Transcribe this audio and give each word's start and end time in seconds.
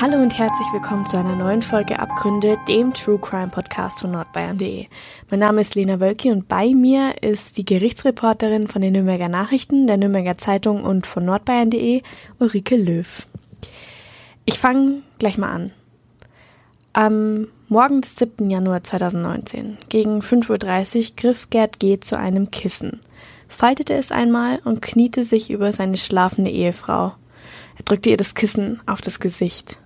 Hallo 0.00 0.16
und 0.16 0.38
herzlich 0.38 0.66
willkommen 0.72 1.04
zu 1.04 1.18
einer 1.18 1.36
neuen 1.36 1.60
Folge 1.60 1.98
Abgründe, 1.98 2.56
dem 2.66 2.94
True 2.94 3.18
Crime 3.18 3.48
Podcast 3.48 4.00
von 4.00 4.12
nordbayern.de. 4.12 4.86
Mein 5.30 5.40
Name 5.40 5.60
ist 5.60 5.74
Lena 5.74 6.00
Wölki 6.00 6.30
und 6.30 6.48
bei 6.48 6.72
mir 6.72 7.22
ist 7.22 7.58
die 7.58 7.66
Gerichtsreporterin 7.66 8.66
von 8.66 8.80
den 8.80 8.94
Nürnberger 8.94 9.28
Nachrichten, 9.28 9.86
der 9.86 9.98
Nürnberger 9.98 10.38
Zeitung 10.38 10.84
und 10.84 11.06
von 11.06 11.26
nordbayern.de, 11.26 12.00
Ulrike 12.38 12.76
Löw. 12.78 13.28
Ich 14.46 14.58
fange 14.58 15.02
gleich 15.18 15.36
mal 15.36 15.50
an. 15.50 15.70
Am 16.94 17.48
Morgen 17.68 18.00
des 18.00 18.16
7. 18.16 18.48
Januar 18.48 18.82
2019, 18.82 19.76
gegen 19.90 20.20
5.30 20.20 20.96
Uhr, 21.10 21.16
griff 21.16 21.50
Gerd 21.50 21.78
G. 21.78 22.00
zu 22.00 22.16
einem 22.16 22.50
Kissen, 22.50 23.00
faltete 23.48 23.92
es 23.92 24.12
einmal 24.12 24.60
und 24.64 24.80
kniete 24.80 25.24
sich 25.24 25.50
über 25.50 25.74
seine 25.74 25.98
schlafende 25.98 26.50
Ehefrau. 26.50 27.16
Er 27.76 27.84
drückte 27.84 28.08
ihr 28.08 28.16
das 28.16 28.34
Kissen 28.34 28.80
auf 28.86 29.02
das 29.02 29.20
Gesicht. 29.20 29.76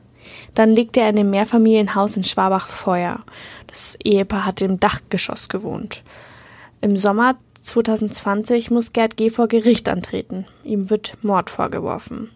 Dann 0.54 0.70
legte 0.70 1.00
er 1.00 1.10
in 1.10 1.16
dem 1.16 1.30
Mehrfamilienhaus 1.30 2.16
in 2.16 2.24
Schwabach 2.24 2.68
Feuer. 2.68 3.20
Das 3.66 3.96
Ehepaar 4.02 4.46
hatte 4.46 4.64
im 4.64 4.80
Dachgeschoss 4.80 5.48
gewohnt. 5.48 6.02
Im 6.80 6.96
Sommer 6.96 7.36
2020 7.62 8.70
muss 8.70 8.92
Gerd 8.92 9.16
G. 9.16 9.30
vor 9.30 9.48
Gericht 9.48 9.88
antreten. 9.88 10.46
Ihm 10.62 10.90
wird 10.90 11.16
Mord 11.22 11.50
vorgeworfen. 11.50 12.30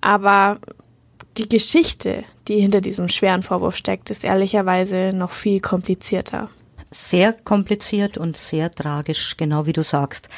Aber 0.00 0.58
die 1.36 1.48
Geschichte, 1.48 2.24
die 2.48 2.60
hinter 2.60 2.80
diesem 2.80 3.08
schweren 3.08 3.42
Vorwurf 3.42 3.76
steckt, 3.76 4.10
ist 4.10 4.24
ehrlicherweise 4.24 5.12
noch 5.14 5.30
viel 5.30 5.60
komplizierter. 5.60 6.48
Sehr 6.90 7.32
kompliziert 7.32 8.16
und 8.16 8.36
sehr 8.36 8.70
tragisch, 8.70 9.36
genau 9.36 9.66
wie 9.66 9.72
du 9.72 9.82
sagst. 9.82 10.28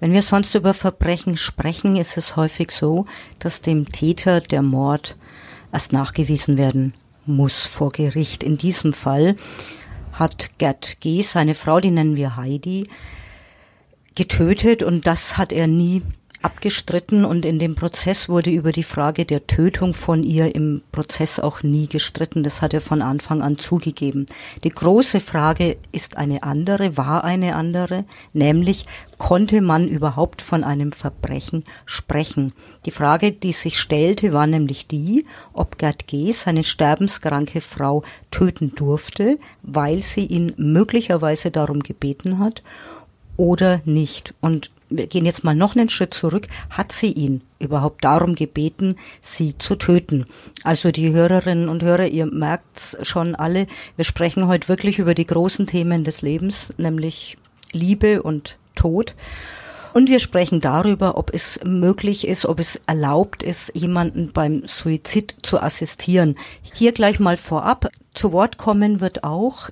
Wenn 0.00 0.12
wir 0.12 0.22
sonst 0.22 0.54
über 0.54 0.72
Verbrechen 0.72 1.36
sprechen, 1.36 1.96
ist 1.96 2.16
es 2.16 2.36
häufig 2.36 2.70
so, 2.70 3.04
dass 3.38 3.60
dem 3.60 3.90
Täter 3.90 4.40
der 4.40 4.62
Mord 4.62 5.16
erst 5.76 5.92
nachgewiesen 5.92 6.56
werden 6.56 6.94
muss 7.26 7.66
vor 7.66 7.90
Gericht. 7.90 8.42
In 8.42 8.56
diesem 8.56 8.94
Fall 8.94 9.36
hat 10.10 10.52
Gerd 10.56 11.02
G., 11.02 11.20
seine 11.20 11.54
Frau, 11.54 11.80
die 11.80 11.90
nennen 11.90 12.16
wir 12.16 12.36
Heidi, 12.36 12.88
getötet 14.14 14.82
und 14.82 15.06
das 15.06 15.36
hat 15.36 15.52
er 15.52 15.66
nie 15.66 16.00
abgestritten 16.46 17.24
und 17.24 17.44
in 17.44 17.58
dem 17.58 17.74
Prozess 17.74 18.28
wurde 18.28 18.50
über 18.50 18.70
die 18.70 18.84
Frage 18.84 19.24
der 19.24 19.48
Tötung 19.48 19.94
von 19.94 20.22
ihr 20.22 20.54
im 20.54 20.80
Prozess 20.92 21.40
auch 21.40 21.64
nie 21.64 21.88
gestritten. 21.88 22.44
Das 22.44 22.62
hat 22.62 22.72
er 22.72 22.80
von 22.80 23.02
Anfang 23.02 23.42
an 23.42 23.58
zugegeben. 23.58 24.26
Die 24.62 24.68
große 24.70 25.18
Frage 25.18 25.76
ist 25.90 26.16
eine 26.16 26.44
andere, 26.44 26.96
war 26.96 27.24
eine 27.24 27.56
andere, 27.56 28.04
nämlich 28.32 28.84
konnte 29.18 29.60
man 29.60 29.88
überhaupt 29.88 30.40
von 30.40 30.62
einem 30.62 30.92
Verbrechen 30.92 31.64
sprechen? 31.84 32.52
Die 32.84 32.92
Frage, 32.92 33.32
die 33.32 33.52
sich 33.52 33.80
stellte, 33.80 34.32
war 34.32 34.46
nämlich 34.46 34.86
die, 34.86 35.26
ob 35.52 35.78
Gerd 35.78 36.06
G. 36.06 36.30
seine 36.30 36.62
sterbenskranke 36.62 37.60
Frau 37.60 38.04
töten 38.30 38.72
durfte, 38.76 39.36
weil 39.62 40.00
sie 40.00 40.26
ihn 40.26 40.52
möglicherweise 40.56 41.50
darum 41.50 41.82
gebeten 41.82 42.38
hat 42.38 42.62
oder 43.36 43.80
nicht. 43.84 44.32
Und 44.40 44.70
wir 44.88 45.06
gehen 45.06 45.26
jetzt 45.26 45.44
mal 45.44 45.54
noch 45.54 45.76
einen 45.76 45.88
Schritt 45.88 46.14
zurück, 46.14 46.46
hat 46.70 46.92
sie 46.92 47.12
ihn 47.12 47.42
überhaupt 47.58 48.04
darum 48.04 48.34
gebeten, 48.34 48.96
sie 49.20 49.56
zu 49.58 49.76
töten? 49.76 50.26
Also 50.64 50.92
die 50.92 51.12
Hörerinnen 51.12 51.68
und 51.68 51.82
Hörer, 51.82 52.06
ihr 52.06 52.26
merkt's 52.26 52.96
schon 53.02 53.34
alle, 53.34 53.66
wir 53.96 54.04
sprechen 54.04 54.46
heute 54.46 54.68
wirklich 54.68 54.98
über 54.98 55.14
die 55.14 55.26
großen 55.26 55.66
Themen 55.66 56.04
des 56.04 56.22
Lebens, 56.22 56.72
nämlich 56.76 57.36
Liebe 57.72 58.22
und 58.22 58.58
Tod. 58.74 59.14
Und 59.92 60.10
wir 60.10 60.18
sprechen 60.18 60.60
darüber, 60.60 61.16
ob 61.16 61.32
es 61.32 61.58
möglich 61.64 62.28
ist, 62.28 62.44
ob 62.44 62.60
es 62.60 62.78
erlaubt 62.86 63.42
ist, 63.42 63.74
jemanden 63.74 64.30
beim 64.30 64.66
Suizid 64.66 65.34
zu 65.42 65.58
assistieren. 65.58 66.36
Hier 66.74 66.92
gleich 66.92 67.18
mal 67.18 67.38
vorab. 67.38 67.88
Zu 68.12 68.32
Wort 68.32 68.58
kommen 68.58 69.00
wird 69.00 69.24
auch 69.24 69.70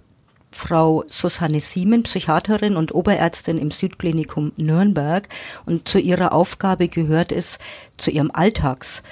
Frau 0.54 1.04
Susanne 1.08 1.60
Siemen, 1.60 2.04
Psychiaterin 2.04 2.76
und 2.76 2.94
Oberärztin 2.94 3.58
im 3.58 3.70
Südklinikum 3.70 4.52
Nürnberg. 4.56 5.28
Und 5.66 5.88
zu 5.88 5.98
ihrer 5.98 6.32
Aufgabe 6.32 6.88
gehört 6.88 7.32
es, 7.32 7.58
zu 7.96 8.10
ihrem 8.10 8.30
Alltags 8.32 9.02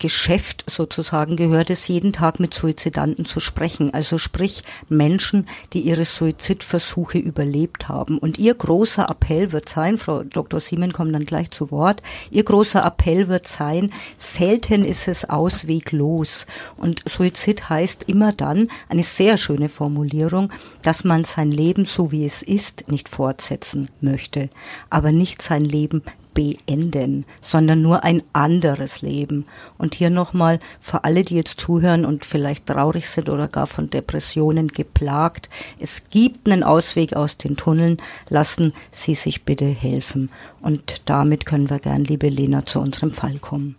Geschäft 0.00 0.64
sozusagen 0.66 1.36
gehört 1.36 1.70
es, 1.70 1.86
jeden 1.86 2.12
Tag 2.12 2.40
mit 2.40 2.54
Suizidanten 2.54 3.24
zu 3.26 3.38
sprechen. 3.38 3.94
Also 3.94 4.18
sprich 4.18 4.62
Menschen, 4.88 5.46
die 5.74 5.80
ihre 5.80 6.06
Suizidversuche 6.06 7.18
überlebt 7.18 7.88
haben. 7.88 8.18
Und 8.18 8.38
ihr 8.38 8.54
großer 8.54 9.08
Appell 9.08 9.52
wird 9.52 9.68
sein, 9.68 9.98
Frau 9.98 10.24
Dr. 10.24 10.58
Siemen 10.58 10.92
kommt 10.92 11.14
dann 11.14 11.26
gleich 11.26 11.50
zu 11.50 11.70
Wort, 11.70 12.02
ihr 12.30 12.42
großer 12.42 12.84
Appell 12.84 13.28
wird 13.28 13.46
sein, 13.46 13.92
selten 14.16 14.84
ist 14.84 15.06
es 15.06 15.28
ausweglos. 15.28 16.46
Und 16.78 17.02
Suizid 17.06 17.68
heißt 17.68 18.04
immer 18.08 18.32
dann, 18.32 18.68
eine 18.88 19.02
sehr 19.02 19.36
schöne 19.36 19.68
Formulierung, 19.68 20.50
dass 20.82 21.04
man 21.04 21.24
sein 21.24 21.52
Leben 21.52 21.84
so 21.84 22.10
wie 22.10 22.24
es 22.24 22.42
ist 22.42 22.90
nicht 22.90 23.10
fortsetzen 23.10 23.90
möchte, 24.00 24.48
aber 24.88 25.12
nicht 25.12 25.42
sein 25.42 25.60
Leben 25.60 26.02
beenden, 26.40 27.26
sondern 27.42 27.82
nur 27.82 28.02
ein 28.02 28.22
anderes 28.32 29.02
Leben. 29.02 29.44
Und 29.76 29.94
hier 29.94 30.08
nochmal 30.08 30.58
für 30.80 31.04
alle, 31.04 31.22
die 31.22 31.34
jetzt 31.34 31.60
zuhören 31.60 32.06
und 32.06 32.24
vielleicht 32.24 32.64
traurig 32.64 33.10
sind 33.10 33.28
oder 33.28 33.46
gar 33.46 33.66
von 33.66 33.90
Depressionen 33.90 34.68
geplagt, 34.68 35.50
es 35.78 36.08
gibt 36.08 36.48
einen 36.48 36.62
Ausweg 36.62 37.14
aus 37.14 37.36
den 37.36 37.58
Tunneln, 37.58 37.98
lassen 38.30 38.72
Sie 38.90 39.14
sich 39.14 39.44
bitte 39.44 39.66
helfen. 39.66 40.30
Und 40.62 41.02
damit 41.04 41.44
können 41.44 41.68
wir 41.68 41.78
gern, 41.78 42.04
liebe 42.04 42.30
Lena, 42.30 42.64
zu 42.64 42.80
unserem 42.80 43.10
Fall 43.10 43.38
kommen. 43.38 43.76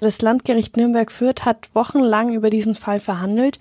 Das 0.00 0.22
Landgericht 0.22 0.76
Nürnberg-Fürth 0.76 1.44
hat 1.44 1.70
wochenlang 1.74 2.32
über 2.32 2.50
diesen 2.50 2.76
Fall 2.76 3.00
verhandelt. 3.00 3.58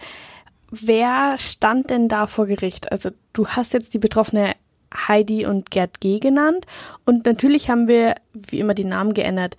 Wer 0.69 1.35
stand 1.39 1.89
denn 1.89 2.09
da 2.09 2.28
vor 2.28 2.45
Gericht? 2.45 2.91
Also 2.91 3.09
du 3.34 3.47
hast 3.47 3.73
jetzt 3.73 3.95
die 3.95 4.00
betroffene 4.00 4.53
Heidi 4.95 5.45
und 5.45 5.72
Gerd 5.72 6.01
G. 6.01 6.19
genannt. 6.19 6.66
Und 7.05 7.25
natürlich 7.25 7.69
haben 7.69 7.88
wir 7.88 8.16
wie 8.33 8.59
immer 8.59 8.73
die 8.73 8.85
Namen 8.85 9.13
geändert. 9.13 9.57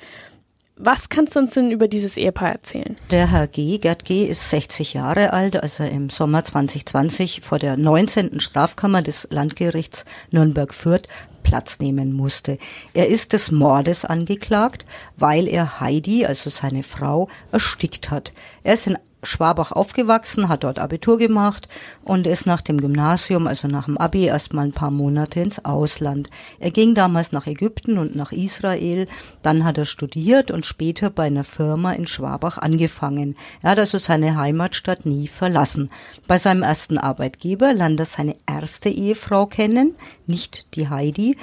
Was 0.83 1.11
kannst 1.11 1.37
du 1.37 1.41
uns 1.41 1.53
denn 1.53 1.71
über 1.71 1.89
dieses 1.89 2.17
Ehepaar 2.17 2.53
erzählen? 2.53 2.97
Der 3.11 3.31
Herr 3.31 3.47
G., 3.47 3.77
Gerd 3.77 4.07
G., 4.07 4.25
ist 4.25 4.49
60 4.49 4.95
Jahre 4.95 5.35
alt, 5.35 5.63
als 5.63 5.79
er 5.79 5.91
im 5.91 6.09
Sommer 6.09 6.43
2020 6.43 7.43
vor 7.43 7.59
der 7.59 7.77
19. 7.77 8.41
Strafkammer 8.41 9.03
des 9.03 9.29
Landgerichts 9.31 10.07
Nürnberg-Fürth 10.31 11.09
Platz 11.43 11.81
nehmen 11.81 12.15
musste. 12.15 12.57
Er 12.95 13.09
ist 13.09 13.35
des 13.35 13.51
Mordes 13.51 14.07
angeklagt, 14.07 14.87
weil 15.19 15.49
er 15.49 15.81
Heidi, 15.81 16.25
also 16.25 16.49
seine 16.49 16.83
Frau, 16.83 17.29
erstickt 17.53 18.11
hat. 18.11 18.33
Er 18.63 18.75
ist 18.75 18.87
in 18.87 18.97
Schwabach 19.23 19.73
aufgewachsen, 19.73 20.49
hat 20.49 20.65
dort 20.65 20.79
Abitur 20.79 21.19
gemacht 21.19 21.69
und 22.05 22.27
ist 22.27 22.47
nach 22.47 22.61
dem 22.61 22.81
Gymnasium, 22.81 23.47
also 23.47 23.69
nach 23.69 23.85
dem 23.85 23.99
Abi, 23.99 24.25
erstmal 24.25 24.67
ein 24.67 24.73
paar 24.73 24.91
Monate 24.91 25.41
ins 25.41 25.65
Ausland. 25.65 26.31
Er 26.59 26.71
ging 26.71 26.95
damals 26.95 27.33
nach 27.33 27.47
Ägypten 27.47 27.99
und 27.99 28.17
nach 28.17 28.33
Israel, 28.33 29.07
dann 29.43 29.65
hat 29.65 29.79
er 29.79 29.85
studiert 29.85 30.51
und 30.51 30.65
später 30.65 31.11
bei 31.11 31.25
einer 31.25 31.45
Firma 31.45 31.93
in 31.93 32.07
Schwabach 32.07 32.59
angefangen. 32.59 33.37
Er 33.63 33.73
hat 33.73 33.79
also 33.79 33.99
seine 33.99 34.37
Heimatstadt 34.37 35.07
nie 35.07 35.29
verlassen. 35.29 35.91
Bei 36.27 36.39
seinem 36.39 36.63
ersten 36.63 36.99
Arbeitgeber 36.99 37.73
lernt 37.73 38.01
er 38.01 38.07
seine 38.07 38.37
erste 38.47 38.89
Ehefrau 38.89 39.47
kennen, 39.47 39.95
nicht 40.27 40.75
die 40.77 40.89
Heidi, 40.89 41.37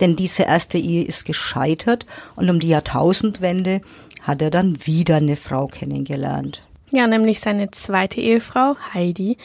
denn 0.00 0.16
diese 0.16 0.44
erste 0.44 0.78
Ehe 0.78 1.04
ist 1.04 1.24
gescheitert 1.24 2.06
und 2.36 2.50
um 2.50 2.60
die 2.60 2.68
Jahrtausendwende 2.68 3.80
hat 4.22 4.42
er 4.42 4.50
dann 4.50 4.86
wieder 4.86 5.16
eine 5.16 5.36
Frau 5.36 5.66
kennengelernt. 5.66 6.62
Ja, 6.90 7.06
nämlich 7.06 7.40
seine 7.40 7.70
zweite 7.70 8.20
Ehefrau, 8.20 8.76
Heidi. 8.94 9.38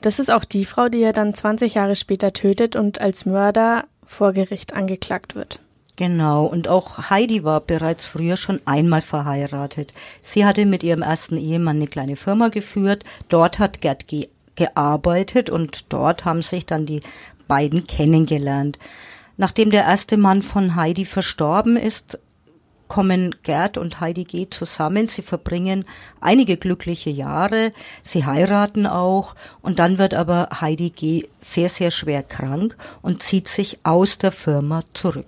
Das 0.00 0.18
ist 0.18 0.30
auch 0.30 0.44
die 0.44 0.64
Frau, 0.64 0.88
die 0.88 1.02
er 1.02 1.12
dann 1.12 1.34
20 1.34 1.74
Jahre 1.74 1.96
später 1.96 2.32
tötet 2.32 2.76
und 2.76 3.00
als 3.00 3.26
Mörder 3.26 3.84
vor 4.04 4.32
Gericht 4.32 4.74
angeklagt 4.74 5.34
wird. 5.34 5.60
Genau, 5.96 6.44
und 6.44 6.68
auch 6.68 7.10
Heidi 7.10 7.44
war 7.44 7.60
bereits 7.60 8.08
früher 8.08 8.36
schon 8.36 8.60
einmal 8.64 9.00
verheiratet. 9.00 9.92
Sie 10.22 10.44
hatte 10.44 10.66
mit 10.66 10.82
ihrem 10.82 11.02
ersten 11.02 11.36
Ehemann 11.36 11.76
eine 11.76 11.86
kleine 11.86 12.16
Firma 12.16 12.48
geführt. 12.48 13.04
Dort 13.28 13.58
hat 13.58 13.80
Gerd 13.80 14.08
ge 14.08 14.28
gearbeitet 14.56 15.50
und 15.50 15.92
dort 15.92 16.24
haben 16.24 16.42
sich 16.42 16.64
dann 16.64 16.86
die 16.86 17.00
beiden 17.48 17.88
kennengelernt. 17.88 18.78
Nachdem 19.36 19.70
der 19.70 19.82
erste 19.82 20.16
Mann 20.16 20.42
von 20.42 20.76
Heidi 20.76 21.04
verstorben 21.04 21.76
ist, 21.76 22.20
kommen 22.88 23.34
Gerd 23.42 23.78
und 23.78 24.00
Heidi 24.00 24.24
G. 24.24 24.48
zusammen. 24.50 25.08
Sie 25.08 25.22
verbringen 25.22 25.84
einige 26.20 26.56
glückliche 26.56 27.10
Jahre. 27.10 27.72
Sie 28.02 28.24
heiraten 28.24 28.86
auch. 28.86 29.34
Und 29.62 29.78
dann 29.78 29.98
wird 29.98 30.14
aber 30.14 30.48
Heidi 30.60 30.90
G. 30.90 31.28
sehr, 31.40 31.68
sehr 31.68 31.90
schwer 31.90 32.22
krank 32.22 32.76
und 33.02 33.22
zieht 33.22 33.48
sich 33.48 33.78
aus 33.84 34.18
der 34.18 34.32
Firma 34.32 34.82
zurück. 34.92 35.26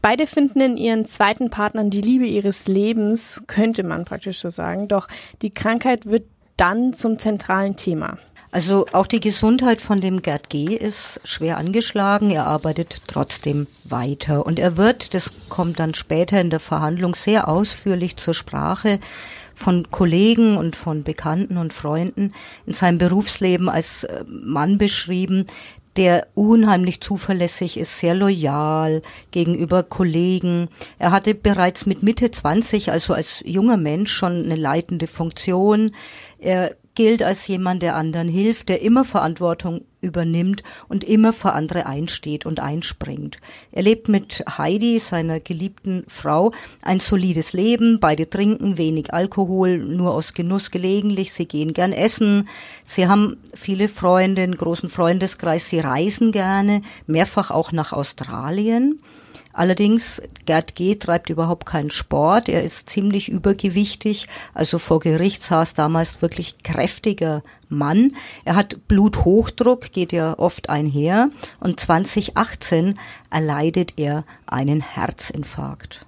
Beide 0.00 0.26
finden 0.26 0.60
in 0.60 0.76
ihren 0.76 1.04
zweiten 1.04 1.50
Partnern 1.50 1.90
die 1.90 2.02
Liebe 2.02 2.26
ihres 2.26 2.68
Lebens, 2.68 3.42
könnte 3.46 3.82
man 3.82 4.04
praktisch 4.04 4.38
so 4.38 4.50
sagen, 4.50 4.88
doch 4.88 5.08
die 5.40 5.50
Krankheit 5.50 6.06
wird 6.06 6.24
dann 6.56 6.92
zum 6.92 7.18
zentralen 7.18 7.76
Thema. 7.76 8.18
Also 8.52 8.84
auch 8.92 9.06
die 9.06 9.20
Gesundheit 9.20 9.80
von 9.80 10.02
dem 10.02 10.20
Gerd 10.20 10.50
G. 10.50 10.76
ist 10.76 11.20
schwer 11.24 11.56
angeschlagen. 11.56 12.30
Er 12.30 12.46
arbeitet 12.46 12.98
trotzdem 13.06 13.66
weiter. 13.84 14.44
Und 14.44 14.58
er 14.58 14.76
wird, 14.76 15.14
das 15.14 15.48
kommt 15.48 15.80
dann 15.80 15.94
später 15.94 16.38
in 16.38 16.50
der 16.50 16.60
Verhandlung 16.60 17.14
sehr 17.14 17.48
ausführlich 17.48 18.18
zur 18.18 18.34
Sprache, 18.34 19.00
von 19.54 19.90
Kollegen 19.90 20.58
und 20.58 20.76
von 20.76 21.02
Bekannten 21.02 21.56
und 21.56 21.72
Freunden 21.72 22.34
in 22.66 22.74
seinem 22.74 22.98
Berufsleben 22.98 23.70
als 23.70 24.04
äh, 24.04 24.24
Mann 24.28 24.76
beschrieben, 24.76 25.46
der 25.96 26.26
unheimlich 26.34 27.00
zuverlässig 27.00 27.78
ist, 27.78 28.00
sehr 28.00 28.14
loyal 28.14 29.02
gegenüber 29.30 29.82
Kollegen. 29.82 30.68
Er 30.98 31.10
hatte 31.10 31.34
bereits 31.34 31.86
mit 31.86 32.02
Mitte 32.02 32.30
20, 32.30 32.90
also 32.90 33.14
als 33.14 33.42
junger 33.46 33.76
Mensch, 33.76 34.12
schon 34.12 34.44
eine 34.44 34.56
leitende 34.56 35.06
Funktion. 35.06 35.90
Er 36.38 36.74
gilt 36.94 37.22
als 37.22 37.46
jemand, 37.46 37.82
der 37.82 37.96
anderen 37.96 38.28
hilft, 38.28 38.68
der 38.68 38.82
immer 38.82 39.04
Verantwortung 39.04 39.82
übernimmt 40.00 40.62
und 40.88 41.04
immer 41.04 41.32
für 41.32 41.52
andere 41.52 41.86
einsteht 41.86 42.44
und 42.44 42.60
einspringt. 42.60 43.38
Er 43.70 43.82
lebt 43.82 44.08
mit 44.08 44.44
Heidi, 44.58 44.98
seiner 44.98 45.40
geliebten 45.40 46.04
Frau, 46.08 46.52
ein 46.82 47.00
solides 47.00 47.52
Leben. 47.52 48.00
Beide 48.00 48.28
trinken 48.28 48.76
wenig 48.78 49.14
Alkohol, 49.14 49.78
nur 49.78 50.12
aus 50.12 50.34
Genuss 50.34 50.70
gelegentlich. 50.70 51.32
Sie 51.32 51.46
gehen 51.46 51.72
gern 51.72 51.92
essen. 51.92 52.48
Sie 52.82 53.06
haben 53.06 53.36
viele 53.54 53.88
Freunde, 53.88 54.42
einen 54.42 54.56
großen 54.56 54.88
Freundeskreis. 54.88 55.68
Sie 55.68 55.80
reisen 55.80 56.32
gerne, 56.32 56.82
mehrfach 57.06 57.50
auch 57.50 57.72
nach 57.72 57.92
Australien. 57.92 59.00
Allerdings, 59.52 60.22
Gerd 60.46 60.74
G. 60.74 60.94
treibt 60.94 61.30
überhaupt 61.30 61.66
keinen 61.66 61.90
Sport. 61.90 62.48
Er 62.48 62.62
ist 62.62 62.88
ziemlich 62.88 63.28
übergewichtig. 63.28 64.28
Also 64.54 64.78
vor 64.78 65.00
Gericht 65.00 65.42
saß 65.42 65.74
damals 65.74 66.22
wirklich 66.22 66.62
kräftiger 66.62 67.42
Mann. 67.68 68.12
Er 68.44 68.56
hat 68.56 68.88
Bluthochdruck, 68.88 69.92
geht 69.92 70.12
ja 70.12 70.38
oft 70.38 70.70
einher. 70.70 71.28
Und 71.60 71.80
2018 71.80 72.98
erleidet 73.30 73.94
er 73.98 74.24
einen 74.46 74.80
Herzinfarkt. 74.80 76.00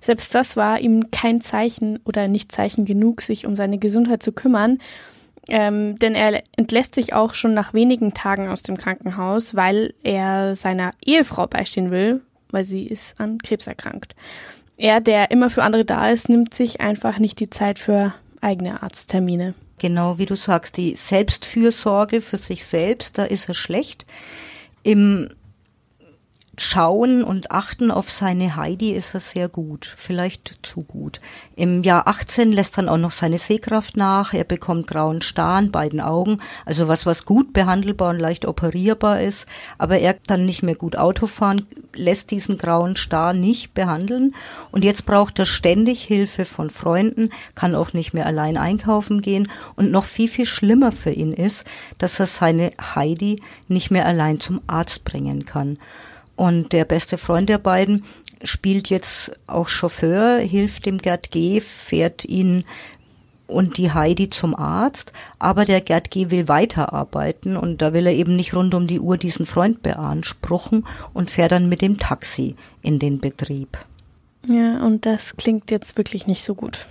Selbst 0.00 0.34
das 0.34 0.56
war 0.56 0.80
ihm 0.80 1.10
kein 1.10 1.40
Zeichen 1.40 1.98
oder 2.04 2.26
nicht 2.26 2.52
Zeichen 2.52 2.86
genug, 2.86 3.20
sich 3.20 3.46
um 3.46 3.54
seine 3.54 3.78
Gesundheit 3.78 4.22
zu 4.22 4.32
kümmern. 4.32 4.78
Ähm, 5.48 5.98
denn 5.98 6.14
er 6.14 6.42
entlässt 6.56 6.94
sich 6.94 7.12
auch 7.12 7.34
schon 7.34 7.54
nach 7.54 7.74
wenigen 7.74 8.14
Tagen 8.14 8.48
aus 8.48 8.62
dem 8.62 8.76
Krankenhaus, 8.76 9.54
weil 9.54 9.94
er 10.02 10.54
seiner 10.54 10.92
Ehefrau 11.04 11.46
beistehen 11.46 11.90
will, 11.90 12.22
weil 12.52 12.64
sie 12.64 12.86
ist 12.86 13.20
an 13.20 13.38
Krebs 13.38 13.66
erkrankt. 13.66 14.14
Er, 14.76 15.00
der 15.00 15.30
immer 15.30 15.50
für 15.50 15.62
andere 15.62 15.84
da 15.84 16.08
ist, 16.08 16.28
nimmt 16.28 16.54
sich 16.54 16.80
einfach 16.80 17.18
nicht 17.18 17.38
die 17.40 17.50
Zeit 17.50 17.78
für 17.78 18.14
eigene 18.40 18.82
Arzttermine. 18.82 19.54
Genau, 19.78 20.18
wie 20.18 20.26
du 20.26 20.34
sagst, 20.34 20.76
die 20.76 20.96
Selbstfürsorge 20.96 22.20
für 22.20 22.36
sich 22.36 22.64
selbst, 22.64 23.18
da 23.18 23.24
ist 23.24 23.48
er 23.48 23.54
schlecht. 23.54 24.04
Im 24.82 25.28
Schauen 26.62 27.24
und 27.24 27.50
Achten 27.52 27.90
auf 27.90 28.10
seine 28.10 28.54
Heidi 28.54 28.90
ist 28.90 29.14
er 29.14 29.20
sehr 29.20 29.48
gut, 29.48 29.94
vielleicht 29.96 30.58
zu 30.62 30.82
gut. 30.82 31.18
Im 31.56 31.82
Jahr 31.82 32.06
18 32.06 32.52
lässt 32.52 32.76
dann 32.76 32.90
auch 32.90 32.98
noch 32.98 33.12
seine 33.12 33.38
Sehkraft 33.38 33.96
nach, 33.96 34.34
er 34.34 34.44
bekommt 34.44 34.86
grauen 34.86 35.22
Star 35.22 35.58
in 35.58 35.70
beiden 35.70 36.02
Augen, 36.02 36.38
also 36.66 36.86
was, 36.86 37.06
was 37.06 37.24
gut 37.24 37.54
behandelbar 37.54 38.10
und 38.10 38.20
leicht 38.20 38.44
operierbar 38.44 39.22
ist, 39.22 39.46
aber 39.78 40.00
er 40.00 40.12
kann 40.12 40.44
nicht 40.44 40.62
mehr 40.62 40.74
gut 40.74 40.96
Auto 40.96 41.26
fahren, 41.26 41.66
lässt 41.94 42.30
diesen 42.30 42.58
grauen 42.58 42.94
Star 42.94 43.32
nicht 43.32 43.72
behandeln. 43.72 44.34
Und 44.70 44.84
jetzt 44.84 45.06
braucht 45.06 45.38
er 45.38 45.46
ständig 45.46 46.02
Hilfe 46.02 46.44
von 46.44 46.68
Freunden, 46.68 47.30
kann 47.54 47.74
auch 47.74 47.94
nicht 47.94 48.12
mehr 48.12 48.26
allein 48.26 48.58
einkaufen 48.58 49.22
gehen. 49.22 49.50
Und 49.76 49.90
noch 49.90 50.04
viel, 50.04 50.28
viel 50.28 50.46
schlimmer 50.46 50.92
für 50.92 51.10
ihn 51.10 51.32
ist, 51.32 51.64
dass 51.96 52.20
er 52.20 52.26
seine 52.26 52.72
Heidi 52.94 53.40
nicht 53.66 53.90
mehr 53.90 54.04
allein 54.04 54.40
zum 54.40 54.60
Arzt 54.66 55.04
bringen 55.04 55.46
kann. 55.46 55.78
Und 56.40 56.72
der 56.72 56.86
beste 56.86 57.18
Freund 57.18 57.50
der 57.50 57.58
beiden 57.58 58.02
spielt 58.42 58.88
jetzt 58.88 59.30
auch 59.46 59.68
Chauffeur, 59.68 60.38
hilft 60.38 60.86
dem 60.86 60.96
Gerd 60.96 61.30
G., 61.30 61.60
fährt 61.60 62.24
ihn 62.24 62.64
und 63.46 63.76
die 63.76 63.92
Heidi 63.92 64.30
zum 64.30 64.54
Arzt, 64.54 65.12
aber 65.38 65.66
der 65.66 65.82
Gerd 65.82 66.10
G. 66.10 66.30
will 66.30 66.48
weiterarbeiten 66.48 67.58
und 67.58 67.82
da 67.82 67.92
will 67.92 68.06
er 68.06 68.14
eben 68.14 68.36
nicht 68.36 68.54
rund 68.54 68.74
um 68.74 68.86
die 68.86 69.00
Uhr 69.00 69.18
diesen 69.18 69.44
Freund 69.44 69.82
beanspruchen 69.82 70.86
und 71.12 71.30
fährt 71.30 71.52
dann 71.52 71.68
mit 71.68 71.82
dem 71.82 71.98
Taxi 71.98 72.56
in 72.80 72.98
den 72.98 73.20
Betrieb. 73.20 73.76
Ja, 74.48 74.82
und 74.82 75.04
das 75.04 75.36
klingt 75.36 75.70
jetzt 75.70 75.98
wirklich 75.98 76.26
nicht 76.26 76.42
so 76.42 76.54
gut. 76.54 76.86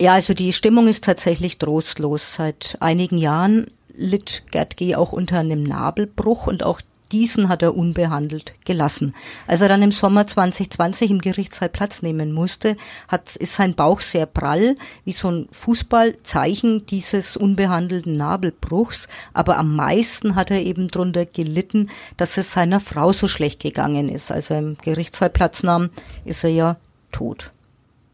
Ja, 0.00 0.12
also 0.12 0.32
die 0.32 0.52
Stimmung 0.52 0.86
ist 0.86 1.02
tatsächlich 1.02 1.58
trostlos. 1.58 2.36
Seit 2.36 2.76
einigen 2.78 3.18
Jahren 3.18 3.66
litt 3.96 4.44
Gerd 4.52 4.76
G. 4.76 4.94
auch 4.94 5.10
unter 5.10 5.40
einem 5.40 5.64
Nabelbruch 5.64 6.46
und 6.46 6.62
auch 6.62 6.80
diesen 7.12 7.48
hat 7.48 7.62
er 7.62 7.76
unbehandelt 7.76 8.54
gelassen. 8.64 9.14
Als 9.46 9.60
er 9.60 9.68
dann 9.68 9.82
im 9.82 9.92
Sommer 9.92 10.26
2020 10.26 11.10
im 11.10 11.20
Gerichtssaal 11.20 11.68
Platz 11.68 12.02
nehmen 12.02 12.32
musste, 12.32 12.76
hat, 13.08 13.36
ist 13.36 13.54
sein 13.54 13.74
Bauch 13.74 14.00
sehr 14.00 14.26
prall, 14.26 14.76
wie 15.04 15.12
so 15.12 15.30
ein 15.30 15.48
Fußballzeichen 15.52 16.86
dieses 16.86 17.36
unbehandelten 17.36 18.16
Nabelbruchs. 18.16 19.08
Aber 19.34 19.58
am 19.58 19.76
meisten 19.76 20.34
hat 20.34 20.50
er 20.50 20.62
eben 20.62 20.88
drunter 20.88 21.26
gelitten, 21.26 21.90
dass 22.16 22.38
es 22.38 22.52
seiner 22.52 22.80
Frau 22.80 23.12
so 23.12 23.28
schlecht 23.28 23.60
gegangen 23.60 24.08
ist. 24.08 24.32
Als 24.32 24.50
er 24.50 24.58
im 24.58 24.76
Gerichtssaal 24.78 25.30
Platz 25.30 25.62
nahm, 25.62 25.90
ist 26.24 26.42
er 26.42 26.50
ja 26.50 26.76
tot. 27.12 27.52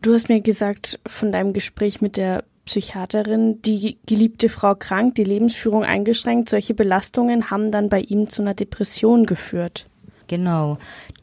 Du 0.03 0.13
hast 0.13 0.29
mir 0.29 0.41
gesagt 0.41 1.01
von 1.07 1.33
deinem 1.33 1.53
Gespräch 1.53 2.01
mit 2.01 2.17
der 2.17 2.45
Psychiaterin, 2.69 3.63
die 3.63 3.97
geliebte 4.07 4.51
Frau 4.51 4.75
krank, 4.75 5.15
die 5.15 5.25
Lebensführung 5.25 5.85
eingeschränkt. 5.85 6.51
Solche 6.51 6.75
Belastungen 6.75 7.51
haben 7.51 7.73
dann 7.73 7.89
bei 7.89 8.01
ihm 8.01 8.29
zu 8.29 8.43
einer 8.43 8.53
Depression 8.53 9.25
geführt. 9.25 9.87
Genau. 10.27 10.77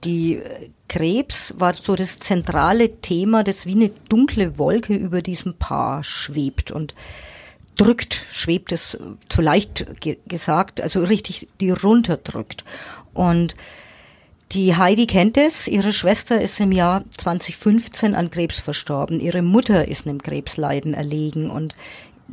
Die 0.04 0.38
äh, 0.38 0.70
Krebs 0.88 1.54
war 1.60 1.76
so 1.76 1.96
das 1.96 2.18
zentrale 2.18 3.00
Thema, 3.00 3.44
das 3.44 3.68
wie 3.68 3.76
eine 3.76 3.90
dunkle 4.10 4.58
Wolke 4.58 4.96
über 4.96 5.22
diesem 5.22 5.54
Paar 5.54 6.04
schwebt 6.04 6.72
und 6.72 6.96
drückt, 7.76 8.26
schwebt 8.32 8.72
es 8.72 8.98
zu 9.30 9.42
leicht 9.42 9.86
gesagt, 10.28 10.82
also 10.82 11.04
richtig 11.04 11.48
die 11.62 11.70
runterdrückt. 11.70 12.64
Und 13.14 13.56
die 14.52 14.76
Heidi 14.76 15.08
kennt 15.08 15.38
es. 15.38 15.68
Ihre 15.68 15.92
Schwester 15.92 16.40
ist 16.40 16.60
im 16.60 16.72
Jahr 16.72 17.04
2015 17.10 18.16
an 18.16 18.30
Krebs 18.30 18.60
verstorben. 18.60 19.20
Ihre 19.20 19.42
Mutter 19.42 19.88
ist 19.88 20.08
einem 20.08 20.22
Krebsleiden 20.22 20.94
erlegen 20.94 21.50
und 21.50 21.76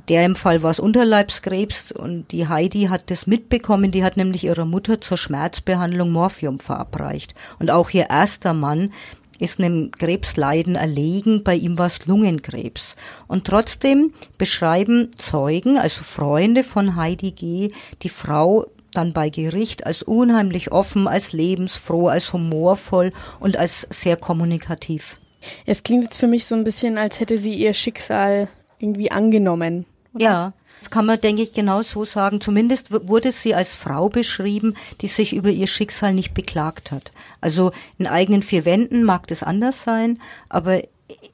der 0.08 0.24
im 0.24 0.36
Fall 0.36 0.62
war 0.62 0.70
es 0.70 0.80
Unterleibskrebs 0.80 1.92
und 1.92 2.32
die 2.32 2.48
Heidi 2.48 2.84
hat 2.84 3.10
das 3.10 3.26
mitbekommen. 3.26 3.90
Die 3.92 4.04
hat 4.04 4.16
nämlich 4.16 4.44
ihrer 4.44 4.64
Mutter 4.64 5.00
zur 5.00 5.18
Schmerzbehandlung 5.18 6.10
Morphium 6.10 6.58
verabreicht. 6.58 7.34
Und 7.58 7.70
auch 7.70 7.90
ihr 7.90 8.08
erster 8.08 8.54
Mann 8.54 8.92
ist 9.38 9.58
einem 9.58 9.90
Krebsleiden 9.90 10.76
erlegen. 10.76 11.42
Bei 11.44 11.54
ihm 11.54 11.76
war 11.76 11.86
es 11.86 12.06
Lungenkrebs. 12.06 12.96
Und 13.26 13.46
trotzdem 13.46 14.12
beschreiben 14.38 15.10
Zeugen, 15.18 15.78
also 15.78 16.02
Freunde 16.02 16.62
von 16.62 16.96
Heidi 16.96 17.32
G., 17.32 17.70
die 18.02 18.08
Frau 18.08 18.66
dann 18.94 19.12
bei 19.12 19.30
Gericht 19.30 19.86
als 19.86 20.02
unheimlich 20.02 20.72
offen, 20.72 21.08
als 21.08 21.32
lebensfroh, 21.32 22.08
als 22.08 22.32
humorvoll 22.32 23.12
und 23.40 23.56
als 23.56 23.86
sehr 23.90 24.16
kommunikativ. 24.16 25.18
Es 25.66 25.82
klingt 25.82 26.04
jetzt 26.04 26.18
für 26.18 26.26
mich 26.28 26.46
so 26.46 26.54
ein 26.54 26.64
bisschen, 26.64 26.98
als 26.98 27.20
hätte 27.20 27.38
sie 27.38 27.54
ihr 27.54 27.74
Schicksal 27.74 28.48
irgendwie 28.78 29.10
angenommen. 29.10 29.86
Oder? 30.14 30.24
Ja, 30.24 30.52
das 30.82 30.90
kann 30.90 31.06
man, 31.06 31.20
denke 31.20 31.42
ich, 31.42 31.52
genau 31.52 31.82
so 31.82 32.04
sagen. 32.04 32.40
Zumindest 32.40 32.90
wurde 33.08 33.30
sie 33.30 33.54
als 33.54 33.76
Frau 33.76 34.08
beschrieben, 34.08 34.74
die 35.00 35.06
sich 35.06 35.32
über 35.32 35.48
ihr 35.48 35.68
Schicksal 35.68 36.12
nicht 36.12 36.34
beklagt 36.34 36.90
hat. 36.90 37.12
Also 37.40 37.70
in 37.98 38.08
eigenen 38.08 38.42
vier 38.42 38.64
Wänden 38.64 39.04
mag 39.04 39.28
das 39.28 39.44
anders 39.44 39.84
sein, 39.84 40.18
aber 40.48 40.82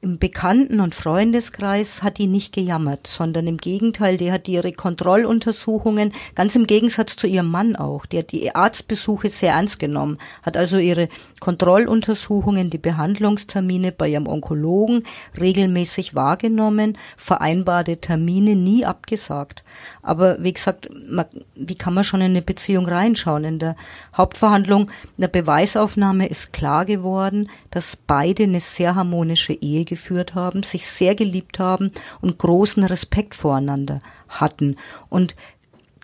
im 0.01 0.17
Bekannten- 0.17 0.79
und 0.79 0.95
Freundeskreis 0.95 2.03
hat 2.03 2.17
die 2.17 2.27
nicht 2.27 2.53
gejammert, 2.53 3.07
sondern 3.07 3.47
im 3.47 3.57
Gegenteil, 3.57 4.17
die 4.17 4.31
hat 4.31 4.47
ihre 4.47 4.71
Kontrolluntersuchungen, 4.71 6.13
ganz 6.35 6.55
im 6.55 6.67
Gegensatz 6.67 7.15
zu 7.15 7.27
ihrem 7.27 7.49
Mann 7.49 7.75
auch, 7.75 8.05
die 8.05 8.19
hat 8.19 8.31
die 8.31 8.53
Arztbesuche 8.53 9.29
sehr 9.29 9.53
ernst 9.53 9.79
genommen, 9.79 10.17
hat 10.41 10.57
also 10.57 10.77
ihre 10.77 11.09
Kontrolluntersuchungen, 11.39 12.69
die 12.69 12.77
Behandlungstermine 12.77 13.91
bei 13.91 14.09
ihrem 14.09 14.27
Onkologen 14.27 15.03
regelmäßig 15.39 16.15
wahrgenommen, 16.15 16.97
vereinbarte 17.17 17.97
Termine 17.97 18.55
nie 18.55 18.85
abgesagt. 18.85 19.63
Aber 20.01 20.41
wie 20.41 20.53
gesagt, 20.53 20.89
man, 21.09 21.25
wie 21.55 21.75
kann 21.75 21.93
man 21.93 22.03
schon 22.03 22.21
in 22.21 22.31
eine 22.31 22.41
Beziehung 22.41 22.87
reinschauen? 22.87 23.43
In 23.43 23.59
der 23.59 23.75
Hauptverhandlung, 24.15 24.83
in 25.17 25.21
der 25.21 25.27
Beweisaufnahme 25.27 26.27
ist 26.27 26.53
klar 26.53 26.85
geworden, 26.85 27.49
dass 27.71 27.95
beide 27.95 28.43
eine 28.43 28.59
sehr 28.59 28.95
harmonische 28.95 29.53
Ehe 29.53 29.85
geführt 29.85 30.35
haben, 30.35 30.63
sich 30.63 30.87
sehr 30.87 31.15
geliebt 31.15 31.59
haben 31.59 31.91
und 32.21 32.37
großen 32.37 32.83
Respekt 32.83 33.35
voreinander 33.35 34.01
hatten. 34.27 34.77
Und 35.09 35.35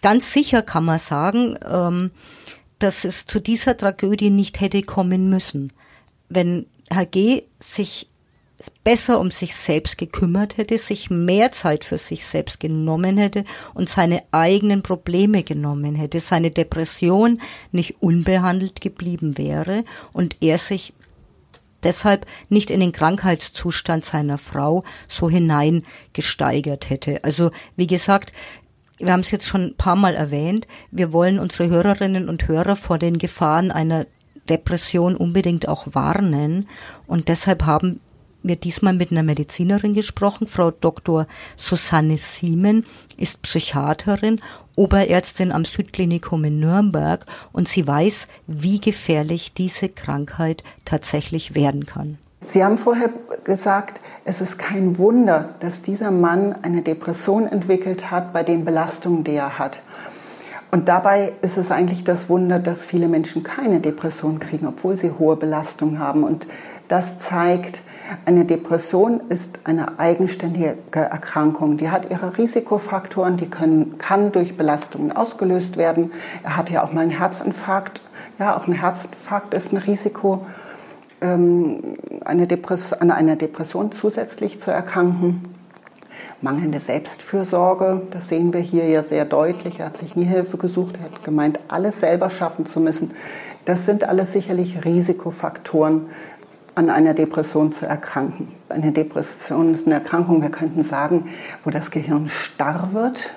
ganz 0.02 0.34
sicher 0.34 0.62
kann 0.62 0.86
man 0.86 1.00
sagen, 1.00 1.58
ähm, 1.68 2.12
dass 2.80 3.06
es 3.06 3.26
zu 3.26 3.40
dieser 3.40 3.78
Tragödie 3.78 4.30
nicht 4.30 4.60
hätte 4.62 4.82
kommen 4.82 5.30
müssen. 5.30 5.72
wenn 6.30 6.66
Herr 6.90 7.06
G. 7.06 7.44
sich 7.60 8.10
besser 8.84 9.20
um 9.20 9.32
sich 9.32 9.56
selbst 9.56 9.98
gekümmert 9.98 10.58
hätte, 10.58 10.78
sich 10.78 11.10
mehr 11.10 11.52
Zeit 11.52 11.84
für 11.84 11.98
sich 11.98 12.26
selbst 12.26 12.60
genommen 12.60 13.18
hätte 13.18 13.44
und 13.74 13.90
seine 13.90 14.22
eigenen 14.32 14.82
Probleme 14.82 15.44
genommen 15.44 15.96
hätte, 15.96 16.20
seine 16.20 16.52
Depression 16.52 17.42
nicht 17.72 18.02
unbehandelt 18.02 18.82
geblieben 18.82 19.38
wäre 19.38 19.84
und 20.14 20.38
er 20.42 20.58
sich 20.58 20.94
deshalb 21.84 22.26
nicht 22.50 22.72
in 22.72 22.80
den 22.80 22.92
Krankheitszustand 22.92 24.06
seiner 24.06 24.38
Frau 24.38 24.84
so 25.08 25.30
hineingesteigert 25.30 26.90
hätte. 26.90 27.24
Also 27.24 27.52
wie 27.76 27.88
gesagt, 27.88 28.32
wir 28.98 29.12
haben 29.12 29.20
es 29.20 29.32
jetzt 29.32 29.48
schon 29.48 29.66
ein 29.66 29.76
paar 29.76 29.96
Mal 29.96 30.16
erwähnt, 30.16 30.68
wir 30.92 31.12
wollen 31.12 31.40
unsere 31.40 31.70
Hörerinnen 31.70 32.30
und 32.30 32.48
Hörer 32.48 32.76
vor 32.76 32.98
den 32.98 33.18
Gefahren 33.18 33.72
einer 33.72 34.06
Depression 34.50 35.16
unbedingt 35.16 35.68
auch 35.68 35.88
warnen 35.92 36.68
und 37.08 37.28
deshalb 37.30 37.66
haben 37.66 38.00
wir 38.48 38.56
diesmal 38.56 38.94
mit 38.94 39.12
einer 39.12 39.24
Medizinerin 39.24 39.94
gesprochen. 39.94 40.48
Frau 40.48 40.72
Dr. 40.72 41.28
Susanne 41.58 42.18
Siemen 42.18 42.86
ist 43.18 43.42
Psychiaterin, 43.42 44.42
Oberärztin 44.76 45.52
am 45.52 45.66
Südklinikum 45.66 46.44
in 46.44 46.60
Nürnberg 46.60 47.26
und 47.52 47.68
sie 47.68 47.88
weiß, 47.88 48.28
wie 48.48 48.80
gefährlich 48.80 49.54
diese 49.54 49.90
Krankheit 49.90 50.64
tatsächlich 50.84 51.56
werden 51.56 51.86
kann. 51.86 52.18
Sie 52.46 52.64
haben 52.64 52.78
vorher 52.78 53.10
gesagt, 53.44 54.00
es 54.24 54.40
ist 54.40 54.60
kein 54.60 54.98
Wunder, 54.98 55.56
dass 55.62 55.82
dieser 55.82 56.12
Mann 56.12 56.56
eine 56.62 56.84
Depression 56.84 57.48
entwickelt 57.48 58.12
hat 58.12 58.34
bei 58.34 58.44
den 58.44 58.66
Belastungen, 58.66 59.24
die 59.24 59.34
er 59.34 59.58
hat. 59.58 59.80
Und 60.72 60.90
dabei 60.90 61.34
ist 61.42 61.58
es 61.58 61.72
eigentlich 61.72 62.04
das 62.04 62.30
Wunder, 62.30 62.60
dass 62.60 62.86
viele 62.86 63.08
Menschen 63.08 63.44
keine 63.44 63.80
Depression 63.80 64.40
kriegen, 64.40 64.68
obwohl 64.68 64.98
sie 64.98 65.12
hohe 65.18 65.38
Belastungen 65.38 66.00
haben. 66.00 66.24
Und 66.24 66.48
das 66.88 67.20
zeigt, 67.20 67.80
eine 68.26 68.46
Depression 68.46 69.22
ist 69.30 69.60
eine 69.64 70.00
eigenständige 70.00 70.78
Erkrankung. 70.92 71.78
Die 71.78 71.90
hat 71.90 72.10
ihre 72.12 72.38
Risikofaktoren, 72.38 73.38
die 73.38 73.50
können, 73.50 73.98
kann 73.98 74.32
durch 74.32 74.58
Belastungen 74.58 75.12
ausgelöst 75.12 75.78
werden. 75.78 76.12
Er 76.44 76.58
hat 76.58 76.70
ja 76.70 76.84
auch 76.84 76.92
mal 76.92 77.02
einen 77.02 77.12
Herzinfarkt. 77.12 78.02
Ja, 78.40 78.58
auch 78.58 78.68
ein 78.68 78.74
Herzinfarkt 78.74 79.54
ist 79.54 79.72
ein 79.72 79.78
Risiko, 79.78 80.46
ähm, 81.22 81.98
eine 82.26 82.48
an 83.00 83.12
einer 83.12 83.36
Depression 83.36 83.92
zusätzlich 83.92 84.60
zu 84.60 84.72
erkranken. 84.72 85.56
Mangelnde 86.42 86.80
Selbstfürsorge, 86.80 88.02
das 88.12 88.30
sehen 88.30 88.54
wir 88.54 88.60
hier 88.60 88.88
ja 88.88 89.04
sehr 89.04 89.26
deutlich. 89.26 89.80
Er 89.80 89.88
hat 89.88 89.98
sich 89.98 90.16
nie 90.16 90.26
Hilfe 90.26 90.58
gesucht, 90.58 90.96
er 90.98 91.06
hat 91.06 91.24
gemeint, 91.24 91.60
alles 91.70 92.02
selber 92.02 92.30
schaffen 92.30 92.66
zu 92.66 92.80
müssen. 92.80 93.12
Das 93.64 93.86
sind 93.86 94.04
alles 94.04 94.34
sicherlich 94.34 94.86
Risikofaktoren 94.86 96.08
an 96.76 96.90
einer 96.90 97.14
Depression 97.14 97.72
zu 97.72 97.86
erkranken. 97.86 98.50
Eine 98.70 98.92
Depression 98.92 99.74
ist 99.74 99.86
eine 99.86 99.96
Erkrankung, 99.96 100.42
wir 100.42 100.52
könnten 100.52 100.84
sagen, 100.84 101.30
wo 101.64 101.70
das 101.70 101.90
Gehirn 101.90 102.28
starr 102.30 102.90
wird. 102.92 103.32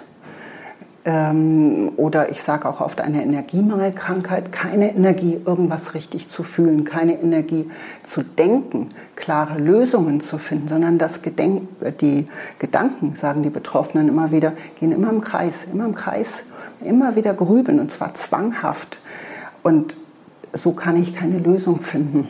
Ähm, 1.05 1.93
oder 1.97 2.31
ich 2.31 2.43
sage 2.43 2.69
auch 2.69 2.81
oft 2.81 3.01
eine 3.01 3.23
Energiemangelkrankheit, 3.23 4.51
keine 4.51 4.95
Energie, 4.95 5.41
irgendwas 5.47 5.95
richtig 5.95 6.29
zu 6.29 6.43
fühlen, 6.43 6.85
keine 6.85 7.21
Energie 7.21 7.71
zu 8.03 8.23
denken, 8.23 8.89
klare 9.15 9.59
Lösungen 9.59 10.21
zu 10.21 10.37
finden, 10.37 10.69
sondern 10.69 10.99
das 10.99 11.23
Gedenk 11.23 11.69
die 12.01 12.27
Gedanken, 12.59 13.15
sagen 13.15 13.45
die 13.45 13.51
Betroffenen 13.51 14.09
immer 14.09 14.33
wieder, 14.33 14.53
gehen 14.81 14.91
immer 14.91 15.11
im 15.11 15.21
Kreis, 15.21 15.67
immer 15.73 15.87
im 15.87 15.95
Kreis, 15.95 16.43
immer 16.85 17.15
wieder 17.15 17.33
grübeln 17.33 17.79
und 17.79 17.93
zwar 17.93 18.15
zwanghaft. 18.15 18.99
Und 19.63 19.97
so 20.53 20.73
kann 20.73 20.97
ich 20.97 21.15
keine 21.15 21.39
Lösung 21.39 21.81
finden. 21.81 22.29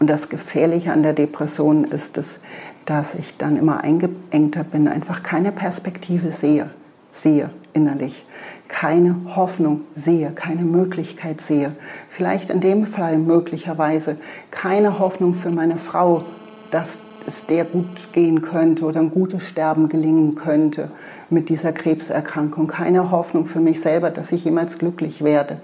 Und 0.00 0.08
das 0.08 0.30
Gefährliche 0.30 0.92
an 0.92 1.02
der 1.02 1.12
Depression 1.12 1.84
ist 1.84 2.16
es, 2.18 2.40
dass 2.86 3.14
ich 3.14 3.36
dann 3.36 3.56
immer 3.56 3.84
eingeengter 3.84 4.64
bin, 4.64 4.88
einfach 4.88 5.22
keine 5.22 5.52
Perspektive 5.52 6.32
sehe, 6.32 6.70
sehe 7.12 7.50
innerlich, 7.74 8.24
keine 8.66 9.14
Hoffnung 9.36 9.82
sehe, 9.94 10.32
keine 10.32 10.62
Möglichkeit 10.62 11.42
sehe. 11.42 11.72
Vielleicht 12.08 12.50
in 12.50 12.60
dem 12.60 12.86
Fall 12.86 13.18
möglicherweise 13.18 14.16
keine 14.50 14.98
Hoffnung 14.98 15.34
für 15.34 15.50
meine 15.50 15.76
Frau, 15.76 16.24
dass 16.70 16.98
es 17.26 17.44
der 17.44 17.64
gut 17.64 18.12
gehen 18.12 18.40
könnte 18.40 18.86
oder 18.86 19.00
ein 19.00 19.10
gutes 19.10 19.42
Sterben 19.42 19.88
gelingen 19.88 20.34
könnte 20.34 20.90
mit 21.28 21.50
dieser 21.50 21.72
Krebserkrankung. 21.72 22.66
Keine 22.66 23.10
Hoffnung 23.10 23.44
für 23.44 23.60
mich 23.60 23.80
selber, 23.80 24.10
dass 24.10 24.32
ich 24.32 24.44
jemals 24.44 24.78
glücklich 24.78 25.22
werde. 25.22 25.58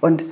Und 0.00 0.24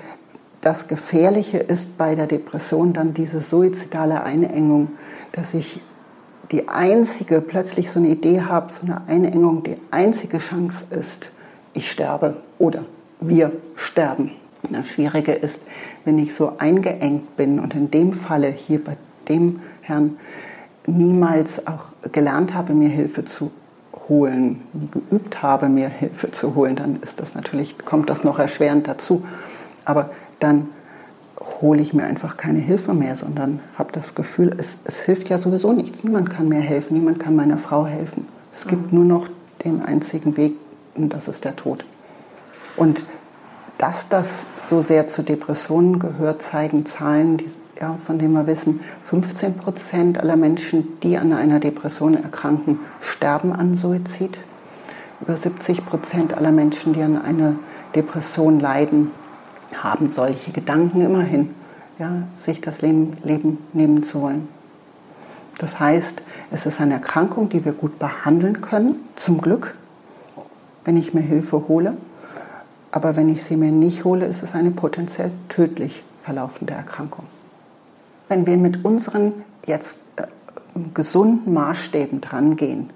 das 0.65 0.89
Gefährliche 0.89 1.59
ist 1.59 1.99
bei 1.99 2.15
der 2.15 2.27
Depression 2.27 2.95
dann 2.95 3.13
diese 3.13 3.41
suizidale 3.41 4.23
Einengung, 4.23 4.93
dass 5.33 5.53
ich 5.53 5.81
die 6.53 6.69
einzige, 6.69 7.43
plötzlich 7.43 7.91
so 7.91 7.99
eine 7.99 8.09
Idee 8.09 8.43
habe, 8.43 8.73
so 8.73 8.83
eine 8.83 9.03
Einengung, 9.07 9.63
die 9.63 9.77
einzige 9.91 10.39
Chance 10.39 10.87
ist, 10.91 11.31
ich 11.75 11.91
sterbe 11.91 12.41
oder 12.59 12.85
wir 13.21 13.53
sterben. 13.77 14.31
Das 14.71 14.89
Schwierige 14.89 15.33
ist, 15.33 15.61
wenn 16.07 16.19
ich 16.19 16.35
so 16.35 16.55
eingeengt 16.57 17.37
bin 17.37 17.61
und 17.61 17.75
in 17.75 17.91
dem 17.91 18.15
Falle 18.15 18.49
hier 18.49 18.83
bei 18.83 18.97
dem 19.29 19.61
Herrn 19.83 20.17
niemals 20.87 21.67
auch 21.67 21.93
gelernt 22.11 22.55
habe, 22.55 22.73
mir 22.73 22.89
Hilfe 22.89 23.27
zu 23.27 23.51
holen, 24.09 24.63
nie 24.73 24.89
geübt 24.91 25.43
habe, 25.43 25.69
mir 25.69 25.89
Hilfe 25.89 26.31
zu 26.31 26.55
holen, 26.55 26.77
dann 26.77 27.01
ist 27.03 27.21
das 27.21 27.35
natürlich, 27.35 27.77
kommt 27.85 28.09
das 28.09 28.25
noch 28.25 28.39
erschwerend 28.39 28.89
dazu. 28.89 29.23
Aber 29.85 30.11
dann 30.41 30.69
hole 31.61 31.83
ich 31.83 31.95
mir 31.95 32.05
einfach 32.05 32.37
keine 32.37 32.59
Hilfe 32.59 32.95
mehr, 32.95 33.17
sondern 33.17 33.61
habe 33.77 33.93
das 33.93 34.15
Gefühl, 34.15 34.55
es, 34.59 34.77
es, 34.85 35.01
hilft 35.01 35.29
ja 35.29 35.39
sowieso 35.39 35.73
nichts. 35.73 36.05
Niemand 36.05 36.31
kann 36.31 36.49
mir 36.49 36.61
helfen, 36.61 36.95
niemand 36.95 37.19
kann 37.19 37.37
meiner 37.37 37.59
Frau 37.59 37.87
helfen. 37.87 38.27
Es 38.53 38.67
gibt 38.67 38.93
nur 38.93 39.05
noch 39.05 39.29
den 39.65 39.83
einzigen 39.83 40.37
Weg 40.37 40.55
und 40.95 41.13
das 41.13 41.29
ist 41.29 41.45
der 41.45 41.57
Tod. 41.57 41.85
Und 42.77 43.05
dass 43.79 44.09
das 44.09 44.47
so 44.69 44.83
sehr 44.83 45.09
zu 45.09 45.23
Depressionen 45.23 45.99
gehört, 45.99 46.43
zeigen 46.43 46.87
Zahlen, 46.87 47.39
die, 47.39 47.51
ja, 47.81 47.97
von 48.05 48.19
denen 48.19 48.33
wir 48.35 48.47
wissen, 48.47 48.81
15 49.03 49.55
Prozent 49.55 50.19
aller 50.19 50.37
Menschen, 50.37 51.01
die 51.03 51.19
an 51.19 51.33
einer 51.33 51.61
Depression 51.61 52.15
erkranken, 52.15 52.81
sterben 53.01 53.53
an 53.53 53.77
Suizid. 53.77 54.39
Über 55.21 55.37
70 55.37 55.85
Prozent 55.85 56.35
aller 56.37 56.53
Menschen, 56.53 56.93
die 56.93 57.03
an 57.03 57.21
einer 57.21 57.57
Depression 57.95 58.61
leiden, 58.61 59.11
haben 59.83 60.09
solche 60.09 60.53
Gedanken 60.53 61.01
immerhin, 61.01 61.51
ja, 61.99 62.23
sich 62.37 62.61
das 62.61 62.83
Leben, 62.83 63.17
Leben 63.23 63.59
nehmen 63.73 64.03
zu 64.03 64.23
wollen. 64.23 64.49
Das 65.59 65.79
heißt, 65.79 66.23
es 66.51 66.67
ist 66.67 66.81
eine 66.81 66.95
Erkrankung, 66.95 67.49
die 67.49 67.65
wir 67.65 67.73
gut 67.73 67.99
behandeln 67.99 68.61
können, 68.61 68.97
zum 69.17 69.41
Glück, 69.41 69.75
wenn 70.85 70.97
ich 70.97 71.15
mir 71.15 71.21
Hilfe 71.21 71.69
hole. 71.69 71.97
Aber 72.91 73.17
wenn 73.17 73.29
ich 73.29 73.43
sie 73.43 73.57
mir 73.57 73.73
nicht 73.73 74.05
hole, 74.05 74.27
ist 74.27 74.43
es 74.43 74.55
eine 74.55 74.71
potenziell 74.71 75.31
tödlich 75.49 76.03
verlaufende 76.21 76.75
Erkrankung. 76.75 77.25
Wenn 78.29 78.47
wir 78.47 78.57
mit 78.57 78.85
unseren 78.85 79.33
jetzt 79.67 79.99
äh, 80.17 80.27
gesunden 80.95 81.53
Maßstäben 81.53 82.21
drangehen, 82.21 82.91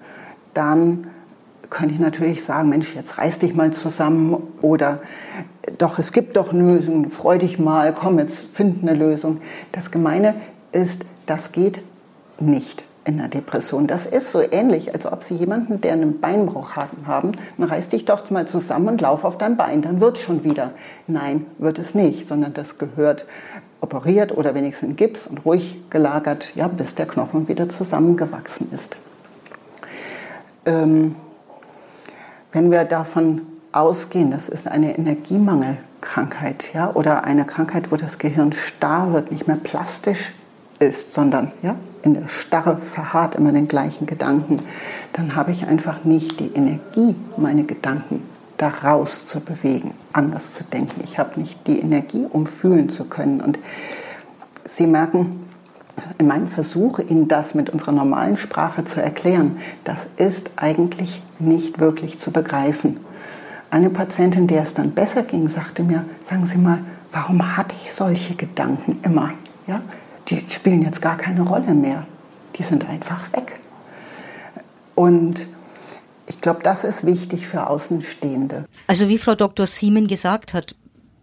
dann 0.54 1.08
könnte 1.70 1.94
ich 1.94 2.00
natürlich 2.00 2.44
sagen, 2.44 2.68
Mensch, 2.68 2.94
jetzt 2.94 3.18
reiß 3.18 3.40
dich 3.40 3.54
mal 3.54 3.72
zusammen 3.72 4.36
oder 4.62 5.00
doch, 5.76 5.98
es 5.98 6.12
gibt 6.12 6.36
doch 6.36 6.52
Lösungen, 6.52 7.08
freu 7.08 7.38
dich 7.38 7.58
mal, 7.58 7.92
komm, 7.92 8.18
jetzt 8.18 8.38
find 8.52 8.82
eine 8.82 8.94
Lösung. 8.94 9.40
Das 9.72 9.90
Gemeine 9.90 10.34
ist, 10.72 11.04
das 11.26 11.52
geht 11.52 11.82
nicht 12.40 12.84
in 13.04 13.18
der 13.18 13.28
Depression. 13.28 13.86
Das 13.86 14.06
ist 14.06 14.32
so 14.32 14.40
ähnlich, 14.40 14.94
als 14.94 15.06
ob 15.06 15.24
Sie 15.24 15.34
jemanden, 15.34 15.80
der 15.80 15.94
einen 15.94 16.20
Beinbruch 16.20 16.76
haben, 17.06 17.32
dann 17.56 17.68
reiß 17.68 17.88
dich 17.88 18.04
doch 18.04 18.30
mal 18.30 18.46
zusammen 18.46 18.88
und 18.88 19.00
lauf 19.00 19.24
auf 19.24 19.38
dein 19.38 19.56
Bein, 19.56 19.82
dann 19.82 20.00
wird 20.00 20.16
es 20.16 20.22
schon 20.22 20.44
wieder. 20.44 20.72
Nein, 21.06 21.46
wird 21.58 21.78
es 21.78 21.94
nicht, 21.94 22.28
sondern 22.28 22.54
das 22.54 22.78
gehört 22.78 23.26
operiert 23.80 24.36
oder 24.36 24.54
wenigstens 24.54 24.90
in 24.90 24.96
Gips 24.96 25.26
und 25.26 25.44
ruhig 25.44 25.78
gelagert, 25.90 26.52
ja, 26.54 26.68
bis 26.68 26.94
der 26.94 27.06
Knochen 27.06 27.48
wieder 27.48 27.68
zusammengewachsen 27.68 28.68
ist. 28.72 28.96
Ähm, 30.66 31.14
wenn 32.52 32.70
wir 32.70 32.84
davon 32.84 33.42
ausgehen, 33.72 34.30
das 34.30 34.48
ist 34.48 34.66
eine 34.66 34.96
Energiemangelkrankheit, 34.96 36.72
ja, 36.72 36.90
oder 36.94 37.24
eine 37.24 37.44
Krankheit, 37.44 37.92
wo 37.92 37.96
das 37.96 38.18
Gehirn 38.18 38.52
starr 38.52 39.12
wird, 39.12 39.30
nicht 39.30 39.46
mehr 39.46 39.56
plastisch 39.56 40.32
ist, 40.78 41.14
sondern 41.14 41.52
ja, 41.62 41.76
in 42.02 42.14
der 42.14 42.28
Starre 42.28 42.78
verharrt 42.78 43.34
immer 43.34 43.52
den 43.52 43.68
gleichen 43.68 44.06
Gedanken, 44.06 44.60
dann 45.12 45.34
habe 45.36 45.50
ich 45.50 45.66
einfach 45.66 46.04
nicht 46.04 46.40
die 46.40 46.52
Energie, 46.54 47.16
meine 47.36 47.64
Gedanken 47.64 48.22
daraus 48.56 49.26
zu 49.26 49.40
bewegen, 49.40 49.92
anders 50.12 50.54
zu 50.54 50.64
denken. 50.64 51.00
Ich 51.04 51.18
habe 51.18 51.40
nicht 51.40 51.66
die 51.66 51.78
Energie, 51.78 52.26
um 52.28 52.46
fühlen 52.46 52.88
zu 52.88 53.04
können. 53.04 53.40
Und 53.40 53.58
Sie 54.64 54.86
merken, 54.86 55.47
in 56.18 56.26
meinem 56.26 56.48
Versuch, 56.48 56.98
Ihnen 56.98 57.28
das 57.28 57.54
mit 57.54 57.70
unserer 57.70 57.92
normalen 57.92 58.36
Sprache 58.36 58.84
zu 58.84 59.02
erklären, 59.02 59.58
das 59.84 60.06
ist 60.16 60.50
eigentlich 60.56 61.22
nicht 61.38 61.78
wirklich 61.78 62.18
zu 62.18 62.30
begreifen. 62.30 62.98
Eine 63.70 63.90
Patientin, 63.90 64.46
der 64.46 64.62
es 64.62 64.74
dann 64.74 64.92
besser 64.92 65.22
ging, 65.22 65.48
sagte 65.48 65.82
mir, 65.82 66.04
sagen 66.24 66.46
Sie 66.46 66.58
mal, 66.58 66.80
warum 67.12 67.56
hatte 67.56 67.74
ich 67.82 67.92
solche 67.92 68.34
Gedanken 68.34 68.98
immer? 69.02 69.32
Ja? 69.66 69.82
Die 70.28 70.42
spielen 70.48 70.82
jetzt 70.82 71.02
gar 71.02 71.16
keine 71.16 71.42
Rolle 71.42 71.74
mehr. 71.74 72.06
Die 72.56 72.62
sind 72.62 72.88
einfach 72.88 73.32
weg. 73.32 73.58
Und 74.94 75.46
ich 76.26 76.40
glaube, 76.40 76.60
das 76.62 76.84
ist 76.84 77.06
wichtig 77.06 77.46
für 77.46 77.68
Außenstehende. 77.68 78.64
Also 78.86 79.08
wie 79.08 79.18
Frau 79.18 79.34
Dr. 79.34 79.66
Siemen 79.66 80.08
gesagt 80.08 80.54
hat, 80.54 80.74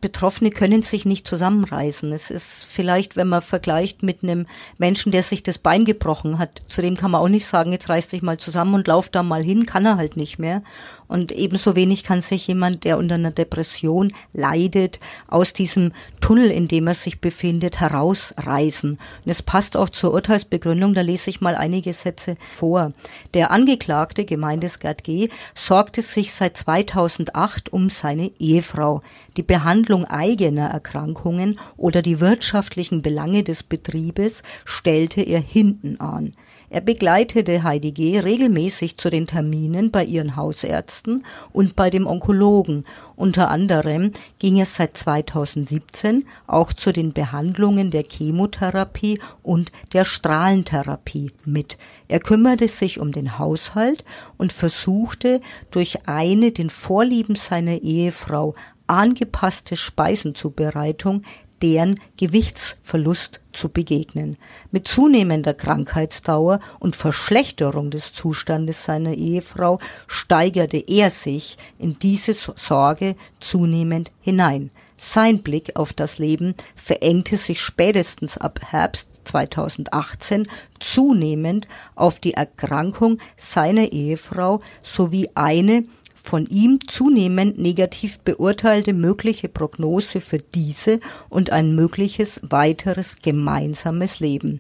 Betroffene 0.06 0.52
können 0.52 0.84
sich 0.84 1.04
nicht 1.06 1.28
zusammenreißen. 1.28 2.12
Es 2.12 2.30
ist 2.30 2.64
vielleicht, 2.70 3.16
wenn 3.16 3.28
man 3.28 3.42
vergleicht 3.42 4.04
mit 4.04 4.22
einem 4.22 4.46
Menschen, 4.78 5.12
der 5.12 5.24
sich 5.24 5.42
das 5.42 5.58
Bein 5.58 5.84
gebrochen 5.84 6.38
hat, 6.38 6.62
zu 6.70 6.84
dem 6.84 6.96
kann 6.96 7.10
man 7.10 7.22
auch 7.22 7.28
nicht 7.28 7.48
sagen, 7.48 7.72
jetzt 7.72 7.90
reiß 7.90 8.10
dich 8.10 8.22
mal 8.22 8.38
zusammen 8.38 8.76
und 8.76 8.88
lauf 8.88 9.10
da 9.10 9.24
mal 9.24 9.42
hin, 9.42 9.66
kann 9.66 9.84
er 9.84 9.98
halt 9.98 10.16
nicht 10.16 10.38
mehr. 10.38 10.62
Und 11.08 11.32
ebenso 11.32 11.76
wenig 11.76 12.04
kann 12.04 12.22
sich 12.22 12.48
jemand, 12.48 12.84
der 12.84 12.98
unter 12.98 13.16
einer 13.16 13.32
Depression 13.32 14.14
leidet, 14.34 15.00
aus 15.28 15.54
diesem 15.54 15.92
Tunnel, 16.22 16.50
in 16.50 16.68
dem 16.68 16.88
er 16.88 16.94
sich 16.94 17.22
befindet, 17.22 17.80
herausreißen. 17.80 18.92
Und 18.92 19.00
es 19.26 19.42
passt 19.42 19.78
auch 19.78 19.90
zur 19.90 20.14
Urteilsbegründung, 20.14 20.94
da 20.94 21.02
lese 21.02 21.30
ich 21.30 21.42
mal 21.42 21.56
einige 21.56 21.94
Sätze 21.94 22.36
vor. 22.54 22.94
Der 23.34 23.52
Angeklagte, 23.52 24.26
Gemeindesgard 24.26 25.04
G., 25.04 25.30
sorgte 25.54 26.02
sich 26.02 26.34
seit 26.34 26.58
2008 26.58 27.72
um 27.72 27.90
seine 27.90 28.32
Ehefrau. 28.40 29.02
Die 29.38 29.44
Behandlung 29.44 30.06
eigener 30.06 30.70
Erkrankungen 30.70 31.60
oder 31.78 32.02
die 32.02 32.20
wirtschaftlichen 32.20 33.02
Belange 33.02 33.44
des 33.44 33.64
Betriebes 33.64 34.44
stellte 34.66 35.22
er 35.22 35.40
hinten 35.40 36.00
an. 36.00 36.34
Er 36.70 36.82
begleitete 36.82 37.64
Heidi 37.64 37.92
G. 37.92 38.20
regelmäßig 38.20 38.98
zu 38.98 39.10
den 39.10 39.28
Terminen 39.28 39.92
bei 39.92 40.04
ihren 40.04 40.36
Hausärzten 40.36 41.24
und 41.54 41.76
bei 41.76 41.90
dem 41.90 42.08
Onkologen. 42.08 42.86
Unter 43.16 43.50
anderem 43.50 44.12
ging 44.40 44.58
er 44.58 44.66
seit 44.66 44.98
2017 44.98 46.26
auch 46.48 46.74
zu 46.74 46.92
den 46.92 47.14
Behandlungen 47.14 47.92
der 47.92 48.04
Chemotherapie 48.04 49.20
und 49.44 49.72
der 49.94 50.06
Strahlentherapie 50.06 51.32
mit. 51.46 51.78
Er 52.08 52.20
kümmerte 52.20 52.68
sich 52.68 53.00
um 53.00 53.12
den 53.12 53.38
Haushalt 53.38 54.04
und 54.38 54.52
versuchte 54.52 55.42
durch 55.72 56.08
eine 56.08 56.52
den 56.52 56.70
Vorlieben 56.70 57.36
seiner 57.36 57.82
Ehefrau 57.82 58.56
angepasste 58.88 59.78
Speisenzubereitung 59.78 61.24
deren 61.62 62.00
Gewichtsverlust 62.18 63.42
zu 63.54 63.70
begegnen. 63.70 64.38
Mit 64.72 64.88
zunehmender 64.88 65.54
Krankheitsdauer 65.54 66.60
und 66.80 66.96
Verschlechterung 66.96 67.92
des 67.92 68.14
Zustandes 68.14 68.86
seiner 68.86 69.14
Ehefrau 69.14 69.80
steigerte 70.08 70.84
er 70.88 71.10
sich 71.10 71.58
in 71.80 71.98
diese 72.00 72.34
Sorge 72.34 73.16
zunehmend 73.40 74.12
hinein. 74.22 74.72
Sein 74.98 75.40
Blick 75.40 75.76
auf 75.76 75.92
das 75.92 76.20
Leben 76.20 76.56
verengte 76.76 77.36
sich 77.36 77.60
spätestens 77.60 78.38
ab 78.38 78.62
Herbst 78.66 79.22
2018 79.26 80.48
zunehmend 80.80 81.68
auf 81.96 82.20
die 82.20 82.34
Erkrankung 82.34 83.18
seiner 83.36 83.92
Ehefrau 83.92 84.62
sowie 84.84 85.30
eine 85.36 85.84
von 86.26 86.48
ihm 86.48 86.80
zunehmend 86.88 87.60
negativ 87.60 88.20
beurteilte 88.20 88.94
mögliche 88.94 89.48
Prognose 89.48 90.20
für 90.20 90.40
diese 90.40 91.00
und 91.30 91.52
ein 91.52 91.76
mögliches 91.76 92.42
weiteres 92.44 93.20
gemeinsames 93.22 94.20
Leben. 94.20 94.60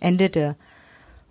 Ende 0.00 0.30
der 0.30 0.56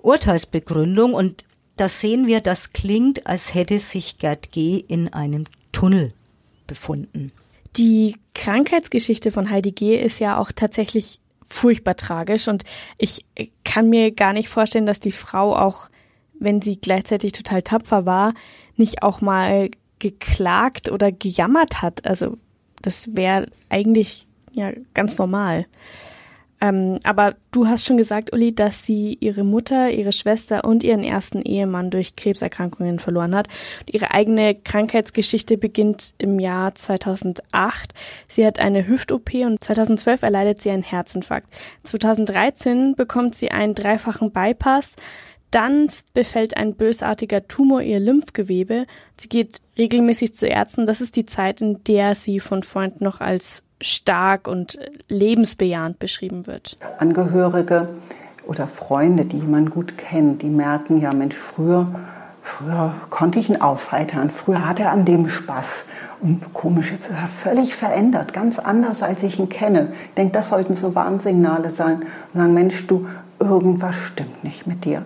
Urteilsbegründung 0.01 1.13
und 1.13 1.45
da 1.77 1.87
sehen 1.87 2.27
wir, 2.27 2.41
das 2.41 2.73
klingt, 2.73 3.25
als 3.25 3.53
hätte 3.53 3.79
sich 3.79 4.17
Gerd 4.17 4.51
G. 4.51 4.77
in 4.77 5.13
einem 5.13 5.45
Tunnel 5.71 6.09
befunden. 6.67 7.31
Die 7.77 8.15
Krankheitsgeschichte 8.35 9.31
von 9.31 9.49
Heidi 9.49 9.71
G. 9.71 9.95
ist 9.95 10.19
ja 10.19 10.37
auch 10.37 10.51
tatsächlich 10.51 11.19
furchtbar 11.47 11.95
tragisch 11.95 12.47
und 12.47 12.63
ich 12.97 13.25
kann 13.63 13.89
mir 13.89 14.11
gar 14.11 14.33
nicht 14.33 14.49
vorstellen, 14.49 14.85
dass 14.85 14.99
die 14.99 15.11
Frau 15.11 15.55
auch, 15.55 15.89
wenn 16.39 16.61
sie 16.61 16.79
gleichzeitig 16.79 17.31
total 17.31 17.61
tapfer 17.61 18.05
war, 18.05 18.33
nicht 18.81 19.03
auch 19.03 19.21
mal 19.21 19.69
geklagt 19.99 20.91
oder 20.91 21.11
gejammert 21.11 21.81
hat. 21.81 22.05
Also 22.05 22.37
das 22.81 23.15
wäre 23.15 23.47
eigentlich 23.69 24.27
ja 24.51 24.71
ganz 24.93 25.17
normal. 25.17 25.67
Ähm, 26.63 26.99
aber 27.03 27.35
du 27.49 27.67
hast 27.67 27.85
schon 27.85 27.97
gesagt, 27.97 28.33
Uli, 28.33 28.53
dass 28.53 28.85
sie 28.85 29.17
ihre 29.19 29.43
Mutter, 29.43 29.89
ihre 29.89 30.11
Schwester 30.11 30.63
und 30.63 30.83
ihren 30.83 31.03
ersten 31.03 31.41
Ehemann 31.41 31.89
durch 31.89 32.15
Krebserkrankungen 32.15 32.99
verloren 32.99 33.35
hat. 33.35 33.47
Und 33.79 33.93
ihre 33.93 34.11
eigene 34.11 34.53
Krankheitsgeschichte 34.53 35.57
beginnt 35.57 36.13
im 36.19 36.39
Jahr 36.39 36.75
2008. 36.75 37.93
Sie 38.27 38.45
hat 38.45 38.59
eine 38.59 38.87
Hüft-OP 38.87 39.33
und 39.33 39.63
2012 39.63 40.21
erleidet 40.21 40.61
sie 40.61 40.69
einen 40.69 40.83
Herzinfarkt. 40.83 41.47
2013 41.83 42.95
bekommt 42.95 43.33
sie 43.33 43.49
einen 43.49 43.73
dreifachen 43.73 44.31
Bypass. 44.31 44.95
Dann 45.51 45.89
befällt 46.13 46.55
ein 46.55 46.75
bösartiger 46.75 47.45
Tumor 47.45 47.81
ihr 47.81 47.99
Lymphgewebe. 47.99 48.85
Sie 49.17 49.27
geht 49.27 49.61
regelmäßig 49.77 50.33
zu 50.33 50.47
Ärzten. 50.47 50.85
Das 50.85 51.01
ist 51.01 51.17
die 51.17 51.25
Zeit, 51.25 51.59
in 51.59 51.83
der 51.83 52.15
sie 52.15 52.39
von 52.39 52.63
Freunden 52.63 53.03
noch 53.03 53.19
als 53.19 53.63
stark 53.81 54.47
und 54.47 54.79
lebensbejahend 55.09 55.99
beschrieben 55.99 56.47
wird. 56.47 56.77
Angehörige 56.99 57.89
oder 58.47 58.67
Freunde, 58.67 59.25
die 59.25 59.39
jemand 59.39 59.71
gut 59.71 59.97
kennt, 59.97 60.41
die 60.41 60.49
merken 60.49 61.01
ja, 61.01 61.13
Mensch, 61.13 61.35
früher, 61.35 61.87
früher 62.41 62.93
konnte 63.09 63.39
ich 63.39 63.49
ihn 63.49 63.59
aufheitern, 63.59 64.29
früher 64.29 64.65
hatte 64.67 64.83
er 64.83 64.91
an 64.91 65.03
dem 65.03 65.27
Spaß. 65.27 65.83
Und 66.21 66.53
komisch, 66.53 66.91
jetzt 66.91 67.09
ist 67.09 67.17
er 67.19 67.27
völlig 67.27 67.75
verändert, 67.75 68.31
ganz 68.33 68.59
anders, 68.59 69.01
als 69.01 69.23
ich 69.23 69.39
ihn 69.39 69.49
kenne. 69.49 69.91
Ich 70.09 70.13
denke, 70.13 70.33
das 70.33 70.49
sollten 70.49 70.75
so 70.75 70.95
Warnsignale 70.95 71.71
sein. 71.71 72.03
Und 72.33 72.39
sagen, 72.39 72.53
Mensch, 72.53 72.87
du, 72.87 73.07
irgendwas 73.39 73.95
stimmt 73.95 74.43
nicht 74.43 74.67
mit 74.67 74.85
dir 74.85 75.03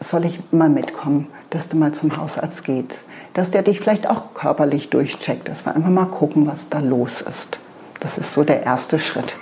soll 0.00 0.24
ich 0.24 0.40
mal 0.50 0.70
mitkommen, 0.70 1.28
dass 1.50 1.68
du 1.68 1.76
mal 1.76 1.92
zum 1.92 2.16
Hausarzt 2.16 2.64
gehst, 2.64 3.04
dass 3.34 3.50
der 3.50 3.62
dich 3.62 3.78
vielleicht 3.78 4.08
auch 4.08 4.34
körperlich 4.34 4.90
durchcheckt, 4.90 5.48
dass 5.48 5.64
wir 5.66 5.76
einfach 5.76 5.90
mal 5.90 6.06
gucken, 6.06 6.46
was 6.46 6.68
da 6.68 6.80
los 6.80 7.20
ist. 7.20 7.58
Das 8.00 8.16
ist 8.16 8.32
so 8.32 8.42
der 8.42 8.62
erste 8.62 8.98
Schritt. 8.98 9.36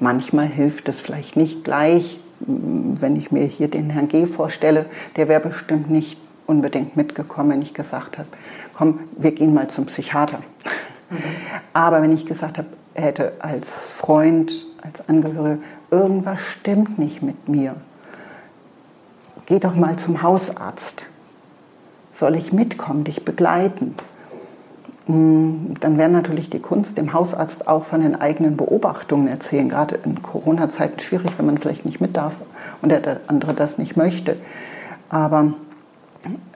Manchmal 0.00 0.46
hilft 0.46 0.88
es 0.88 1.00
vielleicht 1.00 1.36
nicht 1.36 1.62
gleich, 1.62 2.18
wenn 2.40 3.14
ich 3.14 3.30
mir 3.30 3.44
hier 3.44 3.68
den 3.68 3.88
Herrn 3.90 4.08
G. 4.08 4.26
vorstelle, 4.26 4.86
der 5.14 5.28
wäre 5.28 5.40
bestimmt 5.40 5.88
nicht 5.90 6.18
unbedingt 6.46 6.96
mitgekommen, 6.96 7.52
wenn 7.52 7.62
ich 7.62 7.72
gesagt 7.72 8.18
habe, 8.18 8.28
komm, 8.74 8.98
wir 9.16 9.30
gehen 9.30 9.54
mal 9.54 9.68
zum 9.68 9.86
Psychiater. 9.86 10.38
Mhm. 11.08 11.18
Aber 11.72 12.02
wenn 12.02 12.10
ich 12.10 12.26
gesagt 12.26 12.58
habe, 12.58 12.66
er 12.94 13.04
hätte 13.04 13.32
als 13.38 13.70
Freund, 13.70 14.52
als 14.82 15.08
Angehörige, 15.08 15.62
irgendwas 15.92 16.40
stimmt 16.40 16.98
nicht 16.98 17.22
mit 17.22 17.48
mir, 17.48 17.76
geh 19.52 19.58
doch 19.58 19.74
mal 19.74 19.96
zum 19.96 20.22
Hausarzt. 20.22 21.02
Soll 22.14 22.36
ich 22.36 22.54
mitkommen, 22.54 23.04
dich 23.04 23.22
begleiten? 23.22 23.94
Hm, 25.04 25.74
dann 25.78 25.98
wäre 25.98 26.08
natürlich 26.08 26.48
die 26.48 26.58
Kunst, 26.58 26.96
dem 26.96 27.12
Hausarzt 27.12 27.68
auch 27.68 27.84
von 27.84 28.00
den 28.00 28.18
eigenen 28.18 28.56
Beobachtungen 28.56 29.28
erzählen. 29.28 29.68
Gerade 29.68 29.96
in 30.06 30.22
Corona-Zeiten 30.22 31.00
schwierig, 31.00 31.32
wenn 31.36 31.44
man 31.44 31.58
vielleicht 31.58 31.84
nicht 31.84 32.00
mit 32.00 32.16
darf 32.16 32.40
und 32.80 32.88
der 32.88 33.20
andere 33.26 33.52
das 33.52 33.76
nicht 33.76 33.94
möchte. 33.94 34.36
Aber 35.10 35.52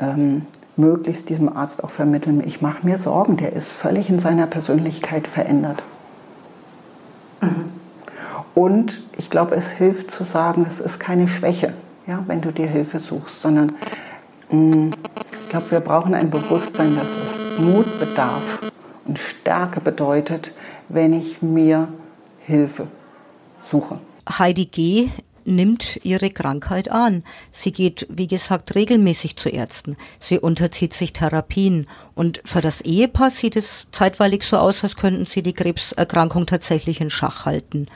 ähm, 0.00 0.46
möglichst 0.78 1.28
diesem 1.28 1.54
Arzt 1.54 1.84
auch 1.84 1.90
vermitteln, 1.90 2.42
ich 2.46 2.62
mache 2.62 2.86
mir 2.86 2.96
Sorgen, 2.96 3.36
der 3.36 3.52
ist 3.52 3.70
völlig 3.70 4.08
in 4.08 4.20
seiner 4.20 4.46
Persönlichkeit 4.46 5.28
verändert. 5.28 5.82
Mhm. 7.42 7.66
Und 8.54 9.02
ich 9.18 9.28
glaube, 9.28 9.54
es 9.54 9.68
hilft 9.68 10.10
zu 10.10 10.24
sagen, 10.24 10.64
es 10.66 10.80
ist 10.80 10.98
keine 10.98 11.28
Schwäche 11.28 11.74
ja, 12.06 12.22
wenn 12.26 12.40
du 12.40 12.52
dir 12.52 12.66
Hilfe 12.66 13.00
suchst, 13.00 13.42
sondern 13.42 13.72
mh, 14.50 14.76
mm, 14.76 14.90
ich 15.42 15.50
glaube, 15.50 15.70
wir 15.70 15.80
brauchen 15.80 16.14
ein 16.14 16.30
Bewusstsein, 16.30 16.96
dass 16.96 17.10
es 17.10 17.58
Mut 17.60 18.00
bedarf 18.00 18.60
und 19.04 19.18
Stärke 19.18 19.80
bedeutet, 19.80 20.52
wenn 20.88 21.12
ich 21.12 21.40
mir 21.40 21.88
Hilfe 22.40 22.88
suche. 23.60 24.00
Heidi 24.28 24.66
G 24.66 25.08
nimmt 25.44 26.00
ihre 26.02 26.30
Krankheit 26.30 26.90
an. 26.90 27.22
Sie 27.52 27.70
geht, 27.70 28.06
wie 28.10 28.26
gesagt, 28.26 28.74
regelmäßig 28.74 29.36
zu 29.36 29.48
Ärzten. 29.48 29.96
Sie 30.18 30.40
unterzieht 30.40 30.92
sich 30.92 31.12
Therapien. 31.12 31.86
Und 32.16 32.40
für 32.44 32.60
das 32.60 32.80
Ehepaar 32.80 33.30
sieht 33.30 33.54
es 33.54 33.86
zeitweilig 33.92 34.42
so 34.42 34.56
aus, 34.58 34.82
als 34.82 34.96
könnten 34.96 35.24
sie 35.24 35.42
die 35.42 35.52
Krebserkrankung 35.52 36.46
tatsächlich 36.46 37.00
in 37.00 37.10
Schach 37.10 37.44
halten. 37.44 37.86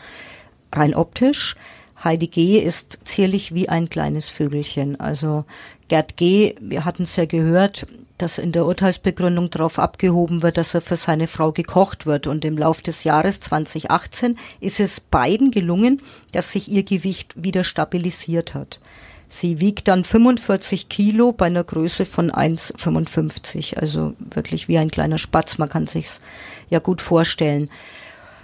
Rein 0.73 0.94
optisch 0.94 1.57
Heidi 2.03 2.29
G. 2.29 2.59
ist 2.59 3.01
zierlich 3.05 3.55
wie 3.55 3.69
ein 3.69 3.91
kleines 3.91 4.31
Vögelchen. 4.31 4.99
Also 4.99 5.45
Gerd 5.89 6.17
G., 6.17 6.55
wir 6.61 6.85
hatten 6.85 7.03
es 7.03 7.17
ja 7.17 7.27
gehört, 7.27 7.87
dass 8.17 8.39
in 8.39 8.53
der 8.53 8.67
Urteilsbegründung 8.67 9.51
darauf 9.51 9.79
abgehoben 9.79 10.43
wird, 10.43 10.57
dass 10.57 10.75
er 10.75 10.81
für 10.81 10.97
seine 10.97 11.27
Frau 11.27 11.53
gekocht 11.53 12.07
wird. 12.07 12.27
Und 12.27 12.45
im 12.45 12.57
Lauf 12.57 12.83
des 12.83 13.05
Jahres 13.05 13.41
2018 13.41 14.37
ist 14.61 14.81
es 14.81 15.01
beiden 15.01 15.51
gelungen, 15.51 16.03
dass 16.33 16.53
sich 16.53 16.71
ihr 16.71 16.85
Gewicht 16.85 17.35
wieder 17.43 17.65
stabilisiert 17.65 18.55
hat. 18.55 18.81
Sie 19.27 19.61
wiegt 19.61 19.87
dann 19.87 20.05
45 20.05 20.89
Kilo 20.89 21.33
bei 21.33 21.47
einer 21.47 21.63
Größe 21.63 22.05
von 22.05 22.33
1,55, 22.33 23.77
also 23.77 24.15
wirklich 24.19 24.67
wie 24.67 24.77
ein 24.77 24.91
kleiner 24.91 25.19
Spatz, 25.19 25.57
man 25.57 25.69
kann 25.69 25.87
sich's 25.87 26.21
ja 26.69 26.81
gut 26.81 27.01
vorstellen. 27.01 27.71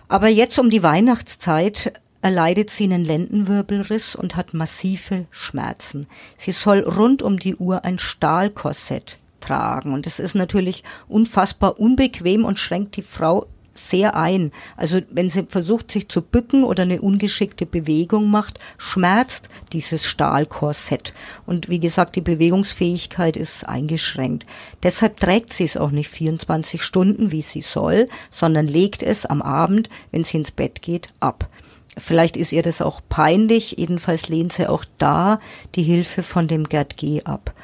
Aber 0.07 0.29
jetzt 0.29 0.59
um 0.61 0.71
die 0.71 0.85
Weihnachtszeit 0.85 1.93
erleidet 2.23 2.71
sie 2.71 2.85
einen 2.85 3.05
Lendenwirbelriss 3.05 4.17
und 4.17 4.37
hat 4.37 4.55
massive 4.55 5.27
Schmerzen. 5.31 6.07
Sie 6.37 6.53
soll 6.53 6.81
rund 6.81 7.23
um 7.23 7.39
die 7.39 7.57
Uhr 7.57 7.85
ein 7.85 7.99
Stahlkorsett 7.99 9.19
tragen 9.41 9.93
und 9.93 10.07
es 10.07 10.19
ist 10.19 10.35
natürlich 10.35 10.83
unfassbar 11.09 11.79
unbequem 11.79 12.45
und 12.45 12.59
schränkt 12.59 12.97
die 12.97 13.03
Frau 13.03 13.47
sehr 13.79 14.17
ein. 14.17 14.53
Also 14.77 15.01
wenn 15.11 15.31
sie 15.31 15.45
versucht, 15.49 15.91
sich 15.91 16.09
zu 16.09 16.23
bücken 16.23 16.65
oder 16.65 16.83
eine 16.83 17.01
ungeschickte 17.01 17.67
Bewegung 17.67 18.31
macht, 18.31 18.59
schmerzt 18.79 19.49
dieses 19.73 20.07
Stahlkorsett. 20.07 21.13
Und 21.47 21.69
wie 21.69 21.81
gesagt, 21.81 22.17
die 22.17 22.21
Bewegungsfähigkeit 22.21 23.37
ist 23.37 23.69
eingeschränkt. 23.69 24.47
Deshalb 24.83 25.17
trägt 25.17 25.53
sie 25.53 25.65
es 25.65 25.77
auch 25.77 25.91
nicht 25.91 26.09
24 26.09 26.83
Stunden, 26.83 27.33
wie 27.33 27.43
sie 27.43 27.61
soll, 27.61 28.09
sondern 28.31 28.67
legt 28.67 29.03
es 29.03 29.27
am 29.27 29.43
Abend, 29.43 29.89
wenn 30.11 30.25
sie 30.25 30.39
ins 30.39 30.53
Bett 30.53 30.83
geht, 30.83 31.09
ab. 31.21 31.49
Vielleicht 31.97 32.37
ist 32.37 32.53
ihr 32.53 32.63
das 32.63 32.83
auch 32.83 33.01
peinlich, 33.09 33.77
jedenfalls 33.79 34.29
lehnt 34.29 34.53
sie 34.53 34.69
auch 34.69 34.85
da 34.99 35.41
die 35.75 35.83
Hilfe 35.83 36.23
von 36.23 36.47
dem 36.47 36.65
Gerd 36.65 36.97
G 36.97 37.23
ab. 37.25 37.55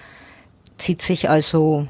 Zieht 0.78 1.02
sich 1.02 1.28
also 1.28 1.86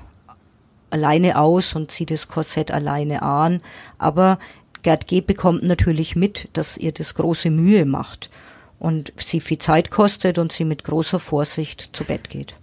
alleine 0.91 1.39
aus 1.39 1.75
und 1.75 1.91
zieht 1.91 2.11
das 2.11 2.29
Korsett 2.29 2.71
alleine 2.71 3.23
an. 3.23 3.61
Aber 3.99 4.39
Gerd 4.83 5.07
G. 5.07 5.21
bekommt 5.21 5.63
natürlich 5.63 6.17
mit, 6.17 6.49
dass 6.53 6.77
ihr 6.77 6.93
das 6.93 7.15
große 7.15 7.51
Mühe 7.51 7.85
macht 7.85 8.31
und 8.79 9.13
sie 9.17 9.41
viel 9.41 9.59
Zeit 9.59 9.91
kostet 9.91 10.39
und 10.39 10.53
sie 10.53 10.65
mit 10.65 10.85
großer 10.85 11.21
Vorsicht 11.21 11.91
zu 11.97 12.05
Bett 12.05 12.29
geht. 12.29 12.57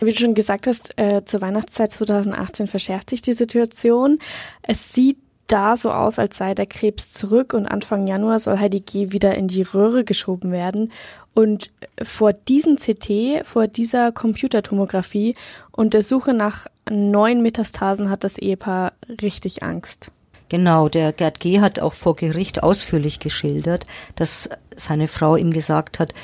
Wie 0.00 0.12
du 0.12 0.18
schon 0.18 0.34
gesagt 0.34 0.66
hast, 0.66 0.98
äh, 0.98 1.24
zur 1.24 1.40
Weihnachtszeit 1.40 1.90
2018 1.92 2.66
verschärft 2.66 3.08
sich 3.08 3.22
die 3.22 3.32
Situation. 3.32 4.18
Es 4.62 4.92
sieht 4.92 5.18
da 5.46 5.76
so 5.76 5.90
aus, 5.90 6.18
als 6.18 6.36
sei 6.36 6.54
der 6.54 6.66
Krebs 6.66 7.12
zurück 7.12 7.54
und 7.54 7.66
Anfang 7.66 8.06
Januar 8.06 8.38
soll 8.38 8.58
Heidi 8.58 8.80
G. 8.80 9.12
wieder 9.12 9.34
in 9.34 9.48
die 9.48 9.62
Röhre 9.62 10.04
geschoben 10.04 10.52
werden. 10.52 10.92
Und 11.34 11.70
vor 12.02 12.32
diesem 12.32 12.76
CT, 12.76 13.46
vor 13.46 13.66
dieser 13.68 14.12
Computertomographie 14.12 15.34
und 15.70 15.94
der 15.94 16.02
Suche 16.02 16.32
nach 16.32 16.66
neuen 16.90 17.42
Metastasen 17.42 18.10
hat 18.10 18.24
das 18.24 18.38
Ehepaar 18.38 18.92
richtig 19.20 19.62
Angst. 19.62 20.10
Genau, 20.48 20.88
der 20.88 21.12
Gerd 21.12 21.40
G. 21.40 21.60
hat 21.60 21.80
auch 21.80 21.92
vor 21.92 22.16
Gericht 22.16 22.62
ausführlich 22.62 23.18
geschildert, 23.18 23.84
dass 24.14 24.48
seine 24.76 25.08
Frau 25.08 25.36
ihm 25.36 25.52
gesagt 25.52 25.98
hat, 25.98 26.14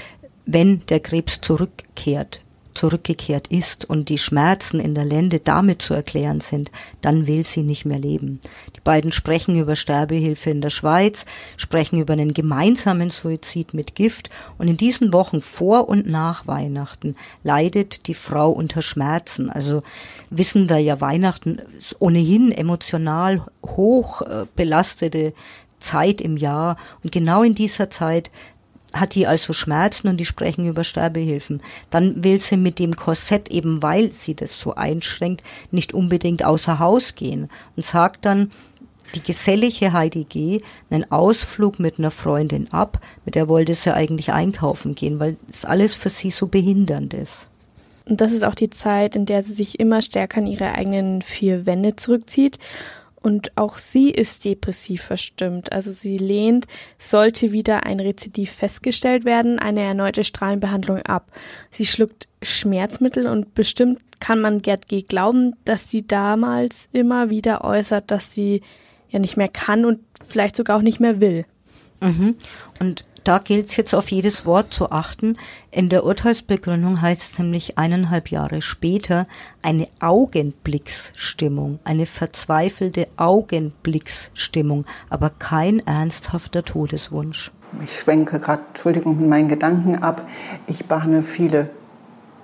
wenn 0.46 0.84
der 0.86 1.00
Krebs 1.00 1.40
zurückkehrt, 1.40 2.40
zurückgekehrt 2.74 3.48
ist 3.48 3.88
und 3.88 4.08
die 4.08 4.18
Schmerzen 4.18 4.80
in 4.80 4.94
der 4.94 5.04
Lende 5.04 5.40
damit 5.40 5.82
zu 5.82 5.94
erklären 5.94 6.40
sind, 6.40 6.70
dann 7.00 7.26
will 7.26 7.44
sie 7.44 7.62
nicht 7.62 7.84
mehr 7.84 7.98
leben. 7.98 8.40
Die 8.76 8.80
beiden 8.80 9.12
sprechen 9.12 9.58
über 9.58 9.76
Sterbehilfe 9.76 10.50
in 10.50 10.60
der 10.60 10.70
Schweiz, 10.70 11.26
sprechen 11.56 12.00
über 12.00 12.12
einen 12.12 12.34
gemeinsamen 12.34 13.10
Suizid 13.10 13.74
mit 13.74 13.94
Gift 13.94 14.30
und 14.58 14.68
in 14.68 14.76
diesen 14.76 15.12
Wochen 15.12 15.40
vor 15.40 15.88
und 15.88 16.06
nach 16.06 16.46
Weihnachten 16.46 17.16
leidet 17.42 18.06
die 18.06 18.14
Frau 18.14 18.50
unter 18.50 18.82
Schmerzen. 18.82 19.50
Also 19.50 19.82
wissen 20.30 20.68
wir 20.68 20.78
ja, 20.78 21.00
Weihnachten 21.00 21.60
ist 21.78 21.96
ohnehin 22.00 22.52
emotional 22.52 23.46
hoch 23.64 24.22
äh, 24.22 24.46
belastete 24.56 25.34
Zeit 25.82 26.20
im 26.20 26.36
Jahr 26.36 26.76
und 27.02 27.12
genau 27.12 27.42
in 27.42 27.54
dieser 27.54 27.90
Zeit 27.90 28.30
hat 28.92 29.14
die 29.14 29.26
also 29.26 29.52
Schmerzen 29.52 30.08
und 30.08 30.16
die 30.18 30.24
sprechen 30.24 30.66
über 30.66 30.84
Sterbehilfen. 30.84 31.62
Dann 31.90 32.22
will 32.24 32.38
sie 32.38 32.56
mit 32.56 32.78
dem 32.78 32.96
Korsett, 32.96 33.50
eben 33.50 33.82
weil 33.82 34.12
sie 34.12 34.34
das 34.34 34.58
so 34.58 34.74
einschränkt, 34.74 35.42
nicht 35.70 35.94
unbedingt 35.94 36.44
außer 36.44 36.78
Haus 36.78 37.14
gehen 37.14 37.48
und 37.76 37.84
sagt 37.84 38.24
dann, 38.24 38.50
die 39.14 39.22
gesellige 39.22 39.92
Heidi 39.92 40.24
G. 40.24 40.60
einen 40.90 41.10
Ausflug 41.10 41.78
mit 41.78 41.98
einer 41.98 42.10
Freundin 42.10 42.72
ab, 42.72 43.00
mit 43.24 43.34
der 43.34 43.48
wollte 43.48 43.74
sie 43.74 43.94
eigentlich 43.94 44.32
einkaufen 44.32 44.94
gehen, 44.94 45.20
weil 45.20 45.36
es 45.48 45.64
alles 45.64 45.94
für 45.94 46.08
sie 46.08 46.30
so 46.30 46.46
behindernd 46.46 47.12
ist. 47.12 47.50
Und 48.06 48.20
das 48.20 48.32
ist 48.32 48.42
auch 48.42 48.54
die 48.54 48.70
Zeit, 48.70 49.14
in 49.14 49.26
der 49.26 49.42
sie 49.42 49.52
sich 49.52 49.78
immer 49.78 50.02
stärker 50.02 50.38
an 50.38 50.46
ihre 50.46 50.72
eigenen 50.72 51.22
vier 51.22 51.66
Wände 51.66 51.94
zurückzieht 51.94 52.58
und 53.22 53.56
auch 53.56 53.78
sie 53.78 54.10
ist 54.10 54.44
depressiv 54.44 55.02
verstimmt. 55.02 55.72
Also 55.72 55.92
sie 55.92 56.18
lehnt, 56.18 56.66
sollte 56.98 57.52
wieder 57.52 57.86
ein 57.86 58.00
Rezidiv 58.00 58.50
festgestellt 58.50 59.24
werden, 59.24 59.58
eine 59.58 59.82
erneute 59.82 60.24
Strahlenbehandlung 60.24 60.98
ab. 61.02 61.30
Sie 61.70 61.86
schluckt 61.86 62.28
Schmerzmittel 62.42 63.26
und 63.26 63.54
bestimmt 63.54 64.00
kann 64.20 64.40
man 64.40 64.62
Gerd 64.62 64.88
G. 64.88 65.02
glauben, 65.02 65.54
dass 65.64 65.90
sie 65.90 66.06
damals 66.06 66.88
immer 66.92 67.30
wieder 67.30 67.64
äußert, 67.64 68.10
dass 68.10 68.34
sie 68.34 68.62
ja 69.08 69.18
nicht 69.18 69.36
mehr 69.36 69.48
kann 69.48 69.84
und 69.84 70.00
vielleicht 70.20 70.56
sogar 70.56 70.76
auch 70.76 70.82
nicht 70.82 71.00
mehr 71.00 71.20
will. 71.20 71.44
Mhm. 72.00 72.34
Und 72.80 73.04
da 73.24 73.38
gilt 73.38 73.66
es 73.66 73.76
jetzt 73.76 73.94
auf 73.94 74.10
jedes 74.10 74.46
Wort 74.46 74.72
zu 74.72 74.90
achten. 74.90 75.36
In 75.70 75.88
der 75.88 76.04
Urteilsbegründung 76.04 77.00
heißt 77.00 77.32
es 77.32 77.38
nämlich 77.38 77.78
eineinhalb 77.78 78.30
Jahre 78.30 78.62
später 78.62 79.26
eine 79.62 79.88
Augenblicksstimmung, 80.00 81.78
eine 81.84 82.06
verzweifelte 82.06 83.08
Augenblicksstimmung, 83.16 84.84
aber 85.10 85.30
kein 85.30 85.86
ernsthafter 85.86 86.64
Todeswunsch. 86.64 87.52
Ich 87.82 88.00
schwenke 88.00 88.38
gerade, 88.38 88.62
Entschuldigung, 88.68 89.28
meinen 89.28 89.48
Gedanken 89.48 90.02
ab. 90.02 90.28
Ich 90.66 90.84
behandle 90.86 91.22
viele 91.22 91.70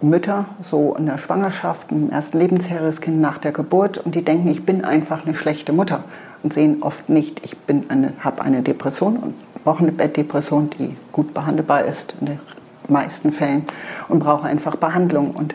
Mütter 0.00 0.46
so 0.62 0.94
in 0.94 1.06
der 1.06 1.18
Schwangerschaft, 1.18 1.90
im 1.90 2.10
ersten 2.10 2.38
Lebensjahr 2.38 2.80
des 2.80 3.00
Kindes 3.00 3.20
nach 3.20 3.38
der 3.38 3.52
Geburt 3.52 3.98
und 3.98 4.14
die 4.14 4.24
denken, 4.24 4.48
ich 4.48 4.64
bin 4.64 4.84
einfach 4.84 5.24
eine 5.24 5.34
schlechte 5.34 5.72
Mutter 5.72 6.04
und 6.42 6.52
sehen 6.52 6.82
oft 6.82 7.08
nicht, 7.08 7.44
ich 7.44 7.56
eine, 7.88 8.12
habe 8.20 8.42
eine 8.42 8.62
Depression 8.62 9.16
und 9.16 9.34
Wochenbettdepression, 9.68 10.70
die 10.70 10.96
gut 11.12 11.34
behandelbar 11.34 11.84
ist 11.84 12.14
in 12.20 12.26
den 12.26 12.40
meisten 12.88 13.32
Fällen 13.32 13.66
und 14.08 14.20
brauche 14.20 14.46
einfach 14.46 14.76
Behandlung. 14.76 15.32
Und, 15.32 15.54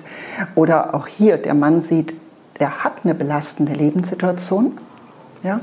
oder 0.53 0.93
auch 0.93 1.07
hier, 1.07 1.37
der 1.37 1.55
Mann 1.55 1.81
sieht, 1.81 2.13
er 2.59 2.83
hat 2.83 2.93
eine 3.03 3.15
belastende 3.15 3.73
Lebenssituation. 3.73 4.77
Ja? 5.41 5.61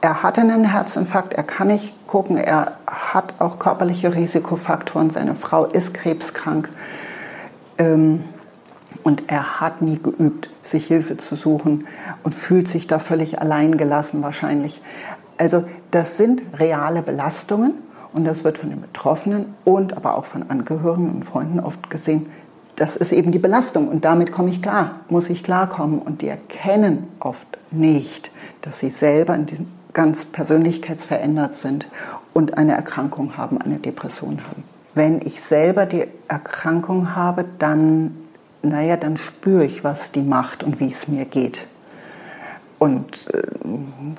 Er 0.00 0.22
hatte 0.22 0.42
einen 0.42 0.70
Herzinfarkt, 0.70 1.34
er 1.34 1.42
kann 1.42 1.66
nicht 1.66 2.06
gucken, 2.06 2.36
er 2.36 2.72
hat 2.86 3.34
auch 3.40 3.58
körperliche 3.58 4.14
Risikofaktoren, 4.14 5.10
seine 5.10 5.34
Frau 5.34 5.64
ist 5.64 5.92
krebskrank. 5.92 6.68
Ähm, 7.78 8.22
und 9.02 9.24
er 9.26 9.60
hat 9.60 9.82
nie 9.82 9.98
geübt, 10.00 10.50
sich 10.62 10.86
Hilfe 10.86 11.16
zu 11.16 11.34
suchen 11.34 11.86
und 12.22 12.34
fühlt 12.34 12.68
sich 12.68 12.86
da 12.86 13.00
völlig 13.00 13.40
alleingelassen 13.40 14.22
wahrscheinlich. 14.22 14.80
Also 15.36 15.64
das 15.90 16.16
sind 16.16 16.42
reale 16.58 17.02
Belastungen 17.02 17.74
und 18.12 18.24
das 18.24 18.44
wird 18.44 18.58
von 18.58 18.70
den 18.70 18.80
Betroffenen 18.80 19.54
und 19.64 19.96
aber 19.96 20.16
auch 20.16 20.24
von 20.24 20.48
Angehörigen 20.50 21.10
und 21.10 21.24
Freunden 21.24 21.60
oft 21.60 21.90
gesehen. 21.90 22.26
Das 22.76 22.96
ist 22.96 23.12
eben 23.12 23.32
die 23.32 23.38
Belastung 23.38 23.88
und 23.88 24.04
damit 24.04 24.32
komme 24.32 24.50
ich 24.50 24.62
klar, 24.62 25.00
muss 25.08 25.28
ich 25.30 25.42
klarkommen. 25.42 25.98
Und 25.98 26.22
die 26.22 26.28
erkennen 26.28 27.08
oft 27.18 27.46
nicht, 27.70 28.30
dass 28.62 28.78
sie 28.78 28.90
selber 28.90 29.34
in 29.34 29.46
diesem 29.46 29.66
ganz 29.92 30.26
persönlichkeitsverändert 30.26 31.56
sind 31.56 31.88
und 32.32 32.56
eine 32.56 32.72
Erkrankung 32.72 33.36
haben, 33.36 33.60
eine 33.60 33.78
Depression 33.78 34.38
haben. 34.48 34.62
Wenn 34.94 35.20
ich 35.20 35.40
selber 35.40 35.86
die 35.86 36.06
Erkrankung 36.28 37.16
habe, 37.16 37.44
dann, 37.58 38.16
naja, 38.62 38.96
dann 38.96 39.16
spüre 39.16 39.64
ich, 39.64 39.82
was 39.82 40.12
die 40.12 40.22
macht 40.22 40.62
und 40.62 40.78
wie 40.78 40.88
es 40.88 41.08
mir 41.08 41.24
geht 41.24 41.66
und 42.78 43.28
äh, 43.34 43.42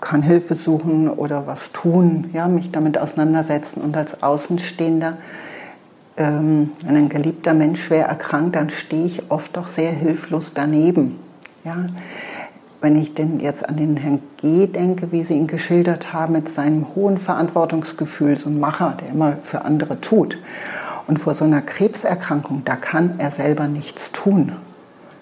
kann 0.01 0.21
Hilfe 0.21 0.55
suchen 0.55 1.09
oder 1.09 1.47
was 1.47 1.71
tun, 1.71 2.29
ja, 2.33 2.47
mich 2.47 2.71
damit 2.71 2.97
auseinandersetzen. 2.97 3.81
Und 3.81 3.95
als 3.95 4.21
Außenstehender, 4.21 5.17
ähm, 6.17 6.71
wenn 6.85 6.95
ein 6.95 7.09
geliebter 7.09 7.53
Mensch 7.53 7.83
schwer 7.83 8.07
erkrankt, 8.07 8.55
dann 8.55 8.69
stehe 8.69 9.05
ich 9.05 9.31
oft 9.31 9.55
doch 9.55 9.67
sehr 9.67 9.91
hilflos 9.91 10.51
daneben. 10.53 11.19
Ja. 11.63 11.87
Wenn 12.81 12.95
ich 12.95 13.13
denn 13.13 13.39
jetzt 13.41 13.67
an 13.67 13.75
den 13.75 13.97
Herrn 13.97 14.19
G. 14.37 14.67
denke, 14.67 15.11
wie 15.11 15.23
Sie 15.23 15.33
ihn 15.33 15.47
geschildert 15.47 16.13
haben, 16.13 16.33
mit 16.33 16.47
seinem 16.47 16.95
hohen 16.95 17.17
Verantwortungsgefühl, 17.17 18.37
so 18.37 18.49
ein 18.49 18.59
Macher, 18.59 18.97
der 19.01 19.09
immer 19.09 19.37
für 19.43 19.65
andere 19.65 19.99
tut. 19.99 20.37
Und 21.07 21.17
vor 21.17 21.33
so 21.33 21.43
einer 21.43 21.61
Krebserkrankung, 21.61 22.61
da 22.63 22.75
kann 22.75 23.15
er 23.19 23.31
selber 23.31 23.67
nichts 23.67 24.11
tun. 24.11 24.53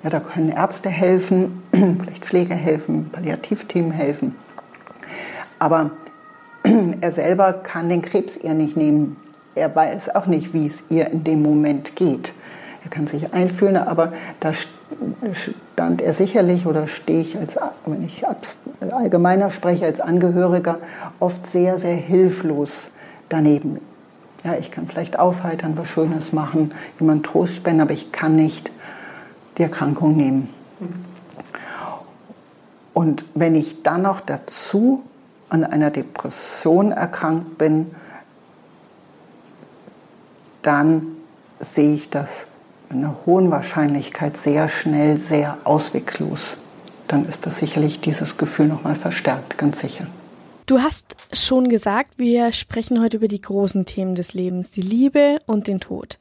Ja, 0.07 0.11
da 0.11 0.19
können 0.21 0.47
Ärzte 0.47 0.87
helfen, 0.87 1.63
vielleicht 1.73 2.23
Pfleger 2.23 2.55
helfen, 2.55 3.09
Palliativteam 3.11 3.91
helfen. 3.91 4.37
Aber 5.59 5.91
er 7.01 7.11
selber 7.11 7.51
kann 7.51 7.89
den 7.89 8.01
Krebs 8.01 8.37
ihr 8.37 8.53
nicht 8.53 8.77
nehmen. 8.77 9.17
Er 9.53 9.75
weiß 9.75 10.15
auch 10.15 10.25
nicht, 10.25 10.53
wie 10.53 10.65
es 10.65 10.85
ihr 10.87 11.11
in 11.11 11.25
dem 11.25 11.41
Moment 11.41 11.97
geht. 11.97 12.31
Er 12.85 12.89
kann 12.89 13.07
sich 13.07 13.33
einfühlen, 13.33 13.75
aber 13.75 14.13
da 14.39 14.53
stand 14.53 16.01
er 16.01 16.13
sicherlich 16.13 16.65
oder 16.65 16.87
stehe 16.87 17.19
ich 17.19 17.37
als, 17.37 17.57
wenn 17.85 18.05
ich 18.05 18.23
allgemeiner 18.93 19.49
spreche, 19.49 19.87
als 19.87 19.99
Angehöriger 19.99 20.77
oft 21.19 21.45
sehr, 21.47 21.79
sehr 21.79 21.97
hilflos 21.97 22.91
daneben. 23.27 23.81
Ja, 24.45 24.55
ich 24.55 24.71
kann 24.71 24.87
vielleicht 24.87 25.19
aufheitern, 25.19 25.73
was 25.75 25.89
Schönes 25.89 26.31
machen, 26.31 26.73
jemand 26.97 27.25
Trost 27.25 27.57
spenden, 27.57 27.81
aber 27.81 27.91
ich 27.91 28.13
kann 28.13 28.37
nicht 28.37 28.71
die 29.57 29.63
Erkrankung 29.63 30.15
nehmen. 30.15 30.49
Und 32.93 33.25
wenn 33.35 33.55
ich 33.55 33.83
dann 33.83 34.03
noch 34.03 34.21
dazu 34.21 35.03
an 35.49 35.63
einer 35.63 35.91
Depression 35.91 36.91
erkrankt 36.91 37.57
bin, 37.57 37.91
dann 40.61 41.03
sehe 41.59 41.93
ich 41.93 42.09
das 42.09 42.47
mit 42.89 42.97
einer 42.97 43.15
hohen 43.25 43.51
Wahrscheinlichkeit 43.51 44.37
sehr 44.37 44.67
schnell, 44.67 45.17
sehr 45.17 45.57
ausweglos. 45.63 46.57
Dann 47.07 47.25
ist 47.25 47.45
das 47.45 47.59
sicherlich 47.59 48.01
dieses 48.01 48.37
Gefühl 48.37 48.67
nochmal 48.67 48.95
verstärkt, 48.95 49.57
ganz 49.57 49.79
sicher. 49.79 50.07
Du 50.65 50.79
hast 50.79 51.15
schon 51.31 51.69
gesagt, 51.69 52.17
wir 52.17 52.51
sprechen 52.51 53.01
heute 53.01 53.17
über 53.17 53.29
die 53.29 53.39
großen 53.39 53.85
Themen 53.85 54.15
des 54.15 54.33
Lebens, 54.33 54.71
die 54.71 54.81
Liebe 54.81 55.39
und 55.45 55.67
den 55.67 55.79
Tod. 55.79 56.19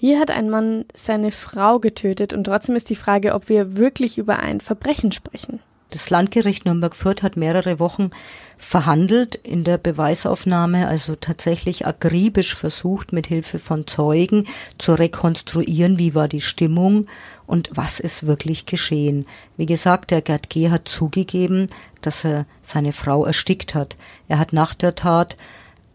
Hier 0.00 0.18
hat 0.18 0.30
ein 0.30 0.48
Mann 0.48 0.86
seine 0.94 1.30
Frau 1.30 1.78
getötet 1.78 2.32
und 2.32 2.44
trotzdem 2.44 2.74
ist 2.74 2.88
die 2.88 2.96
Frage, 2.96 3.34
ob 3.34 3.50
wir 3.50 3.76
wirklich 3.76 4.16
über 4.16 4.38
ein 4.38 4.62
Verbrechen 4.62 5.12
sprechen. 5.12 5.60
Das 5.90 6.08
Landgericht 6.08 6.64
Nürnberg-Fürth 6.64 7.22
hat 7.22 7.36
mehrere 7.36 7.78
Wochen 7.78 8.10
verhandelt 8.56 9.34
in 9.34 9.62
der 9.62 9.76
Beweisaufnahme, 9.76 10.88
also 10.88 11.16
tatsächlich 11.16 11.86
akribisch 11.86 12.54
versucht, 12.54 13.12
mit 13.12 13.26
Hilfe 13.26 13.58
von 13.58 13.86
Zeugen 13.86 14.46
zu 14.78 14.94
rekonstruieren, 14.94 15.98
wie 15.98 16.14
war 16.14 16.28
die 16.28 16.40
Stimmung 16.40 17.06
und 17.46 17.68
was 17.74 18.00
ist 18.00 18.26
wirklich 18.26 18.64
geschehen. 18.64 19.26
Wie 19.58 19.66
gesagt, 19.66 20.12
der 20.12 20.22
Gerd 20.22 20.48
G. 20.48 20.70
hat 20.70 20.88
zugegeben, 20.88 21.66
dass 22.00 22.24
er 22.24 22.46
seine 22.62 22.92
Frau 22.92 23.26
erstickt 23.26 23.74
hat. 23.74 23.96
Er 24.28 24.38
hat 24.38 24.54
nach 24.54 24.72
der 24.72 24.94
Tat 24.94 25.36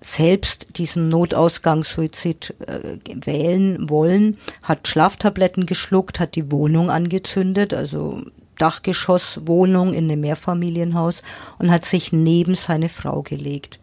selbst 0.02 0.78
diesen 0.78 1.10
Notausgangssuizid 1.10 2.54
äh, 2.68 2.98
wählen 3.26 3.90
wollen, 3.90 4.38
hat 4.62 4.88
Schlaftabletten 4.88 5.66
geschluckt, 5.66 6.20
hat 6.20 6.36
die 6.36 6.52
Wohnung 6.52 6.90
angezündet, 6.90 7.74
also 7.74 8.22
Dachgeschosswohnung 8.58 9.94
in 9.94 10.10
einem 10.10 10.22
Mehrfamilienhaus 10.22 11.24
und 11.60 11.72
hat 11.72 11.86
sich 11.86 12.14
neben 12.14 12.56
seine 12.56 12.90
Frau 12.90 13.22
gelegt. 13.22 13.80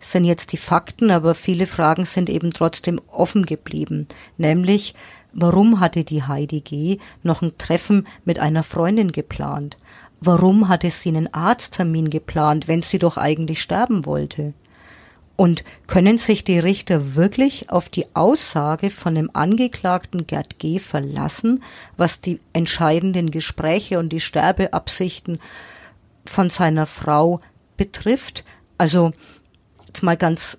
Das 0.00 0.12
sind 0.12 0.24
jetzt 0.24 0.52
die 0.52 0.58
Fakten, 0.58 1.10
aber 1.10 1.34
viele 1.34 1.66
Fragen 1.66 2.04
sind 2.04 2.30
eben 2.30 2.52
trotzdem 2.52 3.00
offen 3.08 3.46
geblieben. 3.46 4.06
Nämlich, 4.36 4.94
warum 5.32 5.80
hatte 5.80 6.04
die 6.04 6.22
Heidi 6.22 6.60
G. 6.60 6.98
noch 7.22 7.42
ein 7.42 7.58
Treffen 7.58 8.06
mit 8.24 8.38
einer 8.38 8.62
Freundin 8.62 9.12
geplant? 9.12 9.76
Warum 10.20 10.68
hatte 10.68 10.90
sie 10.90 11.10
einen 11.10 11.32
Arzttermin 11.32 12.10
geplant, 12.10 12.68
wenn 12.68 12.82
sie 12.82 12.98
doch 12.98 13.16
eigentlich 13.16 13.60
sterben 13.60 14.06
wollte? 14.06 14.52
Und 15.40 15.62
können 15.86 16.18
sich 16.18 16.42
die 16.42 16.58
Richter 16.58 17.14
wirklich 17.14 17.70
auf 17.70 17.88
die 17.88 18.12
Aussage 18.16 18.90
von 18.90 19.14
dem 19.14 19.30
Angeklagten 19.34 20.26
Gerd 20.26 20.58
G. 20.58 20.80
verlassen, 20.80 21.62
was 21.96 22.20
die 22.20 22.40
entscheidenden 22.52 23.30
Gespräche 23.30 24.00
und 24.00 24.08
die 24.08 24.18
Sterbeabsichten 24.18 25.38
von 26.26 26.50
seiner 26.50 26.86
Frau 26.86 27.40
betrifft? 27.76 28.44
Also, 28.78 29.12
jetzt 29.86 30.02
mal 30.02 30.16
ganz 30.16 30.58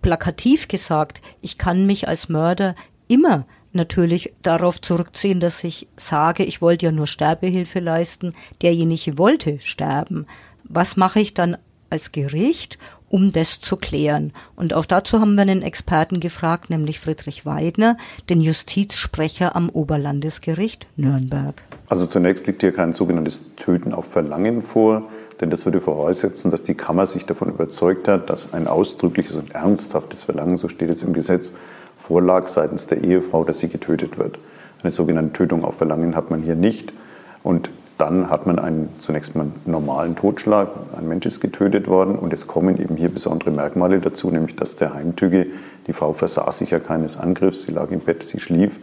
plakativ 0.00 0.68
gesagt, 0.68 1.22
ich 1.40 1.58
kann 1.58 1.84
mich 1.84 2.06
als 2.06 2.28
Mörder 2.28 2.76
immer 3.08 3.46
natürlich 3.72 4.32
darauf 4.42 4.80
zurückziehen, 4.80 5.40
dass 5.40 5.64
ich 5.64 5.88
sage, 5.96 6.44
ich 6.44 6.62
wollte 6.62 6.86
ja 6.86 6.92
nur 6.92 7.08
Sterbehilfe 7.08 7.80
leisten, 7.80 8.34
derjenige 8.62 9.18
wollte 9.18 9.58
sterben. 9.60 10.28
Was 10.62 10.96
mache 10.96 11.18
ich 11.18 11.34
dann 11.34 11.56
als 11.90 12.12
Gericht, 12.12 12.78
um 13.10 13.32
das 13.32 13.60
zu 13.60 13.76
klären. 13.76 14.32
Und 14.56 14.72
auch 14.72 14.86
dazu 14.86 15.20
haben 15.20 15.34
wir 15.34 15.42
einen 15.42 15.62
Experten 15.62 16.20
gefragt, 16.20 16.70
nämlich 16.70 17.00
Friedrich 17.00 17.44
Weidner, 17.44 17.98
den 18.30 18.40
Justizsprecher 18.40 19.54
am 19.54 19.68
Oberlandesgericht 19.68 20.86
Nürnberg. 20.96 21.60
Also 21.88 22.06
zunächst 22.06 22.46
liegt 22.46 22.62
hier 22.62 22.72
kein 22.72 22.92
sogenanntes 22.94 23.44
Töten 23.56 23.92
auf 23.92 24.06
Verlangen 24.06 24.62
vor, 24.62 25.02
denn 25.40 25.50
das 25.50 25.64
würde 25.64 25.80
voraussetzen, 25.80 26.50
dass 26.50 26.62
die 26.62 26.74
Kammer 26.74 27.06
sich 27.06 27.26
davon 27.26 27.48
überzeugt 27.48 28.06
hat, 28.08 28.30
dass 28.30 28.52
ein 28.54 28.68
ausdrückliches 28.68 29.34
und 29.34 29.54
ernsthaftes 29.54 30.24
Verlangen, 30.24 30.56
so 30.56 30.68
steht 30.68 30.90
es 30.90 31.02
im 31.02 31.12
Gesetz, 31.12 31.52
vorlag 32.06 32.48
seitens 32.48 32.86
der 32.86 33.02
Ehefrau, 33.02 33.44
dass 33.44 33.58
sie 33.58 33.68
getötet 33.68 34.18
wird. 34.18 34.38
Eine 34.82 34.92
sogenannte 34.92 35.32
Tötung 35.32 35.64
auf 35.64 35.76
Verlangen 35.76 36.14
hat 36.14 36.30
man 36.30 36.42
hier 36.42 36.54
nicht. 36.54 36.92
Und 37.42 37.70
dann 38.00 38.30
hat 38.30 38.46
man 38.46 38.58
einen 38.58 38.88
zunächst 38.98 39.36
mal 39.36 39.48
normalen 39.66 40.16
Totschlag. 40.16 40.68
Ein 40.96 41.06
Mensch 41.06 41.26
ist 41.26 41.40
getötet 41.40 41.86
worden 41.86 42.16
und 42.16 42.32
es 42.32 42.46
kommen 42.46 42.80
eben 42.80 42.96
hier 42.96 43.10
besondere 43.10 43.50
Merkmale 43.50 43.98
dazu, 43.98 44.30
nämlich 44.30 44.56
dass 44.56 44.76
der 44.76 44.94
Heimtücke, 44.94 45.46
die 45.86 45.92
Frau 45.92 46.14
versah 46.14 46.50
sich 46.52 46.70
ja 46.70 46.78
keines 46.78 47.18
Angriffs, 47.18 47.62
sie 47.62 47.72
lag 47.72 47.90
im 47.90 48.00
Bett, 48.00 48.22
sie 48.22 48.40
schlief 48.40 48.78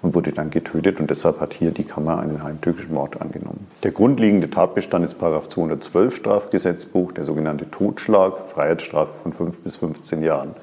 und 0.00 0.14
wurde 0.14 0.32
dann 0.32 0.50
getötet 0.50 1.00
und 1.00 1.10
deshalb 1.10 1.40
hat 1.40 1.52
hier 1.52 1.70
die 1.70 1.84
Kammer 1.84 2.18
einen 2.18 2.42
heimtückischen 2.42 2.94
Mord 2.94 3.20
angenommen. 3.20 3.66
Der 3.82 3.90
grundlegende 3.90 4.48
Tatbestand 4.48 5.04
ist 5.04 5.18
212 5.18 6.16
Strafgesetzbuch, 6.16 7.12
der 7.12 7.24
sogenannte 7.24 7.70
Totschlag, 7.70 8.48
Freiheitsstrafe 8.54 9.12
von 9.22 9.34
5 9.34 9.58
bis 9.58 9.76
15 9.76 10.22
Jahren. 10.22 10.54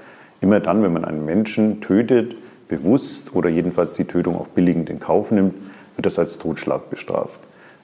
Immer 0.42 0.60
dann, 0.60 0.82
wenn 0.82 0.94
man 0.94 1.06
einen 1.06 1.26
Menschen 1.26 1.80
tötet, 1.82 2.36
bewusst 2.70 3.36
oder 3.36 3.50
jedenfalls 3.50 3.94
die 3.94 4.06
Tötung 4.06 4.36
auch 4.36 4.48
billigend 4.48 4.90
in 4.90 5.00
Kauf 5.00 5.30
nimmt, 5.32 5.54
wird 5.96 6.06
das 6.06 6.18
als 6.18 6.38
Totschlag 6.38 6.90
bestraft. 6.90 7.40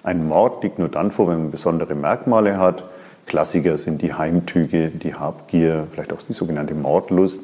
Ein 0.06 0.28
Mord 0.28 0.62
liegt 0.62 0.78
nur 0.78 0.88
dann 0.88 1.10
vor, 1.10 1.28
wenn 1.30 1.40
man 1.40 1.52
besondere 1.52 1.96
Merkmale 1.96 2.60
hat. 2.60 2.84
Klassiker 3.26 3.80
sind 3.80 4.04
die 4.04 4.14
Heimtüge, 4.14 4.90
die 4.90 5.16
Habgier, 5.16 5.88
vielleicht 5.92 6.14
auch 6.14 6.22
die 6.30 6.34
sogenannte 6.34 6.76
Mordlust. 6.76 7.42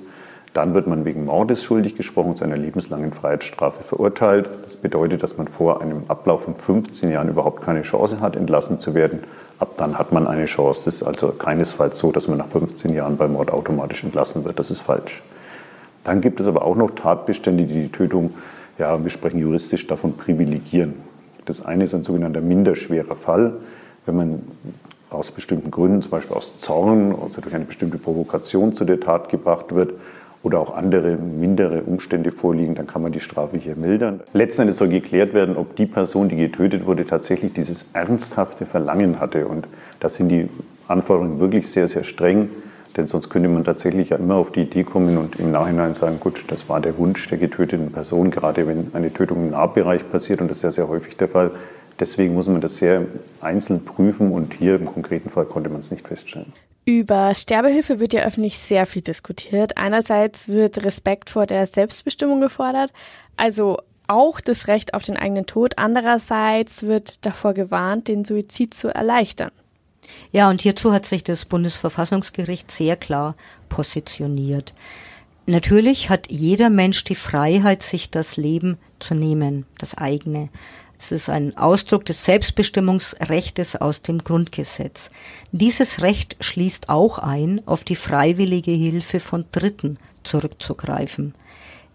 Dann 0.54 0.76
wird 0.76 0.86
man 0.86 1.04
wegen 1.04 1.26
Mordes 1.26 1.64
schuldig 1.64 1.96
gesprochen, 1.96 2.36
zu 2.36 2.44
einer 2.44 2.58
lebenslangen 2.58 3.14
Freiheitsstrafe 3.14 3.84
verurteilt. 3.84 4.48
Das 4.64 4.76
bedeutet, 4.76 5.24
dass 5.24 5.40
man 5.40 5.48
vor 5.48 5.82
einem 5.82 6.04
Ablauf 6.08 6.44
von 6.44 6.54
15 6.54 7.10
Jahren 7.10 7.30
überhaupt 7.30 7.64
keine 7.64 7.82
Chance 7.82 8.22
hat, 8.22 8.36
entlassen 8.36 8.80
zu 8.80 8.94
werden. 8.94 9.24
Ab 9.58 9.72
dann 9.78 9.98
hat 9.98 10.12
man 10.12 10.28
eine 10.28 10.46
Chance. 10.46 10.84
Das 10.86 10.98
ist 10.98 11.04
also 11.04 11.30
keinesfalls 11.30 11.98
so, 11.98 12.12
dass 12.12 12.28
man 12.28 12.38
nach 12.38 12.50
15 12.50 12.94
Jahren 12.94 13.18
bei 13.18 13.28
Mord 13.28 13.50
automatisch 13.50 14.04
entlassen 14.04 14.46
wird. 14.46 14.60
Das 14.60 14.70
ist 14.70 14.82
falsch. 14.82 15.24
Dann 16.04 16.22
gibt 16.22 16.40
es 16.40 16.46
aber 16.46 16.64
auch 16.64 16.76
noch 16.76 16.92
Tatbestände, 16.92 17.64
die 17.64 17.82
die 17.82 17.92
Tötung, 17.92 18.36
ja, 18.78 19.04
wir 19.04 19.10
sprechen 19.10 19.40
juristisch 19.40 19.88
davon, 19.88 20.16
privilegieren. 20.16 21.10
Das 21.46 21.64
eine 21.64 21.86
ist 21.86 21.94
ein 21.94 22.04
sogenannter 22.04 22.42
minderschwerer 22.42 23.16
Fall, 23.16 23.54
wenn 24.06 24.16
man 24.16 24.42
aus 25.10 25.32
bestimmten 25.32 25.72
Gründen, 25.72 26.02
zum 26.02 26.12
Beispiel 26.12 26.36
aus 26.36 26.60
Zorn, 26.60 27.14
also 27.22 27.42
durch 27.42 27.54
eine 27.54 27.66
bestimmte 27.66 27.98
Provokation 27.98 28.74
zu 28.74 28.86
der 28.86 29.00
Tat 29.00 29.30
gebracht 29.30 29.76
wird 29.76 29.94
oder 30.44 30.60
auch 30.60 30.76
andere 30.76 31.18
mindere 31.18 31.84
Umstände 31.84 32.32
vorliegen, 32.32 32.76
dann 32.76 32.88
kann 32.88 33.02
man 33.02 33.12
die 33.12 33.20
Strafe 33.20 33.58
hier 33.58 33.76
mildern. 33.76 34.22
Letzten 34.34 34.64
Endes 34.64 34.78
soll 34.78 34.88
geklärt 34.88 35.34
werden, 35.34 35.58
ob 35.58 35.76
die 35.76 35.86
Person, 35.86 36.30
die 36.30 36.38
getötet 36.38 36.86
wurde, 36.86 37.06
tatsächlich 37.06 37.54
dieses 37.54 37.86
ernsthafte 37.94 38.66
Verlangen 38.66 39.20
hatte. 39.20 39.48
Und 39.48 39.68
da 40.00 40.10
sind 40.10 40.30
die 40.30 40.50
Anforderungen 40.88 41.40
wirklich 41.40 41.70
sehr, 41.70 41.88
sehr 41.88 42.04
streng. 42.04 42.50
Denn 42.98 43.08
sonst 43.08 43.30
könnte 43.30 43.48
man 43.48 43.64
tatsächlich 43.64 44.10
ja 44.10 44.18
immer 44.18 44.36
auf 44.36 44.52
die 44.52 44.64
Idee 44.64 44.84
kommen 44.84 45.18
und 45.18 45.38
im 45.38 45.52
Nachhinein 45.52 45.94
sagen, 45.94 46.20
gut, 46.20 46.44
das 46.48 46.68
war 46.68 46.82
der 46.82 46.98
Wunsch 46.98 47.28
der 47.30 47.38
getöteten 47.38 47.92
Person, 47.92 48.32
gerade 48.32 48.68
wenn 48.68 48.92
eine 48.94 49.14
Tötung 49.14 49.44
im 49.44 49.50
Nahbereich 49.52 50.10
passiert 50.12 50.42
und 50.42 50.50
das 50.50 50.58
ist 50.58 50.64
ja 50.64 50.72
sehr 50.72 50.88
häufig 50.90 51.16
der 51.16 51.30
Fall. 51.30 51.52
Deswegen 52.00 52.34
muss 52.34 52.48
man 52.48 52.62
das 52.62 52.78
sehr 52.78 53.06
einzeln 53.42 53.86
prüfen 53.86 54.32
und 54.32 54.54
hier 54.56 54.76
im 54.76 54.86
konkreten 54.86 55.30
Fall 55.30 55.46
konnte 55.46 55.70
man 55.70 55.82
es 55.82 55.92
nicht 55.92 56.08
feststellen. 56.08 56.52
Über 56.84 57.36
Sterbehilfe 57.36 58.00
wird 58.00 58.14
ja 58.14 58.24
öffentlich 58.24 58.58
sehr 58.58 58.88
viel 58.88 59.04
diskutiert. 59.04 59.78
Einerseits 59.78 60.50
wird 60.50 60.84
Respekt 60.84 61.30
vor 61.30 61.46
der 61.46 61.68
Selbstbestimmung 61.68 62.42
gefordert, 62.42 62.92
also 63.38 63.78
auch 64.08 64.42
das 64.42 64.68
Recht 64.68 64.94
auf 64.94 65.04
den 65.04 65.16
eigenen 65.16 65.46
Tod. 65.46 65.78
Andererseits 65.78 66.84
wird 66.84 67.26
davor 67.26 67.54
gewarnt, 67.54 68.08
den 68.08 68.26
Suizid 68.26 68.74
zu 68.74 68.94
erleichtern. 68.94 69.52
Ja, 70.32 70.50
und 70.50 70.62
hierzu 70.62 70.94
hat 70.94 71.06
sich 71.06 71.24
das 71.24 71.46
Bundesverfassungsgericht 71.46 72.72
sehr 72.72 72.96
klar 72.96 73.36
positioniert. 73.70 74.74
Natürlich 75.46 76.10
hat 76.10 76.30
jeder 76.30 76.70
Mensch 76.70 77.04
die 77.04 77.16
Freiheit, 77.16 77.84
sich 77.84 78.12
das 78.12 78.38
Leben 78.38 78.78
zu 79.00 79.16
nehmen, 79.16 79.66
das 79.78 79.96
eigene. 79.96 80.50
Es 80.98 81.12
ist 81.12 81.30
ein 81.30 81.58
Ausdruck 81.58 82.06
des 82.06 82.26
Selbstbestimmungsrechtes 82.26 83.76
aus 83.76 84.04
dem 84.04 84.24
Grundgesetz. 84.24 85.10
Dieses 85.52 86.02
Recht 86.02 86.38
schließt 86.40 86.90
auch 86.90 87.18
ein, 87.18 87.60
auf 87.66 87.84
die 87.84 87.96
freiwillige 87.96 88.72
Hilfe 88.72 89.20
von 89.20 89.46
Dritten 89.52 89.98
zurückzugreifen. 90.24 91.34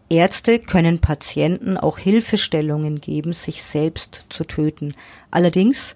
Ärzte 0.09 0.59
können 0.59 0.99
Patienten 1.01 1.77
auch 1.77 1.99
Hilfestellungen 1.99 3.01
geben, 3.01 3.33
sich 3.33 3.63
selbst 3.63 4.27
zu 4.29 4.45
töten. 4.45 4.95
Allerdings 5.31 5.95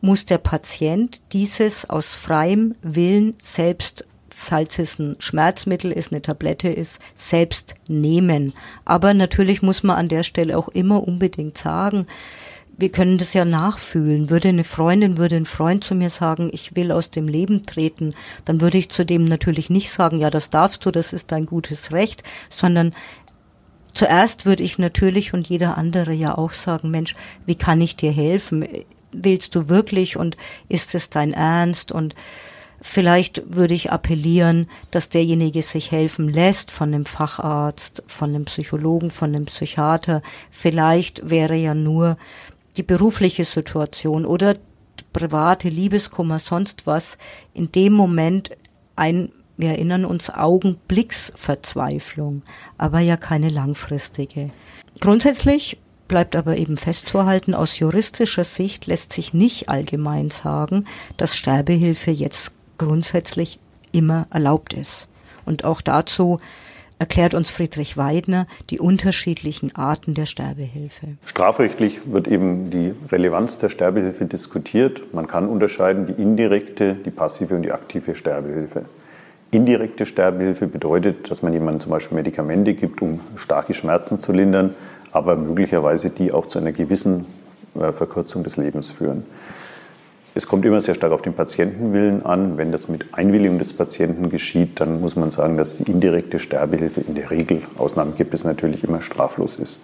muss 0.00 0.24
der 0.24 0.38
Patient 0.38 1.20
dieses 1.32 1.88
aus 1.88 2.06
freiem 2.06 2.74
Willen 2.82 3.34
selbst 3.40 4.06
falls 4.38 4.78
es 4.78 4.98
ein 4.98 5.16
Schmerzmittel 5.18 5.90
ist, 5.90 6.12
eine 6.12 6.22
Tablette 6.22 6.68
ist, 6.68 7.00
selbst 7.14 7.74
nehmen. 7.88 8.52
Aber 8.84 9.12
natürlich 9.12 9.62
muss 9.62 9.82
man 9.82 9.96
an 9.96 10.08
der 10.08 10.22
Stelle 10.22 10.56
auch 10.56 10.68
immer 10.68 11.06
unbedingt 11.06 11.58
sagen, 11.58 12.06
wir 12.78 12.90
können 12.90 13.18
das 13.18 13.34
ja 13.34 13.44
nachfühlen. 13.44 14.30
Würde 14.30 14.48
eine 14.48 14.62
Freundin, 14.62 15.18
würde 15.18 15.34
ein 15.34 15.46
Freund 15.46 15.82
zu 15.82 15.96
mir 15.96 16.10
sagen, 16.10 16.48
ich 16.52 16.76
will 16.76 16.92
aus 16.92 17.10
dem 17.10 17.26
Leben 17.26 17.64
treten, 17.64 18.14
dann 18.44 18.60
würde 18.60 18.78
ich 18.78 18.90
zu 18.90 19.04
dem 19.04 19.24
natürlich 19.24 19.68
nicht 19.68 19.90
sagen, 19.90 20.20
ja, 20.20 20.30
das 20.30 20.50
darfst 20.50 20.86
du, 20.86 20.92
das 20.92 21.12
ist 21.12 21.32
dein 21.32 21.44
gutes 21.44 21.90
Recht, 21.90 22.22
sondern 22.48 22.92
zuerst 23.92 24.46
würde 24.46 24.62
ich 24.62 24.78
natürlich 24.78 25.34
und 25.34 25.48
jeder 25.48 25.76
andere 25.76 26.12
ja 26.12 26.38
auch 26.38 26.52
sagen, 26.52 26.92
Mensch, 26.92 27.16
wie 27.46 27.56
kann 27.56 27.80
ich 27.80 27.96
dir 27.96 28.12
helfen? 28.12 28.64
Willst 29.12 29.54
du 29.54 29.68
wirklich 29.68 30.16
und 30.16 30.36
ist 30.68 30.94
es 30.94 31.10
dein 31.10 31.32
Ernst 31.32 31.92
und 31.92 32.14
Vielleicht 32.80 33.56
würde 33.56 33.74
ich 33.74 33.90
appellieren, 33.90 34.68
dass 34.92 35.08
derjenige 35.08 35.62
sich 35.62 35.90
helfen 35.90 36.28
lässt 36.28 36.70
von 36.70 36.94
einem 36.94 37.04
Facharzt, 37.04 38.04
von 38.06 38.28
einem 38.30 38.44
Psychologen, 38.44 39.10
von 39.10 39.34
einem 39.34 39.46
Psychiater. 39.46 40.22
Vielleicht 40.50 41.28
wäre 41.28 41.56
ja 41.56 41.74
nur 41.74 42.16
die 42.76 42.84
berufliche 42.84 43.44
Situation 43.44 44.24
oder 44.24 44.54
private 45.12 45.68
Liebeskummer, 45.68 46.38
sonst 46.38 46.86
was, 46.86 47.18
in 47.52 47.72
dem 47.72 47.94
Moment 47.94 48.56
ein, 48.94 49.32
wir 49.56 49.70
erinnern 49.70 50.04
uns, 50.04 50.30
Augenblicksverzweiflung, 50.30 52.42
aber 52.76 53.00
ja 53.00 53.16
keine 53.16 53.48
langfristige. 53.48 54.50
Grundsätzlich 55.00 55.78
bleibt 56.08 56.34
aber 56.34 56.56
eben 56.56 56.76
festzuhalten, 56.76 57.54
aus 57.54 57.78
juristischer 57.78 58.44
Sicht 58.44 58.86
lässt 58.86 59.12
sich 59.12 59.34
nicht 59.34 59.68
allgemein 59.68 60.30
sagen, 60.30 60.86
dass 61.16 61.36
Sterbehilfe 61.36 62.10
jetzt 62.10 62.52
grundsätzlich 62.78 63.58
immer 63.92 64.26
erlaubt 64.30 64.72
ist. 64.72 65.08
Und 65.44 65.64
auch 65.64 65.80
dazu 65.80 66.40
erklärt 66.98 67.34
uns 67.34 67.50
Friedrich 67.50 67.96
Weidner 67.96 68.46
die 68.70 68.80
unterschiedlichen 68.80 69.74
Arten 69.76 70.14
der 70.14 70.26
Sterbehilfe. 70.26 71.16
Strafrechtlich 71.26 72.00
wird 72.06 72.28
eben 72.28 72.70
die 72.70 72.92
Relevanz 73.10 73.58
der 73.58 73.68
Sterbehilfe 73.68 74.24
diskutiert. 74.24 75.14
Man 75.14 75.26
kann 75.26 75.48
unterscheiden 75.48 76.06
die 76.06 76.20
indirekte, 76.20 76.94
die 76.94 77.10
passive 77.10 77.54
und 77.54 77.62
die 77.62 77.72
aktive 77.72 78.14
Sterbehilfe. 78.14 78.84
Indirekte 79.50 80.04
Sterbehilfe 80.04 80.66
bedeutet, 80.66 81.30
dass 81.30 81.40
man 81.42 81.54
jemandem 81.54 81.80
zum 81.80 81.90
Beispiel 81.90 82.16
Medikamente 82.16 82.74
gibt, 82.74 83.00
um 83.00 83.20
starke 83.36 83.72
Schmerzen 83.72 84.18
zu 84.18 84.32
lindern, 84.32 84.74
aber 85.12 85.36
möglicherweise 85.36 86.10
die 86.10 86.32
auch 86.32 86.46
zu 86.46 86.58
einer 86.58 86.72
gewissen 86.72 87.26
äh, 87.78 87.92
Verkürzung 87.92 88.44
des 88.44 88.56
Lebens 88.56 88.90
führen. 88.90 89.24
Es 90.34 90.46
kommt 90.46 90.64
immer 90.64 90.80
sehr 90.80 90.94
stark 90.94 91.10
auf 91.12 91.22
den 91.22 91.34
Patientenwillen 91.34 92.24
an. 92.24 92.58
Wenn 92.58 92.70
das 92.70 92.88
mit 92.88 93.06
Einwilligung 93.12 93.58
des 93.58 93.72
Patienten 93.72 94.30
geschieht, 94.30 94.78
dann 94.78 95.00
muss 95.00 95.16
man 95.16 95.32
sagen, 95.32 95.56
dass 95.56 95.76
die 95.76 95.90
indirekte 95.90 96.38
Sterbehilfe 96.38 97.00
in 97.00 97.16
der 97.16 97.30
Regel, 97.30 97.62
Ausnahmen 97.76 98.14
gibt 98.16 98.34
es 98.34 98.44
natürlich, 98.44 98.84
immer 98.84 99.02
straflos 99.02 99.56
ist. 99.56 99.80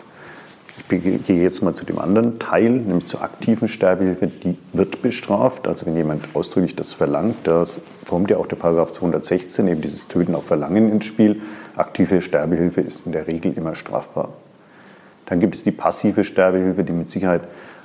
Ich 0.77 1.27
gehe 1.27 1.43
jetzt 1.43 1.63
mal 1.63 1.75
zu 1.75 1.85
dem 1.85 1.99
anderen 1.99 2.39
Teil, 2.39 2.71
nämlich 2.71 3.07
zur 3.07 3.23
aktiven 3.23 3.69
Sterbehilfe. 3.69 4.29
Die 4.29 4.57
wird 4.73 5.03
bestraft. 5.03 5.67
Also 5.67 5.87
wenn 5.87 5.97
jemand 5.97 6.25
ausdrücklich 6.35 6.77
das 6.77 6.93
verlangt, 6.93 7.37
da 7.45 7.67
kommt 8.09 8.31
ja 8.31 8.37
auch 8.37 8.47
der 8.47 8.57
Paragraph 8.57 8.93
216, 8.93 9.67
eben 9.69 9.81
dieses 9.81 10.07
Töten 10.09 10.35
auf 10.35 10.47
Verlangen 10.47 10.93
ins 10.93 11.05
Spiel. 11.05 11.41
Aktive 11.77 12.23
Sterbehilfe 12.23 12.81
ist 12.81 13.07
in 13.07 13.13
der 13.13 13.27
Regel 13.27 13.53
immer 13.57 13.75
strafbar. 13.75 14.29
Dann 15.27 15.41
gibt 15.41 15.55
es 15.55 15.63
die 15.63 15.71
passive 15.71 16.25
Sterbehilfe, 16.25 16.85
die 16.85 16.93
mit 16.93 17.11
Sicherheit 17.11 17.43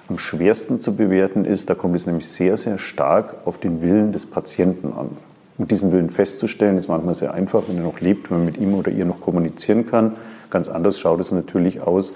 am 0.09 0.17
schwersten 0.17 0.79
zu 0.81 0.95
bewerten 0.95 1.45
ist, 1.45 1.69
da 1.69 1.75
kommt 1.75 1.95
es 1.95 2.07
nämlich 2.07 2.27
sehr, 2.27 2.57
sehr 2.57 2.79
stark 2.79 3.35
auf 3.45 3.59
den 3.59 3.81
Willen 3.81 4.11
des 4.11 4.25
Patienten 4.25 4.91
an. 4.91 5.09
Um 5.57 5.67
diesen 5.67 5.91
Willen 5.91 6.09
festzustellen, 6.09 6.77
ist 6.77 6.87
manchmal 6.87 7.15
sehr 7.15 7.33
einfach, 7.33 7.63
wenn 7.67 7.77
er 7.77 7.83
noch 7.83 7.99
lebt, 7.99 8.31
wenn 8.31 8.37
man 8.37 8.45
mit 8.45 8.57
ihm 8.57 8.73
oder 8.73 8.91
ihr 8.91 9.05
noch 9.05 9.21
kommunizieren 9.21 9.85
kann. 9.85 10.15
Ganz 10.49 10.67
anders 10.67 10.99
schaut 10.99 11.19
es 11.19 11.31
natürlich 11.31 11.81
aus, 11.81 12.13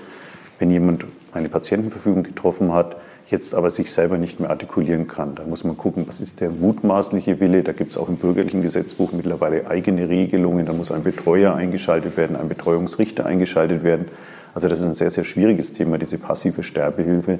wenn 0.59 0.71
jemand 0.71 1.05
eine 1.33 1.49
Patientenverfügung 1.49 2.23
getroffen 2.23 2.73
hat, 2.73 2.95
jetzt 3.29 3.53
aber 3.53 3.69
sich 3.69 3.91
selber 3.91 4.17
nicht 4.17 4.39
mehr 4.39 4.49
artikulieren 4.49 5.07
kann. 5.07 5.36
Da 5.36 5.43
muss 5.43 5.63
man 5.63 5.77
gucken, 5.77 6.05
was 6.07 6.19
ist 6.19 6.39
der 6.39 6.49
mutmaßliche 6.49 7.39
Wille. 7.39 7.63
Da 7.63 7.73
gibt 7.73 7.91
es 7.91 7.97
auch 7.97 8.09
im 8.09 8.15
bürgerlichen 8.15 8.62
Gesetzbuch 8.62 9.12
mittlerweile 9.12 9.67
eigene 9.67 10.09
Regelungen. 10.09 10.65
Da 10.65 10.73
muss 10.73 10.91
ein 10.91 11.03
Betreuer 11.03 11.53
eingeschaltet 11.53 12.17
werden, 12.17 12.36
ein 12.36 12.49
Betreuungsrichter 12.49 13.25
eingeschaltet 13.25 13.83
werden. 13.83 14.05
Also 14.54 14.68
das 14.68 14.80
ist 14.80 14.86
ein 14.86 14.94
sehr, 14.94 15.10
sehr 15.10 15.24
schwieriges 15.24 15.74
Thema, 15.74 15.98
diese 15.98 16.18
passive 16.18 16.63
Sterbehilfe. 16.63 17.39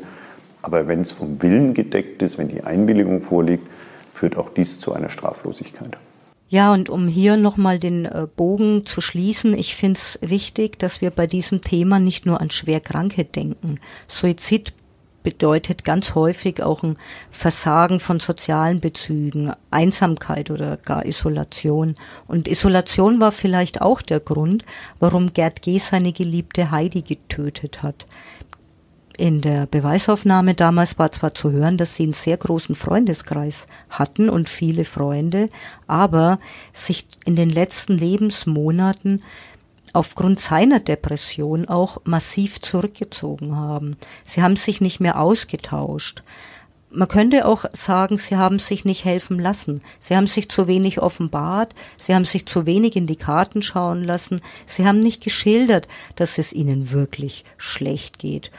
Aber 0.62 0.88
wenn 0.88 1.02
es 1.02 1.12
vom 1.12 1.42
Willen 1.42 1.74
gedeckt 1.74 2.22
ist, 2.22 2.38
wenn 2.38 2.48
die 2.48 2.64
Einwilligung 2.64 3.22
vorliegt, 3.22 3.68
führt 4.14 4.38
auch 4.38 4.50
dies 4.54 4.80
zu 4.80 4.94
einer 4.94 5.10
Straflosigkeit. 5.10 5.98
Ja, 6.50 6.72
und 6.72 6.90
um 6.90 7.08
hier 7.08 7.36
nochmal 7.36 7.80
den 7.80 8.06
äh, 8.06 8.28
Bogen 8.36 8.86
zu 8.86 9.02
schließen, 9.02 9.58
ich 9.58 9.76
finde 9.76 9.98
es 9.98 10.20
wichtig, 10.22 10.78
dass 10.78 11.02
wir 11.02 11.10
bei 11.10 11.26
diesem 11.26 11.62
Thema 11.62 12.00
nicht 12.00 12.26
nur 12.26 12.42
an 12.42 12.52
Schwerkranke 12.52 13.26
denken. 13.26 13.80
Suizid 14.08 14.74
bedeutet 15.24 15.84
ganz 15.84 16.16
häufig 16.16 16.62
auch 16.62 16.84
ein 16.84 16.98
Versagen 17.32 18.00
von 18.00 18.20
sozialen 18.20 18.80
Bezügen, 18.80 19.52
Einsamkeit 19.72 20.52
oder 20.52 20.78
gar 20.78 21.06
Isolation. 21.06 21.96
Und 22.28 22.48
Isolation 22.48 23.20
war 23.20 23.32
vielleicht 23.32 23.82
auch 23.82 24.02
der 24.02 24.20
Grund, 24.20 24.64
warum 25.00 25.34
Gerd 25.34 25.62
G. 25.62 25.78
seine 25.80 26.14
geliebte 26.14 26.72
Heidi 26.72 27.02
getötet 27.02 27.82
hat. 27.82 28.06
In 29.16 29.42
der 29.42 29.68
Beweisaufnahme 29.68 30.56
damals 30.56 30.98
war 30.98 31.12
zwar 31.12 31.36
zu 31.36 31.52
hören, 31.52 31.78
dass 31.78 31.96
sie 31.96 32.04
einen 32.04 32.14
sehr 32.14 32.36
großen 32.36 32.74
Freundeskreis 32.74 33.68
hatten 33.90 34.28
und 34.28 34.50
viele 34.50 34.86
Freunde, 34.86 35.50
aber 35.86 36.40
sich 36.72 37.06
in 37.24 37.36
den 37.36 37.52
letzten 37.52 37.96
Lebensmonaten 37.96 39.22
aufgrund 39.94 40.40
seiner 40.40 40.80
Depression 40.80 41.68
auch 41.68 42.00
massiv 42.04 42.60
zurückgezogen 42.62 43.56
haben. 43.56 43.96
Sie 44.26 44.42
haben 44.42 44.56
sich 44.56 44.82
nicht 44.82 45.00
mehr 45.00 45.20
ausgetauscht. 45.20 46.24
Man 46.90 47.08
könnte 47.08 47.48
auch 47.48 47.66
sagen, 47.74 48.18
sie 48.18 48.36
haben 48.36 48.60
sich 48.60 48.86
nicht 48.86 49.06
helfen 49.06 49.40
lassen. 49.40 49.82
Sie 50.00 50.16
haben 50.16 50.28
sich 50.28 50.50
zu 50.50 50.68
wenig 50.68 51.02
offenbart, 51.02 51.74
sie 51.98 52.14
haben 52.14 52.26
sich 52.26 52.46
zu 52.46 52.66
wenig 52.66 52.96
in 52.96 53.08
die 53.08 53.16
Karten 53.16 53.64
schauen 53.64 54.04
lassen, 54.04 54.42
sie 54.68 54.86
haben 54.86 55.00
nicht 55.00 55.24
geschildert, 55.24 55.88
dass 56.16 56.38
es 56.38 56.54
ihnen 56.54 56.92
wirklich 56.92 57.46
schlecht 57.58 58.20
geht. 58.20 58.52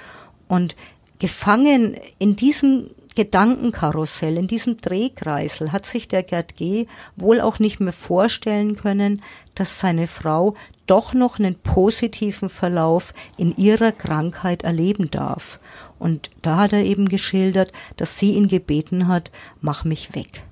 Und 0.48 0.74
gefangen 1.20 1.96
in 2.18 2.34
diesem 2.34 2.88
Gedankenkarussell, 3.14 4.36
in 4.36 4.48
diesem 4.48 4.76
Drehkreisel 4.76 5.70
hat 5.70 5.86
sich 5.86 6.08
der 6.08 6.24
Gerd 6.24 6.56
G. 6.56 6.86
wohl 7.16 7.40
auch 7.40 7.60
nicht 7.60 7.78
mehr 7.78 7.92
vorstellen 7.92 8.74
können, 8.74 9.22
dass 9.54 9.78
seine 9.78 10.08
Frau 10.08 10.56
doch 10.86 11.14
noch 11.14 11.38
einen 11.38 11.56
positiven 11.56 12.48
Verlauf 12.48 13.14
in 13.36 13.56
ihrer 13.56 13.92
Krankheit 13.92 14.62
erleben 14.62 15.10
darf. 15.10 15.60
Und 15.98 16.30
da 16.42 16.58
hat 16.58 16.72
er 16.72 16.84
eben 16.84 17.08
geschildert, 17.08 17.72
dass 17.96 18.18
sie 18.18 18.32
ihn 18.34 18.48
gebeten 18.48 19.08
hat, 19.08 19.30
mach 19.60 19.84
mich 19.84 20.14
weg. 20.14 20.42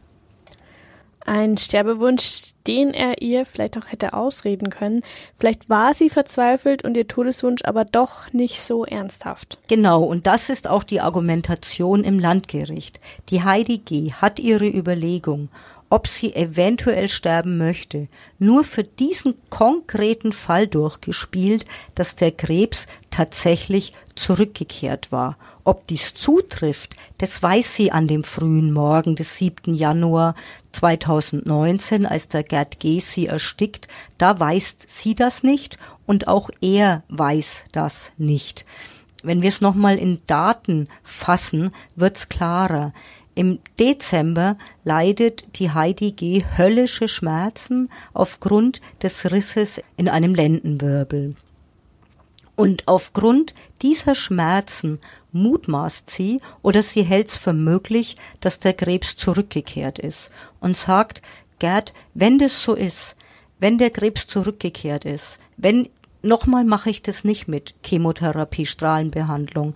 Ein 1.24 1.56
Sterbewunsch, 1.56 2.54
den 2.66 2.92
er 2.92 3.22
ihr 3.22 3.46
vielleicht 3.46 3.78
auch 3.78 3.92
hätte 3.92 4.12
ausreden 4.12 4.70
können. 4.70 5.02
Vielleicht 5.38 5.70
war 5.70 5.94
sie 5.94 6.10
verzweifelt 6.10 6.84
und 6.84 6.96
ihr 6.96 7.06
Todeswunsch 7.06 7.62
aber 7.64 7.84
doch 7.84 8.32
nicht 8.32 8.60
so 8.60 8.84
ernsthaft. 8.84 9.58
Genau, 9.68 10.02
und 10.02 10.26
das 10.26 10.48
ist 10.48 10.68
auch 10.68 10.82
die 10.82 11.00
Argumentation 11.00 12.02
im 12.02 12.18
Landgericht. 12.18 12.98
Die 13.28 13.44
Heidi 13.44 13.78
G. 13.78 14.12
hat 14.12 14.40
ihre 14.40 14.66
Überlegung, 14.66 15.48
ob 15.92 16.08
sie 16.08 16.34
eventuell 16.34 17.10
sterben 17.10 17.58
möchte, 17.58 18.08
nur 18.38 18.64
für 18.64 18.82
diesen 18.82 19.34
konkreten 19.50 20.32
Fall 20.32 20.66
durchgespielt, 20.66 21.66
dass 21.94 22.16
der 22.16 22.32
Krebs 22.32 22.86
tatsächlich 23.10 23.92
zurückgekehrt 24.14 25.12
war. 25.12 25.36
Ob 25.64 25.86
dies 25.86 26.14
zutrifft, 26.14 26.96
das 27.18 27.42
weiß 27.42 27.76
sie 27.76 27.92
an 27.92 28.06
dem 28.06 28.24
frühen 28.24 28.72
Morgen 28.72 29.16
des 29.16 29.36
7. 29.36 29.74
Januar 29.74 30.34
2019, 30.72 32.06
als 32.06 32.28
der 32.28 32.42
Gerd 32.42 32.80
G. 32.80 32.98
sie 33.00 33.26
erstickt. 33.26 33.86
Da 34.16 34.40
weiß 34.40 34.78
sie 34.86 35.14
das 35.14 35.42
nicht 35.42 35.76
und 36.06 36.26
auch 36.26 36.48
er 36.62 37.02
weiß 37.10 37.64
das 37.70 38.12
nicht. 38.16 38.64
Wenn 39.22 39.42
wir 39.42 39.50
es 39.50 39.60
nochmal 39.60 39.98
in 39.98 40.22
Daten 40.26 40.88
fassen, 41.02 41.70
wird's 41.96 42.30
klarer. 42.30 42.94
Im 43.34 43.60
Dezember 43.78 44.58
leidet 44.84 45.58
die 45.58 45.70
Heidi 45.70 46.12
G. 46.12 46.44
höllische 46.58 47.08
Schmerzen 47.08 47.88
aufgrund 48.12 48.80
des 49.02 49.32
Risses 49.32 49.80
in 49.96 50.08
einem 50.08 50.34
Lendenwirbel. 50.34 51.34
Und 52.54 52.86
aufgrund 52.86 53.54
dieser 53.80 54.14
Schmerzen 54.14 54.98
mutmaßt 55.32 56.10
sie 56.10 56.40
oder 56.60 56.82
sie 56.82 57.02
hält 57.02 57.28
es 57.28 57.38
für 57.38 57.54
möglich, 57.54 58.16
dass 58.40 58.60
der 58.60 58.74
Krebs 58.74 59.16
zurückgekehrt 59.16 59.98
ist 59.98 60.30
und 60.60 60.76
sagt, 60.76 61.22
Gerd, 61.58 61.92
wenn 62.12 62.38
das 62.38 62.62
so 62.62 62.74
ist, 62.74 63.16
wenn 63.60 63.78
der 63.78 63.90
Krebs 63.90 64.26
zurückgekehrt 64.26 65.04
ist, 65.04 65.38
wenn 65.56 65.88
nochmal 66.22 66.64
mache 66.64 66.90
ich 66.90 67.02
das 67.02 67.24
nicht 67.24 67.48
mit 67.48 67.74
Chemotherapie, 67.84 68.66
Strahlenbehandlung, 68.66 69.74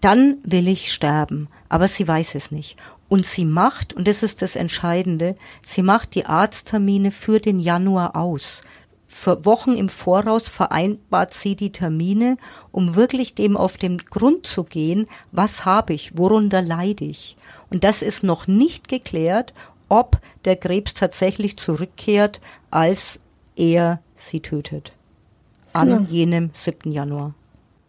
dann 0.00 0.38
will 0.42 0.68
ich 0.68 0.92
sterben, 0.92 1.48
aber 1.68 1.88
sie 1.88 2.06
weiß 2.06 2.34
es 2.34 2.50
nicht. 2.50 2.76
Und 3.08 3.24
sie 3.24 3.44
macht, 3.44 3.94
und 3.94 4.06
das 4.06 4.22
ist 4.22 4.42
das 4.42 4.54
Entscheidende, 4.54 5.36
sie 5.62 5.82
macht 5.82 6.14
die 6.14 6.26
Arzttermine 6.26 7.10
für 7.10 7.40
den 7.40 7.58
Januar 7.58 8.16
aus. 8.16 8.62
Für 9.06 9.46
Wochen 9.46 9.72
im 9.72 9.88
Voraus 9.88 10.50
vereinbart 10.50 11.32
sie 11.32 11.56
die 11.56 11.72
Termine, 11.72 12.36
um 12.70 12.94
wirklich 12.94 13.34
dem 13.34 13.56
auf 13.56 13.78
den 13.78 13.96
Grund 13.98 14.46
zu 14.46 14.64
gehen, 14.64 15.06
was 15.32 15.64
habe 15.64 15.94
ich, 15.94 16.18
worunter 16.18 16.60
leide 16.60 17.06
ich. 17.06 17.36
Und 17.70 17.84
das 17.84 18.02
ist 18.02 18.22
noch 18.22 18.46
nicht 18.46 18.88
geklärt, 18.88 19.54
ob 19.88 20.18
der 20.44 20.56
Krebs 20.56 20.92
tatsächlich 20.92 21.56
zurückkehrt, 21.56 22.42
als 22.70 23.20
er 23.56 24.00
sie 24.14 24.40
tötet. 24.40 24.92
An 25.72 25.90
ja. 25.90 26.06
jenem 26.08 26.50
7. 26.52 26.92
Januar. 26.92 27.34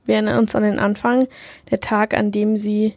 Wir 0.10 0.16
erinnern 0.16 0.40
uns 0.40 0.56
an 0.56 0.64
den 0.64 0.80
Anfang, 0.80 1.28
der 1.70 1.82
Tag, 1.82 2.16
an 2.16 2.32
dem 2.32 2.58
sie 2.58 2.96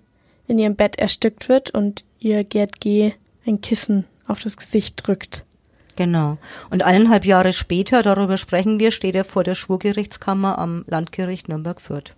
in 0.49 0.59
ihrem 0.59 0.77
Bett 0.77 0.99
erstickt 0.99 1.51
wird 1.51 1.71
und 1.71 2.07
ihr 2.19 2.43
Gerd 2.43 2.81
G. 2.81 3.13
ein 3.47 3.61
Kissen 3.61 4.07
auf 4.27 4.41
das 4.41 4.57
Gesicht 4.57 5.07
drückt. 5.07 5.45
Genau. 5.97 6.39
Und 6.71 6.83
eineinhalb 6.83 7.27
Jahre 7.27 7.53
später, 7.53 8.03
darüber 8.03 8.39
sprechen 8.39 8.81
wir, 8.81 8.93
steht 8.93 9.15
er 9.15 9.25
vor 9.25 9.45
der 9.45 9.55
Schwurgerichtskammer 9.55 10.57
am 10.57 10.87
Landgericht 10.89 11.51
Nürnberg-Fürth. 11.51 12.15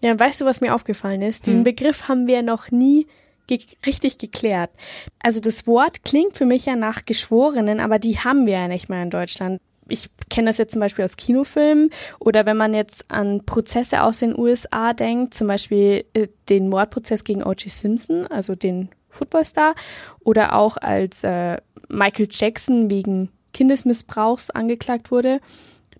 Ja, 0.00 0.16
weißt 0.16 0.42
du, 0.42 0.44
was 0.44 0.60
mir 0.60 0.76
aufgefallen 0.76 1.22
ist? 1.22 1.48
Den 1.48 1.56
hm. 1.56 1.64
Begriff 1.64 2.06
haben 2.06 2.28
wir 2.28 2.42
noch 2.42 2.70
nie 2.70 3.08
ge 3.48 3.58
richtig 3.84 4.18
geklärt. 4.18 4.70
Also 5.18 5.40
das 5.40 5.66
Wort 5.66 6.04
klingt 6.04 6.36
für 6.36 6.46
mich 6.46 6.66
ja 6.66 6.76
nach 6.76 7.04
Geschworenen, 7.04 7.80
aber 7.80 7.98
die 7.98 8.20
haben 8.20 8.46
wir 8.46 8.54
ja 8.54 8.68
nicht 8.68 8.88
mehr 8.88 9.02
in 9.02 9.10
Deutschland. 9.10 9.60
Ich 9.88 10.08
kenne 10.30 10.50
das 10.50 10.58
jetzt 10.58 10.72
zum 10.72 10.80
Beispiel 10.80 11.04
aus 11.04 11.16
Kinofilmen 11.16 11.90
oder 12.18 12.46
wenn 12.46 12.56
man 12.56 12.74
jetzt 12.74 13.04
an 13.08 13.44
Prozesse 13.44 14.02
aus 14.02 14.18
den 14.18 14.36
USA 14.38 14.92
denkt, 14.92 15.34
zum 15.34 15.46
Beispiel 15.46 16.04
äh, 16.14 16.28
den 16.48 16.68
Mordprozess 16.68 17.24
gegen 17.24 17.42
O.J. 17.42 17.70
Simpson, 17.70 18.26
also 18.26 18.54
den 18.54 18.88
Footballstar, 19.08 19.74
oder 20.20 20.54
auch 20.54 20.76
als 20.76 21.24
äh, 21.24 21.56
Michael 21.88 22.28
Jackson 22.30 22.90
wegen 22.90 23.30
Kindesmissbrauchs 23.52 24.50
angeklagt 24.50 25.10
wurde. 25.10 25.40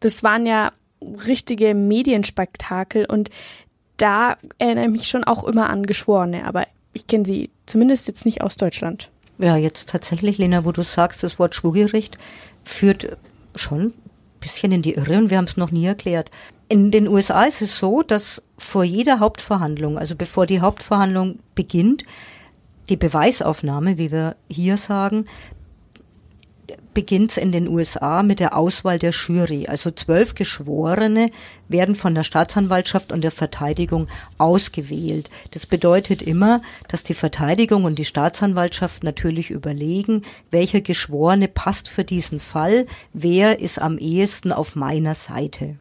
Das 0.01 0.23
waren 0.23 0.47
ja 0.47 0.73
richtige 1.27 1.75
Medienspektakel 1.75 3.07
und 3.07 3.31
da 3.97 4.37
erinnere 4.59 4.87
ich 4.87 4.91
mich 4.91 5.09
schon 5.09 5.25
auch 5.25 5.45
immer 5.45 5.71
an 5.71 5.87
Geschworene, 5.87 6.45
aber 6.45 6.67
ich 6.93 7.07
kenne 7.07 7.25
sie 7.25 7.51
zumindest 7.67 8.09
jetzt 8.09 8.25
nicht 8.25 8.43
aus 8.43 8.57
Deutschland. 8.57 9.11
Ja, 9.39 9.57
jetzt 9.57 9.89
tatsächlich, 9.89 10.39
Lena, 10.39 10.65
wo 10.65 10.73
du 10.73 10.83
sagst, 10.83 11.23
das 11.23 11.39
Wort 11.39 11.55
Schwurgericht 11.55 12.17
führt 12.65 13.17
schon 13.55 13.93
bisschen 14.47 14.71
in 14.73 14.83
die 14.83 14.95
Irre 14.95 15.19
und 15.19 15.31
wir 15.31 15.39
haben 15.39 15.45
es 15.45 15.57
noch 15.57 15.73
nie 15.73 15.87
erklärt. 15.87 16.31
In 16.69 16.91
den 16.91 17.09
USA 17.09 17.45
ist 17.45 17.63
es 17.63 17.79
so, 17.79 18.03
dass 18.03 18.43
vor 18.59 18.85
jeder 18.85 19.19
Hauptverhandlung, 19.19 19.99
also 19.99 20.15
bevor 20.15 20.47
die 20.47 20.61
Hauptverhandlung 20.61 21.41
beginnt, 21.55 22.05
die 22.89 22.97
Beweisaufnahme, 22.97 23.99
wie 23.99 24.13
wir 24.13 24.37
hier 24.49 24.77
sagen, 24.77 25.27
beginnt 26.97 27.37
in 27.37 27.53
den 27.53 27.69
USA 27.69 28.23
mit 28.23 28.41
der 28.41 28.57
Auswahl 28.57 28.99
der 28.99 29.11
Jury. 29.11 29.67
Also 29.67 29.91
zwölf 29.91 30.35
Geschworene 30.35 31.29
werden 31.69 31.95
von 31.95 32.15
der 32.15 32.23
Staatsanwaltschaft 32.23 33.13
und 33.13 33.23
der 33.23 33.31
Verteidigung 33.31 34.09
ausgewählt. 34.39 35.29
Das 35.51 35.67
bedeutet 35.67 36.23
immer, 36.23 36.63
dass 36.89 37.05
die 37.05 37.13
Verteidigung 37.13 37.85
und 37.85 37.99
die 37.99 38.07
Staatsanwaltschaft 38.07 39.05
natürlich 39.05 39.51
überlegen, 39.51 40.23
welcher 40.51 40.81
Geschworene 40.81 41.49
passt 41.49 41.91
für 41.91 42.03
diesen 42.03 42.41
Fall, 42.41 42.87
wer 43.13 43.61
ist 43.61 43.79
am 43.79 43.99
ehesten 43.99 44.51
auf 44.51 44.75
meiner 44.75 45.15
Seite. 45.15 45.77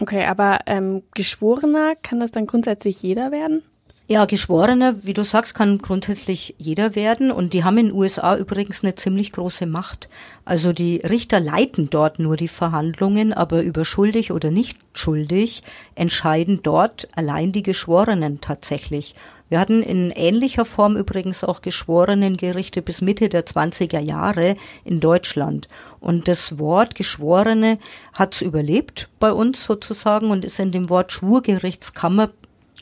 Okay, 0.00 0.24
aber 0.24 0.60
ähm, 0.64 1.02
Geschworener, 1.12 1.94
kann 2.02 2.20
das 2.20 2.30
dann 2.30 2.46
grundsätzlich 2.46 3.02
jeder 3.02 3.32
werden? 3.32 3.62
Ja, 4.06 4.26
Geschworener, 4.26 4.96
wie 5.02 5.14
du 5.14 5.22
sagst, 5.22 5.54
kann 5.54 5.78
grundsätzlich 5.78 6.54
jeder 6.58 6.94
werden 6.94 7.30
und 7.30 7.54
die 7.54 7.64
haben 7.64 7.78
in 7.78 7.86
den 7.86 7.94
USA 7.94 8.36
übrigens 8.36 8.84
eine 8.84 8.94
ziemlich 8.96 9.32
große 9.32 9.64
Macht. 9.64 10.10
Also 10.44 10.74
die 10.74 10.96
Richter 10.96 11.40
leiten 11.40 11.88
dort 11.88 12.18
nur 12.18 12.36
die 12.36 12.48
Verhandlungen, 12.48 13.32
aber 13.32 13.62
über 13.62 13.86
schuldig 13.86 14.30
oder 14.30 14.50
nicht 14.50 14.76
schuldig 14.92 15.62
entscheiden 15.94 16.60
dort 16.62 17.08
allein 17.16 17.52
die 17.52 17.62
Geschworenen 17.62 18.42
tatsächlich. 18.42 19.14
Wir 19.48 19.58
hatten 19.58 19.82
in 19.82 20.10
ähnlicher 20.10 20.66
Form 20.66 20.96
übrigens 20.96 21.42
auch 21.42 21.62
Geschworenengerichte 21.62 22.82
bis 22.82 23.00
Mitte 23.00 23.30
der 23.30 23.46
20er 23.46 24.00
Jahre 24.00 24.56
in 24.84 25.00
Deutschland. 25.00 25.66
Und 26.00 26.28
das 26.28 26.58
Wort 26.58 26.94
Geschworene 26.94 27.78
hat's 28.12 28.42
überlebt 28.42 29.08
bei 29.18 29.32
uns 29.32 29.64
sozusagen 29.64 30.30
und 30.30 30.44
ist 30.44 30.58
in 30.58 30.72
dem 30.72 30.90
Wort 30.90 31.10
Schwurgerichtskammer 31.12 32.30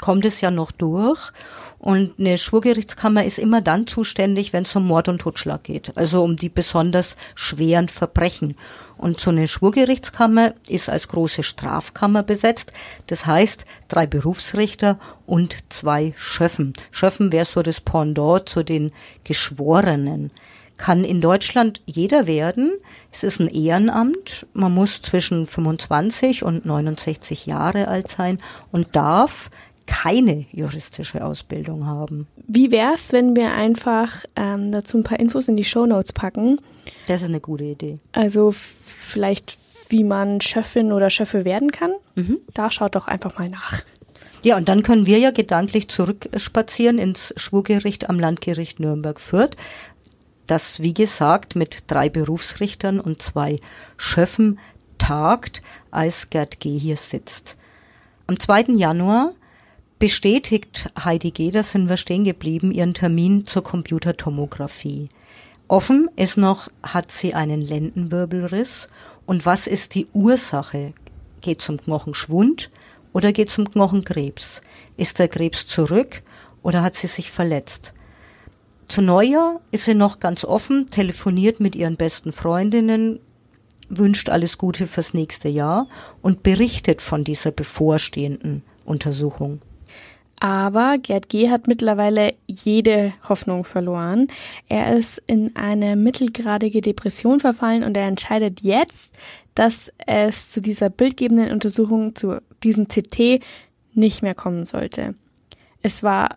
kommt 0.03 0.27
es 0.27 0.43
ja 0.43 0.51
noch 0.51 0.73
durch. 0.73 1.33
Und 1.79 2.19
eine 2.19 2.39
Schwurgerichtskammer 2.39 3.25
ist 3.25 3.39
immer 3.39 3.61
dann 3.61 3.87
zuständig, 3.87 4.53
wenn 4.53 4.65
es 4.65 4.77
um 4.77 4.87
Mord 4.87 5.09
und 5.09 5.21
Totschlag 5.21 5.65
geht, 5.65 5.97
also 5.97 6.23
um 6.23 6.37
die 6.37 6.49
besonders 6.49 7.17
schweren 7.35 7.89
Verbrechen. 7.89 8.57
Und 8.99 9.19
so 9.19 9.31
eine 9.31 9.49
Schwurgerichtskammer 9.49 10.55
ist 10.69 10.89
als 10.89 11.09
große 11.09 11.43
Strafkammer 11.43 12.23
besetzt. 12.23 12.73
Das 13.09 13.27
heißt, 13.27 13.65
drei 13.89 14.07
Berufsrichter 14.07 14.99
und 15.27 15.57
zwei 15.71 16.15
Schöffen. 16.17 16.75
Schöffen 16.93 17.33
wäre 17.33 17.47
so 17.47 17.63
das 17.63 17.81
Pendant 17.81 18.49
zu 18.49 18.63
den 18.63 18.93
Geschworenen. 19.25 20.31
Kann 20.77 21.05
in 21.05 21.21
Deutschland 21.21 21.81
jeder 21.87 22.27
werden. 22.27 22.73
Es 23.13 23.23
ist 23.23 23.41
ein 23.41 23.49
Ehrenamt. 23.49 24.47
Man 24.53 24.73
muss 24.73 25.03
zwischen 25.03 25.47
25 25.47 26.45
und 26.45 26.65
69 26.65 27.47
Jahre 27.47 27.89
alt 27.89 28.09
sein 28.09 28.39
und 28.71 28.95
darf 28.95 29.51
keine 29.93 30.47
juristische 30.53 31.23
Ausbildung 31.23 31.87
haben. 31.87 32.27
Wie 32.49 32.71
wäre 32.71 32.95
es, 32.95 33.13
wenn 33.13 33.37
wir 33.37 33.53
einfach 33.53 34.25
ähm, 34.37 34.73
dazu 34.73 34.97
ein 34.97 35.05
paar 35.05 35.21
Infos 35.21 35.49
in 35.49 35.57
die 35.57 35.65
Show 35.65 35.85
Notes 35.85 36.15
packen? 36.15 36.59
Das 37.09 37.21
ist 37.21 37.29
eine 37.29 37.41
gute 37.41 37.65
Idee. 37.65 37.99
Also 38.13 38.53
vielleicht, 38.53 39.59
wie 39.91 40.03
man 40.03 40.41
Schöffin 40.41 40.93
oder 40.93 41.11
Schöffe 41.11 41.45
werden 41.45 41.71
kann. 41.71 41.93
Mhm. 42.15 42.39
Da 42.55 42.71
schaut 42.71 42.95
doch 42.95 43.07
einfach 43.07 43.39
mal 43.39 43.51
nach. 43.51 43.83
Ja, 44.43 44.57
und 44.57 44.69
dann 44.69 44.83
können 44.83 45.05
wir 45.05 45.19
ja 45.19 45.31
gedanklich 45.31 45.89
zurückspazieren 45.89 46.99
ins 46.99 47.35
Schwurgericht 47.37 48.09
am 48.09 48.19
Landgericht 48.19 48.81
Nürnberg-Fürth, 48.81 49.57
das, 50.47 50.81
wie 50.81 50.95
gesagt, 50.95 51.55
mit 51.55 51.85
drei 51.91 52.09
Berufsrichtern 52.09 52.99
und 52.99 53.23
zwei 53.23 53.59
Schöffen 53.97 54.59
tagt, 54.99 55.63
als 55.91 56.31
Gerd 56.31 56.61
G. 56.61 56.79
hier 56.79 56.97
sitzt. 56.97 57.57
Am 58.27 58.41
2. 58.41 58.75
Januar 58.77 59.35
bestätigt 60.03 60.91
Heidi 60.99 61.31
G., 61.31 61.53
da 61.53 61.63
sind 61.63 61.89
wir 61.89 61.97
stehen 61.97 62.25
geblieben, 62.25 62.73
ihren 62.73 62.93
Termin 62.93 63.47
zur 63.47 63.63
Computertomographie. 63.63 65.09
Offen 65.69 66.11
ist 66.17 66.37
noch, 66.37 66.69
hat 66.83 67.13
sie 67.13 67.35
einen 67.35 67.61
Lendenwirbelriss 67.61 68.89
und 69.27 69.47
was 69.47 69.69
ist 69.69 69.95
die 69.95 70.09
Ursache? 70.13 70.93
Geht 71.41 71.61
zum 71.61 71.81
Knochenschwund 71.81 72.73
oder 73.13 73.33
geht 73.33 73.49
zum 73.51 73.71
Knochenkrebs? 73.71 74.61
Ist 74.97 75.21
der 75.21 75.29
Krebs 75.29 75.69
zurück 75.69 76.25
oder 76.65 76.83
hat 76.83 76.97
sie 76.97 77.07
sich 77.07 77.31
verletzt? 77.31 77.95
Zu 78.89 79.03
Neujahr 79.03 79.61
ist 79.71 79.85
sie 79.85 79.95
noch 79.95 80.19
ganz 80.19 80.45
offen, 80.45 80.91
telefoniert 80.91 81.61
mit 81.61 81.77
ihren 81.77 81.95
besten 81.95 82.33
Freundinnen, 82.33 83.21
wünscht 83.89 84.31
alles 84.31 84.59
Gute 84.59 84.89
fürs 84.89 85.15
nächste 85.15 85.49
Jahr 85.49 85.87
und 86.23 86.43
berichtet 86.43 87.03
von 87.03 87.23
dieser 87.23 87.53
bevorstehenden 87.53 88.65
Untersuchung. 88.85 89.61
Aber 90.43 90.99
Gerd 90.99 91.29
G. 91.29 91.51
hat 91.51 91.69
mittlerweile 91.69 92.35
jede 92.49 93.13
Hoffnung 93.29 93.65
verloren. 93.65 94.27
Er 94.69 94.97
ist 94.97 95.23
in 95.29 95.55
eine 95.55 95.95
mittelgradige 95.95 96.81
Depression 96.81 97.39
verfallen 97.39 97.85
und 97.85 97.97
er 97.97 98.09
entscheidet 98.09 98.61
jetzt, 98.63 99.13
dass 99.55 99.93
es 100.05 100.51
zu 100.51 100.61
dieser 100.61 100.91
bildgebenden 100.91 101.53
Untersuchung, 101.53 102.17
zu 102.17 102.43
diesem 102.65 102.89
CT, 102.89 103.41
nicht 103.95 104.23
mehr 104.23 104.35
kommen 104.35 104.65
sollte. 104.65 105.15
Es 105.81 106.03
war 106.03 106.31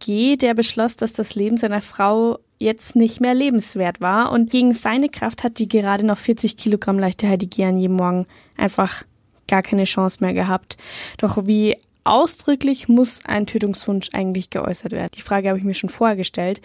G., 0.00 0.34
der 0.34 0.54
beschloss, 0.54 0.96
dass 0.96 1.12
das 1.12 1.36
Leben 1.36 1.56
seiner 1.56 1.82
Frau 1.82 2.40
jetzt 2.58 2.96
nicht 2.96 3.20
mehr 3.20 3.34
lebenswert 3.34 4.00
war 4.00 4.32
und 4.32 4.50
gegen 4.50 4.74
seine 4.74 5.08
Kraft 5.08 5.44
hat 5.44 5.60
die 5.60 5.68
gerade 5.68 6.04
noch 6.04 6.18
40 6.18 6.56
Kilogramm 6.56 6.98
leichte 6.98 7.28
Heidi 7.28 7.46
G. 7.46 7.64
an 7.64 7.76
jedem 7.76 7.94
Morgen 7.94 8.26
einfach 8.56 9.04
gar 9.46 9.62
keine 9.62 9.84
Chance 9.84 10.18
mehr 10.20 10.34
gehabt. 10.34 10.76
Doch 11.18 11.46
wie 11.46 11.76
ausdrücklich 12.06 12.88
muss 12.88 13.24
ein 13.24 13.46
Tötungswunsch 13.46 14.10
eigentlich 14.12 14.50
geäußert 14.50 14.92
werden? 14.92 15.12
Die 15.14 15.22
Frage 15.22 15.48
habe 15.48 15.58
ich 15.58 15.64
mir 15.64 15.74
schon 15.74 15.90
vorher 15.90 16.16
gestellt. 16.16 16.60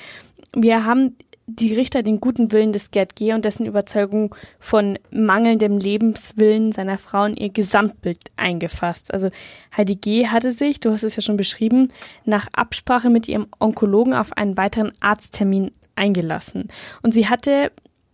Wir 0.54 0.86
haben 0.86 1.16
die 1.48 1.74
Richter 1.74 2.04
den 2.04 2.20
guten 2.20 2.52
Willen 2.52 2.72
des 2.72 2.92
Gerd 2.92 3.16
G. 3.16 3.34
und 3.34 3.46
dessen 3.46 3.66
Überzeugung 3.66 4.34
von 4.60 4.98
mangelndem 5.12 5.78
Lebenswillen 5.78 6.72
seiner 6.72 6.98
Frau 6.98 7.26
in 7.26 7.36
ihr 7.36 7.50
Gesamtbild 7.50 8.20
eingefasst. 8.38 9.14
Also 9.14 9.30
Heidi 9.76 9.96
G. 9.96 10.28
hatte 10.28 10.52
sich, 10.52 10.80
du 10.80 10.92
hast 10.92 11.04
es 11.04 11.16
ja 11.16 11.22
schon 11.22 11.38
beschrieben, 11.38 11.90
nach 12.26 12.48
Absprache 12.54 13.10
mit 13.10 13.28
ihrem 13.28 13.48
Onkologen 13.60 14.14
auf 14.14 14.34
einen 14.38 14.58
weiteren 14.58 14.92
Arzttermin 15.02 15.72
eingelassen. 15.96 16.68
Und 17.02 17.14
sie 17.14 17.28
hatte 17.28 17.72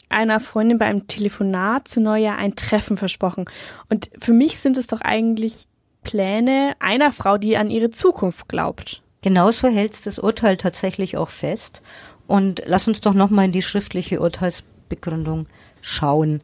einer 0.10 0.40
Freundin 0.40 0.80
beim 0.80 1.08
Telefonat 1.08 1.88
zu 1.88 2.00
Neujahr 2.00 2.38
ein 2.38 2.56
Treffen 2.56 2.98
versprochen. 2.98 3.46
Und 3.90 4.10
für 4.18 4.34
mich 4.34 4.60
sind 4.60 4.78
es 4.78 4.88
doch 4.88 5.02
eigentlich 5.02 5.68
Pläne 6.04 6.76
einer 6.80 7.12
Frau, 7.12 7.38
die 7.38 7.58
an 7.58 7.70
ihre 7.70 7.90
Zukunft 7.90 8.48
glaubt. 8.48 9.02
Genauso 9.22 9.68
hält 9.68 10.06
das 10.06 10.20
Urteil 10.20 10.58
tatsächlich 10.58 11.18
auch 11.18 11.30
fest. 11.30 11.82
Und 12.28 12.62
lass 12.66 12.88
uns 12.88 13.02
doch 13.02 13.14
nochmal 13.14 13.46
in 13.46 13.52
die 13.52 13.62
schriftliche 13.62 14.20
Urteilsbegründung 14.20 15.48
schauen. 15.82 16.42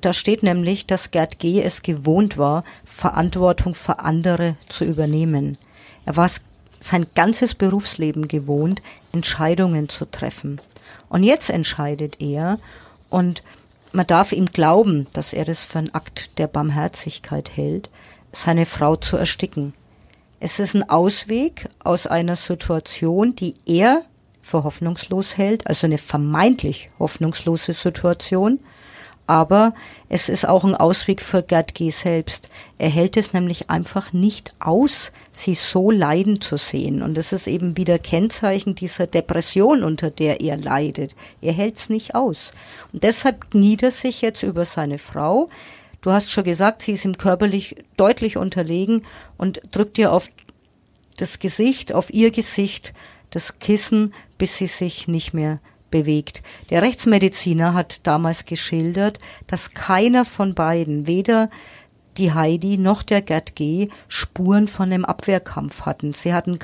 Da 0.00 0.12
steht 0.12 0.42
nämlich, 0.42 0.86
dass 0.86 1.10
Gerd 1.10 1.38
G. 1.38 1.62
es 1.62 1.82
gewohnt 1.82 2.38
war, 2.38 2.64
Verantwortung 2.84 3.74
für 3.74 3.98
andere 4.00 4.56
zu 4.68 4.84
übernehmen. 4.84 5.58
Er 6.04 6.16
war 6.16 6.26
es 6.26 6.42
sein 6.80 7.06
ganzes 7.14 7.54
Berufsleben 7.54 8.28
gewohnt, 8.28 8.82
Entscheidungen 9.12 9.88
zu 9.88 10.04
treffen. 10.04 10.60
Und 11.08 11.24
jetzt 11.24 11.50
entscheidet 11.50 12.20
er 12.20 12.58
und 13.10 13.42
man 13.92 14.06
darf 14.06 14.32
ihm 14.32 14.46
glauben, 14.46 15.06
dass 15.12 15.32
er 15.32 15.44
das 15.44 15.64
für 15.64 15.78
einen 15.78 15.94
Akt 15.94 16.38
der 16.38 16.48
Barmherzigkeit 16.48 17.56
hält, 17.56 17.88
seine 18.36 18.66
Frau 18.66 18.96
zu 18.96 19.16
ersticken. 19.16 19.72
Es 20.40 20.58
ist 20.58 20.74
ein 20.74 20.88
Ausweg 20.88 21.68
aus 21.82 22.06
einer 22.06 22.36
Situation, 22.36 23.34
die 23.34 23.54
er 23.64 24.02
für 24.42 24.62
hoffnungslos 24.62 25.36
hält, 25.36 25.66
also 25.66 25.86
eine 25.86 25.98
vermeintlich 25.98 26.90
hoffnungslose 26.98 27.72
Situation. 27.72 28.60
Aber 29.26 29.74
es 30.08 30.28
ist 30.28 30.46
auch 30.46 30.62
ein 30.62 30.76
Ausweg 30.76 31.20
für 31.20 31.42
Gerd 31.42 31.74
G. 31.74 31.90
selbst. 31.90 32.48
Er 32.78 32.90
hält 32.90 33.16
es 33.16 33.32
nämlich 33.32 33.70
einfach 33.70 34.12
nicht 34.12 34.54
aus, 34.60 35.10
sie 35.32 35.54
so 35.54 35.90
leiden 35.90 36.40
zu 36.40 36.58
sehen. 36.58 37.02
Und 37.02 37.16
das 37.16 37.32
ist 37.32 37.48
eben 37.48 37.76
wieder 37.76 37.98
Kennzeichen 37.98 38.76
dieser 38.76 39.08
Depression, 39.08 39.82
unter 39.82 40.10
der 40.10 40.42
er 40.42 40.56
leidet. 40.58 41.16
Er 41.40 41.54
hält 41.54 41.76
es 41.76 41.88
nicht 41.88 42.14
aus. 42.14 42.52
Und 42.92 43.02
deshalb 43.02 43.50
kniet 43.50 43.82
er 43.82 43.90
sich 43.90 44.22
jetzt 44.22 44.44
über 44.44 44.64
seine 44.64 44.98
Frau. 44.98 45.48
Du 46.06 46.12
hast 46.12 46.30
schon 46.30 46.44
gesagt, 46.44 46.82
sie 46.82 46.92
ist 46.92 47.04
ihm 47.04 47.18
körperlich 47.18 47.84
deutlich 47.96 48.36
unterlegen 48.36 49.02
und 49.38 49.60
drückt 49.72 49.98
ihr 49.98 50.12
auf 50.12 50.30
das 51.16 51.40
Gesicht, 51.40 51.92
auf 51.92 52.14
ihr 52.14 52.30
Gesicht 52.30 52.92
das 53.30 53.58
Kissen, 53.58 54.14
bis 54.38 54.54
sie 54.54 54.68
sich 54.68 55.08
nicht 55.08 55.34
mehr 55.34 55.58
bewegt. 55.90 56.44
Der 56.70 56.82
Rechtsmediziner 56.82 57.74
hat 57.74 58.06
damals 58.06 58.44
geschildert, 58.44 59.18
dass 59.48 59.72
keiner 59.72 60.24
von 60.24 60.54
beiden, 60.54 61.08
weder 61.08 61.50
die 62.18 62.32
Heidi 62.32 62.78
noch 62.78 63.02
der 63.02 63.20
Gerd 63.20 63.56
G. 63.56 63.88
Spuren 64.06 64.68
von 64.68 64.92
einem 64.92 65.04
Abwehrkampf 65.04 65.86
hatten. 65.86 66.12
Sie 66.12 66.32
hatten 66.32 66.60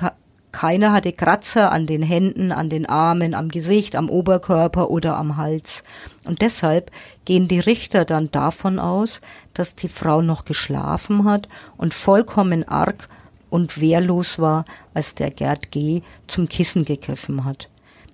keiner 0.53 0.93
hatte 0.93 1.13
Kratzer 1.13 1.73
an 1.73 1.87
den 1.87 2.03
Händen, 2.03 2.53
an 2.53 2.69
den 2.69 2.87
Armen, 2.87 3.35
am 3.35 3.49
Gesicht, 3.49 3.97
am 3.97 4.11
Oberkörper 4.11 4.91
oder 4.91 5.17
am 5.17 5.37
Hals. 5.37 5.83
Und 6.25 6.43
deshalb 6.43 6.91
gehen 7.25 7.49
die 7.49 7.61
Richter 7.61 8.05
dann 8.05 8.31
davon 8.31 8.79
aus, 8.79 9.21
dass 9.55 9.75
die 9.75 9.89
Frau 9.89 10.23
noch 10.23 10.45
geschlafen 10.45 11.25
hat 11.25 11.49
und 11.79 11.95
vollkommen 11.95 12.69
arg 12.69 13.09
und 13.51 13.81
wehrlos 13.81 14.39
war, 14.39 14.65
als 14.95 15.15
der 15.15 15.31
Gerd 15.31 15.71
G. 15.73 16.03
zum 16.27 16.49
Kissen 16.49 16.85
gegriffen 16.85 17.45
hat. 17.45 17.69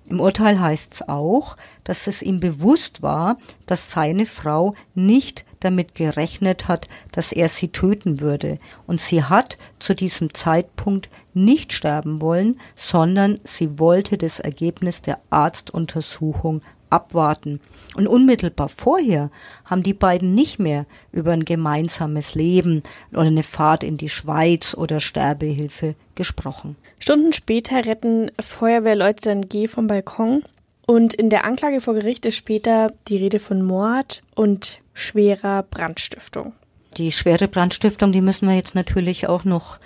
Im 0.08 0.20
Urteil 0.20 0.58
heißt 0.58 0.94
es 0.94 1.08
auch, 1.08 1.56
dass 1.84 2.06
es 2.06 2.22
ihm 2.22 2.40
bewusst 2.40 3.02
war, 3.02 3.36
dass 3.66 3.90
seine 3.90 4.24
Frau 4.24 4.74
nicht 4.94 5.44
damit 5.60 5.94
gerechnet 5.94 6.66
hat, 6.66 6.88
dass 7.12 7.32
er 7.32 7.48
sie 7.48 7.68
töten 7.68 8.20
würde, 8.20 8.58
und 8.86 9.00
sie 9.00 9.24
hat 9.24 9.58
zu 9.78 9.94
diesem 9.94 10.32
Zeitpunkt 10.32 11.10
nicht 11.34 11.72
sterben 11.72 12.22
wollen, 12.22 12.58
sondern 12.74 13.38
sie 13.44 13.78
wollte 13.78 14.16
das 14.16 14.40
Ergebnis 14.40 15.02
der 15.02 15.18
Arztuntersuchung 15.30 16.62
abwarten. 16.90 17.60
Und 17.96 18.06
unmittelbar 18.06 18.68
vorher 18.68 19.30
haben 19.66 19.82
die 19.82 19.94
beiden 19.94 20.34
nicht 20.34 20.58
mehr 20.58 20.86
über 21.12 21.32
ein 21.32 21.44
gemeinsames 21.44 22.34
Leben 22.34 22.82
oder 23.12 23.22
eine 23.22 23.42
Fahrt 23.42 23.84
in 23.84 23.98
die 23.98 24.08
Schweiz 24.08 24.74
oder 24.74 25.00
Sterbehilfe 25.00 25.96
gesprochen. 26.14 26.76
Stunden 27.08 27.32
später 27.32 27.86
retten 27.86 28.30
Feuerwehrleute 28.38 29.30
dann 29.30 29.48
G 29.48 29.66
vom 29.66 29.86
Balkon 29.86 30.42
und 30.86 31.14
in 31.14 31.30
der 31.30 31.46
Anklage 31.46 31.80
vor 31.80 31.94
Gericht 31.94 32.26
ist 32.26 32.36
später 32.36 32.92
die 33.08 33.16
Rede 33.16 33.38
von 33.38 33.62
Mord 33.62 34.20
und 34.34 34.82
schwerer 34.92 35.62
Brandstiftung. 35.62 36.52
Die 36.98 37.10
schwere 37.10 37.48
Brandstiftung, 37.48 38.12
die 38.12 38.20
müssen 38.20 38.46
wir 38.46 38.56
jetzt 38.56 38.74
natürlich 38.74 39.26
auch 39.26 39.44
noch 39.44 39.78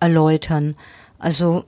erläutern. 0.00 0.74
Also 1.18 1.66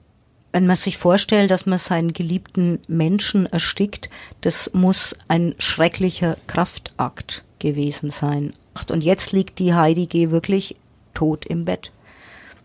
wenn 0.50 0.66
man 0.66 0.76
sich 0.76 0.96
vorstellt, 0.96 1.50
dass 1.50 1.66
man 1.66 1.78
seinen 1.78 2.14
geliebten 2.14 2.80
Menschen 2.88 3.44
erstickt, 3.44 4.08
das 4.40 4.70
muss 4.72 5.14
ein 5.28 5.54
schrecklicher 5.58 6.38
Kraftakt 6.46 7.44
gewesen 7.58 8.08
sein. 8.08 8.54
Und 8.88 9.04
jetzt 9.04 9.32
liegt 9.32 9.58
die 9.58 9.74
Heidi 9.74 10.06
G. 10.06 10.30
wirklich 10.30 10.74
tot 11.12 11.44
im 11.44 11.66
Bett. 11.66 11.92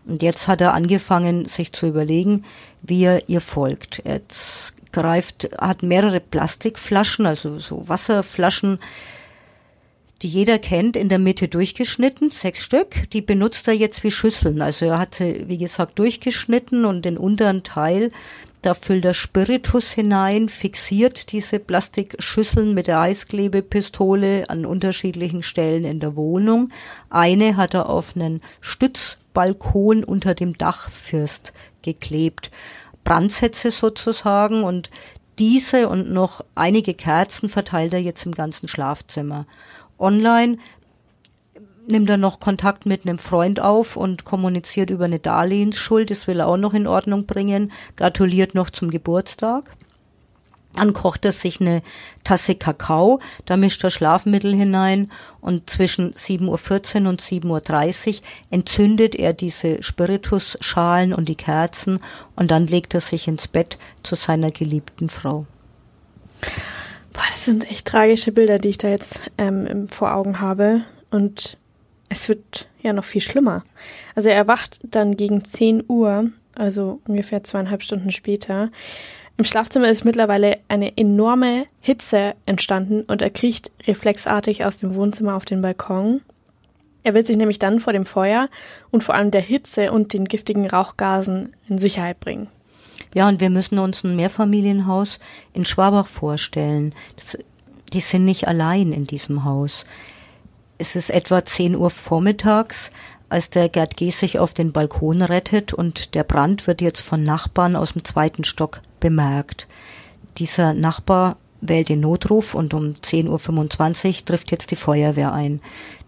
Und 0.08 0.22
jetzt 0.22 0.48
hat 0.48 0.60
er 0.60 0.74
angefangen, 0.74 1.46
sich 1.46 1.72
zu 1.72 1.86
überlegen, 1.86 2.44
wie 2.82 3.04
er 3.04 3.28
ihr 3.28 3.42
folgt. 3.42 4.00
Er 4.04 4.20
greift, 4.90 5.50
hat 5.58 5.82
mehrere 5.82 6.18
Plastikflaschen, 6.18 7.26
also 7.26 7.58
so 7.58 7.88
Wasserflaschen, 7.88 8.78
die 10.22 10.28
jeder 10.28 10.58
kennt, 10.58 10.96
in 10.96 11.08
der 11.08 11.18
Mitte 11.20 11.46
durchgeschnitten, 11.46 12.30
sechs 12.30 12.64
Stück. 12.64 13.08
Die 13.12 13.20
benutzt 13.20 13.68
er 13.68 13.74
jetzt 13.74 14.02
wie 14.02 14.10
Schüsseln. 14.10 14.62
Also 14.62 14.86
er 14.86 14.98
hat 14.98 15.14
sie, 15.14 15.44
wie 15.46 15.58
gesagt, 15.58 15.98
durchgeschnitten 15.98 16.86
und 16.86 17.04
den 17.04 17.18
unteren 17.18 17.62
Teil, 17.62 18.10
da 18.62 18.74
füllt 18.74 19.04
er 19.04 19.14
Spiritus 19.14 19.92
hinein, 19.92 20.48
fixiert 20.48 21.30
diese 21.30 21.60
Plastikschüsseln 21.60 22.74
mit 22.74 22.88
der 22.88 22.98
Eisklebepistole 23.00 24.50
an 24.50 24.66
unterschiedlichen 24.66 25.44
Stellen 25.44 25.84
in 25.84 26.00
der 26.00 26.16
Wohnung. 26.16 26.70
Eine 27.08 27.56
hat 27.56 27.74
er 27.74 27.88
auf 27.88 28.16
einen 28.16 28.40
Stützbalkon 29.28 30.04
unter 30.04 30.34
dem 30.34 30.56
Dachfirst 30.56 31.52
geklebt. 31.82 32.50
Brandsätze 33.04 33.70
sozusagen 33.70 34.64
und 34.64 34.90
diese 35.38 35.88
und 35.88 36.10
noch 36.10 36.44
einige 36.54 36.94
Kerzen 36.94 37.48
verteilt 37.48 37.92
er 37.92 38.00
jetzt 38.00 38.26
im 38.26 38.32
ganzen 38.32 38.68
Schlafzimmer 38.68 39.46
online 39.98 40.58
nimmt 41.90 42.10
er 42.10 42.18
noch 42.18 42.38
Kontakt 42.38 42.84
mit 42.84 43.06
einem 43.06 43.16
Freund 43.16 43.60
auf 43.60 43.96
und 43.96 44.24
kommuniziert 44.24 44.90
über 44.90 45.06
eine 45.06 45.18
Darlehensschuld. 45.18 46.10
Das 46.10 46.26
will 46.26 46.40
er 46.40 46.46
auch 46.46 46.58
noch 46.58 46.74
in 46.74 46.86
Ordnung 46.86 47.24
bringen. 47.24 47.72
Gratuliert 47.96 48.54
noch 48.54 48.68
zum 48.68 48.90
Geburtstag. 48.90 49.70
Dann 50.78 50.92
kocht 50.92 51.24
er 51.24 51.32
sich 51.32 51.60
eine 51.60 51.82
Tasse 52.22 52.54
Kakao, 52.54 53.18
da 53.46 53.56
mischt 53.56 53.82
er 53.82 53.90
Schlafmittel 53.90 54.54
hinein 54.54 55.10
und 55.40 55.68
zwischen 55.68 56.12
7.14 56.12 57.02
Uhr 57.02 57.08
und 57.08 57.20
7.30 57.20 58.08
Uhr 58.08 58.14
entzündet 58.50 59.16
er 59.16 59.32
diese 59.32 59.82
Spiritusschalen 59.82 61.12
und 61.12 61.28
die 61.28 61.34
Kerzen 61.34 61.98
und 62.36 62.52
dann 62.52 62.68
legt 62.68 62.94
er 62.94 63.00
sich 63.00 63.26
ins 63.26 63.48
Bett 63.48 63.76
zu 64.04 64.14
seiner 64.14 64.52
geliebten 64.52 65.08
Frau. 65.08 65.46
Boah, 67.12 67.24
das 67.26 67.44
sind 67.44 67.68
echt 67.68 67.88
tragische 67.88 68.30
Bilder, 68.30 68.60
die 68.60 68.68
ich 68.68 68.78
da 68.78 68.88
jetzt 68.88 69.18
ähm, 69.36 69.88
vor 69.88 70.14
Augen 70.14 70.40
habe. 70.40 70.82
Und 71.10 71.58
es 72.08 72.28
wird 72.28 72.68
ja 72.82 72.92
noch 72.92 73.04
viel 73.04 73.20
schlimmer. 73.20 73.64
Also 74.14 74.28
er 74.28 74.36
erwacht 74.36 74.78
dann 74.84 75.16
gegen 75.16 75.44
10 75.44 75.82
Uhr, 75.88 76.30
also 76.54 77.00
ungefähr 77.08 77.42
zweieinhalb 77.42 77.82
Stunden 77.82 78.12
später. 78.12 78.70
Im 79.38 79.44
Schlafzimmer 79.44 79.88
ist 79.88 80.04
mittlerweile 80.04 80.58
eine 80.66 80.96
enorme 80.96 81.64
Hitze 81.80 82.34
entstanden 82.44 83.02
und 83.02 83.22
er 83.22 83.30
kriecht 83.30 83.70
reflexartig 83.86 84.64
aus 84.64 84.78
dem 84.78 84.96
Wohnzimmer 84.96 85.36
auf 85.36 85.44
den 85.44 85.62
Balkon. 85.62 86.22
Er 87.04 87.14
will 87.14 87.24
sich 87.24 87.36
nämlich 87.36 87.60
dann 87.60 87.78
vor 87.78 87.92
dem 87.92 88.04
Feuer 88.04 88.48
und 88.90 89.04
vor 89.04 89.14
allem 89.14 89.30
der 89.30 89.40
Hitze 89.40 89.92
und 89.92 90.12
den 90.12 90.24
giftigen 90.24 90.68
Rauchgasen 90.68 91.54
in 91.68 91.78
Sicherheit 91.78 92.18
bringen. 92.18 92.48
Ja, 93.14 93.28
und 93.28 93.40
wir 93.40 93.48
müssen 93.48 93.78
uns 93.78 94.02
ein 94.02 94.16
Mehrfamilienhaus 94.16 95.20
in 95.54 95.64
Schwabach 95.64 96.08
vorstellen. 96.08 96.92
Das, 97.14 97.38
die 97.92 98.00
sind 98.00 98.24
nicht 98.24 98.48
allein 98.48 98.92
in 98.92 99.04
diesem 99.04 99.44
Haus. 99.44 99.84
Es 100.78 100.96
ist 100.96 101.10
etwa 101.10 101.44
10 101.44 101.76
Uhr 101.76 101.90
vormittags, 101.90 102.90
als 103.28 103.50
der 103.50 103.68
Gerd 103.68 103.96
G. 103.96 104.10
sich 104.10 104.40
auf 104.40 104.52
den 104.52 104.72
Balkon 104.72 105.22
rettet 105.22 105.72
und 105.72 106.16
der 106.16 106.24
Brand 106.24 106.66
wird 106.66 106.80
jetzt 106.80 107.02
von 107.02 107.22
Nachbarn 107.22 107.76
aus 107.76 107.92
dem 107.92 108.02
zweiten 108.02 108.42
Stock 108.42 108.80
bemerkt. 109.00 109.66
Dieser 110.38 110.74
Nachbar 110.74 111.36
wählt 111.60 111.88
den 111.88 112.00
Notruf 112.00 112.54
und 112.54 112.74
um 112.74 112.92
10.25 112.92 114.08
Uhr 114.20 114.24
trifft 114.24 114.50
jetzt 114.50 114.70
die 114.70 114.76
Feuerwehr 114.76 115.32
ein. 115.32 115.60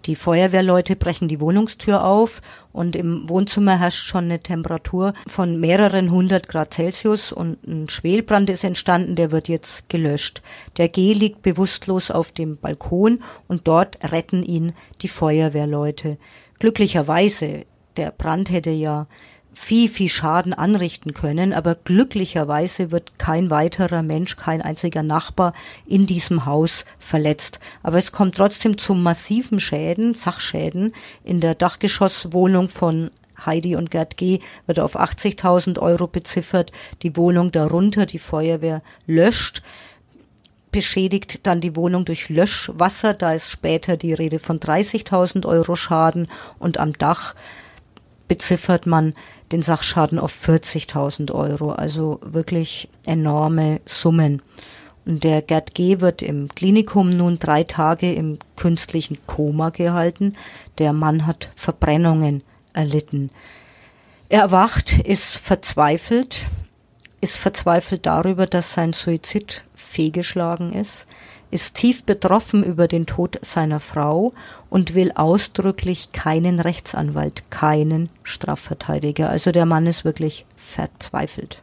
Die 0.07 0.17
Feuerwehrleute 0.17 0.97
brechen 0.97 1.29
die 1.29 1.41
Wohnungstür 1.41 2.05
auf 2.05 2.41
und 2.73 2.97
im 2.97 3.29
Wohnzimmer 3.29 3.79
herrscht 3.79 4.07
schon 4.07 4.25
eine 4.25 4.41
Temperatur 4.41 5.13
von 5.27 5.61
mehreren 5.61 6.11
hundert 6.11 6.49
Grad 6.49 6.73
Celsius 6.73 7.33
und 7.33 7.63
ein 7.67 7.89
Schwelbrand 7.89 8.49
ist 8.49 8.65
entstanden, 8.65 9.15
der 9.17 9.31
wird 9.31 9.49
jetzt 9.49 9.89
gelöscht. 9.89 10.41
Der 10.79 10.89
G 10.89 11.13
liegt 11.13 11.43
bewusstlos 11.43 12.11
auf 12.11 12.33
dem 12.33 12.57
Balkon 12.57 13.23
und 13.47 13.69
dort 13.69 13.99
retten 14.11 14.43
ihn 14.43 14.73
die 15.03 15.09
Feuerwehrleute. 15.09 16.17
Glücklicherweise, 16.59 17.67
der 17.97 18.11
Brand 18.11 18.51
hätte 18.51 18.71
ja 18.71 19.07
viel, 19.53 19.89
viel 19.89 20.09
Schaden 20.09 20.53
anrichten 20.53 21.15
können, 21.15 21.53
aber 21.53 21.75
glücklicherweise 21.75 22.93
wird 22.93 23.19
kein 23.19 23.51
weiterer 23.51 24.03
Mensch, 24.03 24.37
kein 24.37 24.63
einziger 24.63 25.03
Nachbar 25.03 25.53
in 25.87 26.07
diesem 26.07 26.47
Haus 26.47 26.85
verletzt. 26.99 27.61
Aber 27.83 27.99
es 27.99 28.13
kommt 28.13 28.37
trotzdem 28.37 28.79
zu 28.79 28.95
massiven 28.95 29.61
Schäden, 29.61 30.15
Sachschäden. 30.15 30.93
In 31.25 31.41
der 31.41 31.55
Dachgeschosswohnung 31.55 32.69
von 32.69 33.11
Heidi 33.45 33.77
und 33.77 33.91
Gerd 33.91 34.17
G. 34.17 34.41
wird 34.67 34.81
auf 34.81 34.99
80.000 34.99 35.79
Euro 35.79 36.07
beziffert. 36.07 36.73
Die 37.03 37.17
Wohnung 37.17 37.53
darunter, 37.53 38.07
die 38.07 38.19
Feuerwehr 38.19 38.83
löscht 39.07 39.63
beschädigt 40.73 41.41
dann 41.47 41.61
die 41.61 41.77
Wohnung 41.77 42.05
durch 42.05 42.29
Löschwasser. 42.29 43.15
Da 43.15 43.33
ist 43.33 43.51
später 43.51 43.97
die 43.97 44.13
Rede 44.13 44.39
von 44.39 44.61
30.000 44.61 45.47
Euro 45.47 45.77
Schaden 45.77 46.29
und 46.59 46.79
am 46.79 46.93
Dach 46.93 47.35
beziffert 48.31 48.87
man 48.87 49.15
den 49.51 49.61
Sachschaden 49.61 50.21
auf 50.21 50.33
40.000 50.33 51.35
Euro, 51.35 51.73
also 51.73 52.21
wirklich 52.23 52.89
enorme 53.05 53.81
Summen. 53.87 54.41
Und 55.05 55.25
der 55.25 55.43
Gerd 55.43 55.75
G. 55.75 56.01
wird 56.01 56.23
im 56.23 56.49
Klinikum 56.49 57.11
nun 57.11 57.41
drei 57.41 57.65
Tage 57.65 58.15
im 58.15 58.39
künstlichen 58.55 59.19
Koma 59.27 59.71
gehalten. 59.71 60.37
Der 60.79 60.93
Mann 60.93 61.27
hat 61.27 61.51
Verbrennungen 61.57 62.45
erlitten. 62.73 63.31
Er 64.29 64.43
erwacht, 64.43 65.01
ist 65.01 65.37
verzweifelt. 65.37 66.47
ist 67.21 67.37
verzweifelt 67.37 68.07
darüber, 68.07 68.47
dass 68.47 68.75
sein 68.75 68.93
Suizid 68.93 69.65
fehlgeschlagen 69.75 70.73
ist, 70.73 71.05
ist 71.51 71.75
tief 71.75 72.05
betroffen 72.05 72.63
über 72.63 72.89
den 72.89 73.07
Tod 73.07 73.39
seiner 73.43 73.81
Frau 73.81 74.33
und 74.69 74.95
will 74.95 75.13
ausdrücklich 75.15 76.13
keinen 76.13 76.61
Rechtsanwalt, 76.61 77.51
keinen 77.51 78.09
Strafverteidiger. 78.23 79.29
Also 79.29 79.53
der 79.53 79.67
Mann 79.67 79.87
ist 79.87 80.05
wirklich 80.05 80.47
verzweifelt. 80.57 81.63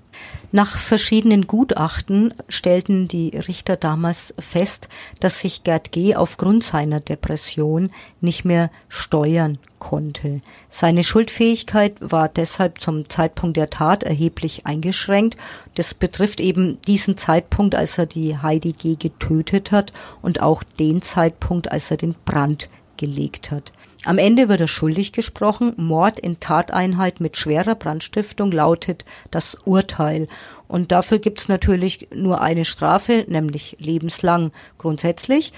Nach 0.54 0.78
verschiedenen 0.78 1.46
Gutachten 1.46 2.34
stellten 2.48 3.10
die 3.10 3.30
Richter 3.30 3.76
damals 3.76 4.34
fest, 4.40 4.88
dass 5.20 5.40
sich 5.40 5.64
Gerd 5.66 5.92
G. 5.92 6.16
aufgrund 6.16 6.64
seiner 6.64 7.02
Depression 7.02 7.92
nicht 8.22 8.46
mehr 8.46 8.72
steuern 8.88 9.58
konnte. 9.80 10.42
Seine 10.70 11.04
Schuldfähigkeit 11.04 11.96
war 12.00 12.30
deshalb 12.30 12.80
zum 12.80 13.10
Zeitpunkt 13.10 13.58
der 13.58 13.70
Tat 13.70 14.04
erheblich 14.04 14.66
eingeschränkt. 14.66 15.38
Das 15.76 15.94
betrifft 15.94 16.40
eben 16.40 16.80
diesen 16.88 17.18
Zeitpunkt, 17.18 17.76
als 17.76 17.98
er 17.98 18.06
die 18.06 18.38
Heidi 18.38 18.72
G. 18.72 18.96
getötet 18.96 19.72
hat 19.72 19.92
und 20.22 20.42
auch 20.42 20.64
den 20.64 21.02
Zeitpunkt, 21.02 21.72
als 21.72 21.92
er 21.92 21.98
den 21.98 22.16
Brand 22.26 22.70
gelegt 22.96 23.52
hat. 23.52 23.74
Am 24.06 24.18
Ende 24.18 24.48
wird 24.48 24.62
er 24.62 24.68
schuldig 24.68 25.12
gesprochen. 25.12 25.74
Mord 25.78 26.20
in 26.20 26.40
Tateinheit 26.40 27.20
mit 27.20 27.36
schwerer 27.36 27.76
Brandstiftung 27.76 28.52
lautet 28.52 29.06
das 29.32 29.56
Urteil. 29.66 30.28
Und 30.68 30.92
dafür 30.92 31.20
gibt 31.20 31.40
es 31.40 31.48
natürlich 31.48 32.08
nur 32.14 32.42
eine 32.42 32.64
Strafe, 32.64 33.26
nämlich 33.28 33.78
lebenslang 33.80 34.52
grundsätzlich. 34.78 35.52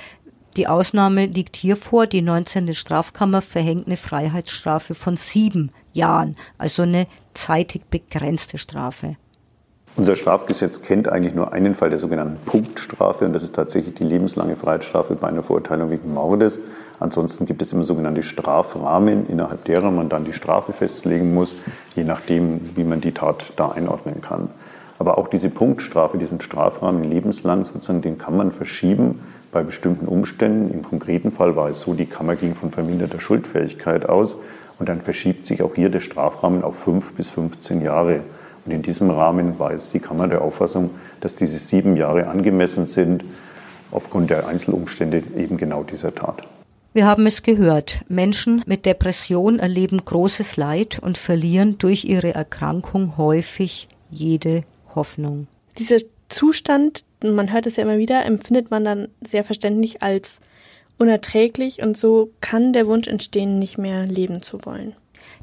Die 0.58 0.68
Ausnahme 0.68 1.26
liegt 1.26 1.56
hier 1.56 1.76
vor. 1.76 2.08
Die 2.08 2.22
19. 2.22 2.74
Strafkammer 2.74 3.42
verhängt 3.42 3.88
eine 3.88 3.98
Freiheitsstrafe 3.98 4.96
von 4.96 5.16
sieben 5.16 5.72
Jahren, 5.94 6.36
also 6.58 6.84
eine 6.84 7.08
zeitig 7.34 7.84
begrenzte 7.90 8.58
Strafe. 8.58 9.16
Unser 9.96 10.16
Strafgesetz 10.16 10.82
kennt 10.82 11.10
eigentlich 11.10 11.36
nur 11.36 11.52
einen 11.52 11.76
Fall 11.76 11.90
der 11.90 12.00
sogenannten 12.00 12.38
Punktstrafe 12.46 13.26
und 13.26 13.34
das 13.34 13.44
ist 13.44 13.56
tatsächlich 13.56 13.96
die 13.96 14.06
lebenslange 14.06 14.56
Freiheitsstrafe 14.56 15.16
bei 15.16 15.28
einer 15.28 15.44
Verurteilung 15.44 15.90
wegen 15.90 16.14
Mordes. 16.14 16.60
Ansonsten 17.00 17.45
gibt 17.45 17.62
es 17.62 17.72
immer 17.72 17.84
sogenannte 17.84 18.24
Strafrahmen, 18.24 19.28
innerhalb 19.30 19.64
derer 19.66 19.89
man 19.91 20.10
dann 20.10 20.26
die 20.26 20.34
Strafe 20.34 20.74
festlegen 20.74 21.34
muss, 21.34 21.56
je 21.95 22.04
nachdem, 22.04 22.72
wie 22.76 22.84
man 22.84 23.00
die 23.00 23.14
Tat 23.14 23.45
da 23.56 23.70
einordnen 23.70 24.22
kann. 24.22 24.50
Aber 24.97 25.18
auch 25.18 25.30
diese 25.30 25.50
Punktstrafe, 25.50 26.18
diesen 26.18 26.41
Strafrahmen 26.41 27.06
lebenslang 27.06 27.64
sozusagen, 27.64 28.02
den 28.02 28.18
kann 28.18 28.36
man 28.36 28.52
verschieben 28.52 29.22
bei 29.52 29.64
bestimmten 29.64 30.08
Umständen. 30.08 30.74
Im 30.74 30.84
konkreten 30.84 31.32
Fall 31.32 31.56
war 31.56 31.70
es 31.70 31.80
so, 31.80 31.93
die 31.93 32.06
Kammer 32.06 32.36
ging 32.36 32.54
von 32.54 32.72
verminderter 32.72 33.22
Schuldfähigkeit 33.22 34.08
aus 34.10 34.36
und 34.78 34.89
dann 34.89 35.02
verschiebt 35.02 35.45
sich 35.45 35.64
auch 35.64 35.74
hier 35.74 35.89
der 35.89 36.02
Strafrahmen 36.02 36.64
auf 36.64 36.80
fünf 36.80 37.14
bis 37.14 37.30
15 37.30 37.82
Jahre. 37.82 38.22
Und 38.66 38.74
in 38.74 38.82
diesem 38.82 39.10
Rahmen 39.10 39.58
war 39.58 39.72
jetzt 39.72 39.93
die 39.93 40.02
Kammer 40.02 40.28
der 40.28 40.41
Auffassung, 40.41 40.91
dass 41.22 41.36
diese 41.36 41.58
sieben 41.58 41.95
Jahre 41.95 42.28
angemessen 42.28 42.86
sind, 42.86 43.24
aufgrund 43.91 44.30
der 44.30 44.47
Einzelumstände 44.47 45.24
eben 45.38 45.56
genau 45.56 45.84
dieser 45.84 46.14
Tat. 46.14 46.45
Wir 46.92 47.06
haben 47.06 47.28
es 47.28 47.44
gehört. 47.44 48.04
Menschen 48.08 48.64
mit 48.66 48.86
Depression 48.86 49.60
erleben 49.60 50.04
großes 50.04 50.58
Leid 50.58 51.00
und 51.00 51.18
verlieren 51.18 51.78
durch 51.78 52.06
ihre 52.06 52.34
Erkrankung 52.34 53.16
häufig 53.18 53.88
jede 54.10 54.64
Hoffnung. 54.96 55.48
Dieser 55.78 55.98
Zustand, 56.30 57.04
man 57.24 57.52
hört 57.54 57.68
es 57.68 57.76
ja 57.76 57.84
immer 57.84 58.00
wieder, 58.00 58.26
empfindet 58.26 58.72
man 58.72 58.84
dann 58.84 59.08
sehr 59.22 59.44
verständlich 59.44 60.02
als 60.02 60.40
unerträglich 60.98 61.82
und 61.82 61.96
so 61.96 62.32
kann 62.42 62.74
der 62.74 62.88
Wunsch 62.88 63.08
entstehen, 63.08 63.60
nicht 63.60 63.78
mehr 63.78 64.06
leben 64.06 64.42
zu 64.42 64.60
wollen. 64.66 64.96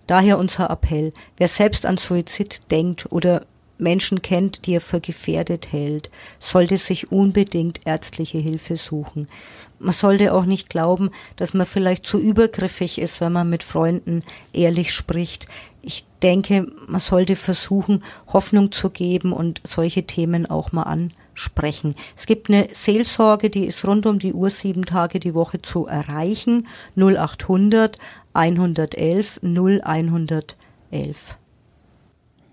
Daher 0.06 0.38
unser 0.38 0.68
Appell. 0.70 1.12
Wer 1.36 1.48
selbst 1.48 1.86
an 1.86 1.96
Suizid 1.96 2.70
denkt 2.70 3.10
oder 3.10 3.46
Menschen 3.78 4.22
kennt, 4.22 4.66
die 4.66 4.74
er 4.74 4.80
für 4.80 5.00
gefährdet 5.00 5.72
hält, 5.72 6.10
sollte 6.38 6.76
sich 6.76 7.12
unbedingt 7.12 7.80
ärztliche 7.86 8.38
Hilfe 8.38 8.76
suchen 8.76 9.28
man 9.78 9.92
sollte 9.92 10.32
auch 10.32 10.44
nicht 10.44 10.70
glauben, 10.70 11.10
dass 11.36 11.54
man 11.54 11.66
vielleicht 11.66 12.06
zu 12.06 12.18
übergriffig 12.18 13.00
ist, 13.00 13.20
wenn 13.20 13.32
man 13.32 13.48
mit 13.50 13.62
Freunden 13.62 14.22
ehrlich 14.52 14.92
spricht. 14.92 15.46
Ich 15.82 16.06
denke, 16.22 16.66
man 16.86 17.00
sollte 17.00 17.36
versuchen, 17.36 18.02
Hoffnung 18.32 18.72
zu 18.72 18.90
geben 18.90 19.32
und 19.32 19.60
solche 19.64 20.04
Themen 20.04 20.46
auch 20.46 20.72
mal 20.72 20.82
ansprechen. 20.84 21.94
Es 22.16 22.26
gibt 22.26 22.48
eine 22.50 22.68
Seelsorge, 22.72 23.50
die 23.50 23.66
ist 23.66 23.86
rund 23.86 24.06
um 24.06 24.18
die 24.18 24.32
Uhr 24.32 24.50
sieben 24.50 24.84
Tage 24.84 25.20
die 25.20 25.34
Woche 25.34 25.62
zu 25.62 25.86
erreichen. 25.86 26.66
0800 26.96 27.98
111 28.32 29.40
0111. 29.42 31.38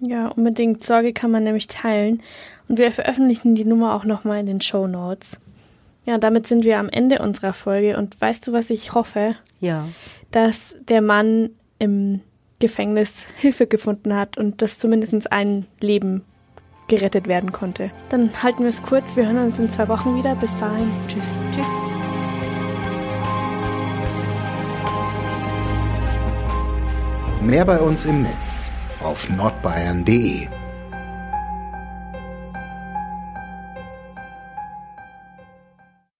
Ja, 0.05 0.27
unbedingt. 0.27 0.83
Sorge 0.83 1.13
kann 1.13 1.31
man 1.31 1.43
nämlich 1.43 1.67
teilen. 1.67 2.21
Und 2.67 2.77
wir 2.77 2.91
veröffentlichen 2.91 3.55
die 3.55 3.63
Nummer 3.63 3.95
auch 3.95 4.03
nochmal 4.03 4.39
in 4.39 4.45
den 4.45 4.61
Show 4.61 4.85
Notes. 4.87 5.37
Ja, 6.05 6.17
damit 6.17 6.45
sind 6.45 6.65
wir 6.65 6.77
am 6.79 6.89
Ende 6.89 7.19
unserer 7.19 7.53
Folge. 7.53 7.97
Und 7.97 8.19
weißt 8.19 8.47
du, 8.47 8.53
was 8.53 8.69
ich 8.69 8.93
hoffe? 8.93 9.35
Ja. 9.61 9.87
Dass 10.31 10.75
der 10.89 11.01
Mann 11.01 11.51
im 11.79 12.19
Gefängnis 12.59 13.25
Hilfe 13.37 13.65
gefunden 13.65 14.13
hat 14.13 14.37
und 14.37 14.61
dass 14.61 14.77
zumindest 14.77 15.31
ein 15.31 15.65
Leben 15.79 16.23
gerettet 16.89 17.27
werden 17.27 17.53
konnte. 17.53 17.89
Dann 18.09 18.43
halten 18.43 18.63
wir 18.63 18.69
es 18.69 18.83
kurz. 18.83 19.15
Wir 19.15 19.25
hören 19.25 19.37
uns 19.37 19.57
in 19.57 19.69
zwei 19.69 19.87
Wochen 19.87 20.17
wieder. 20.17 20.35
Bis 20.35 20.57
dahin. 20.59 20.91
Tschüss. 21.07 21.37
Tschüss. 21.53 21.67
Mehr 27.41 27.63
bei 27.63 27.79
uns 27.79 28.03
im 28.05 28.23
Netz 28.23 28.73
auf 29.03 29.29
nordbayern.de 29.29 30.47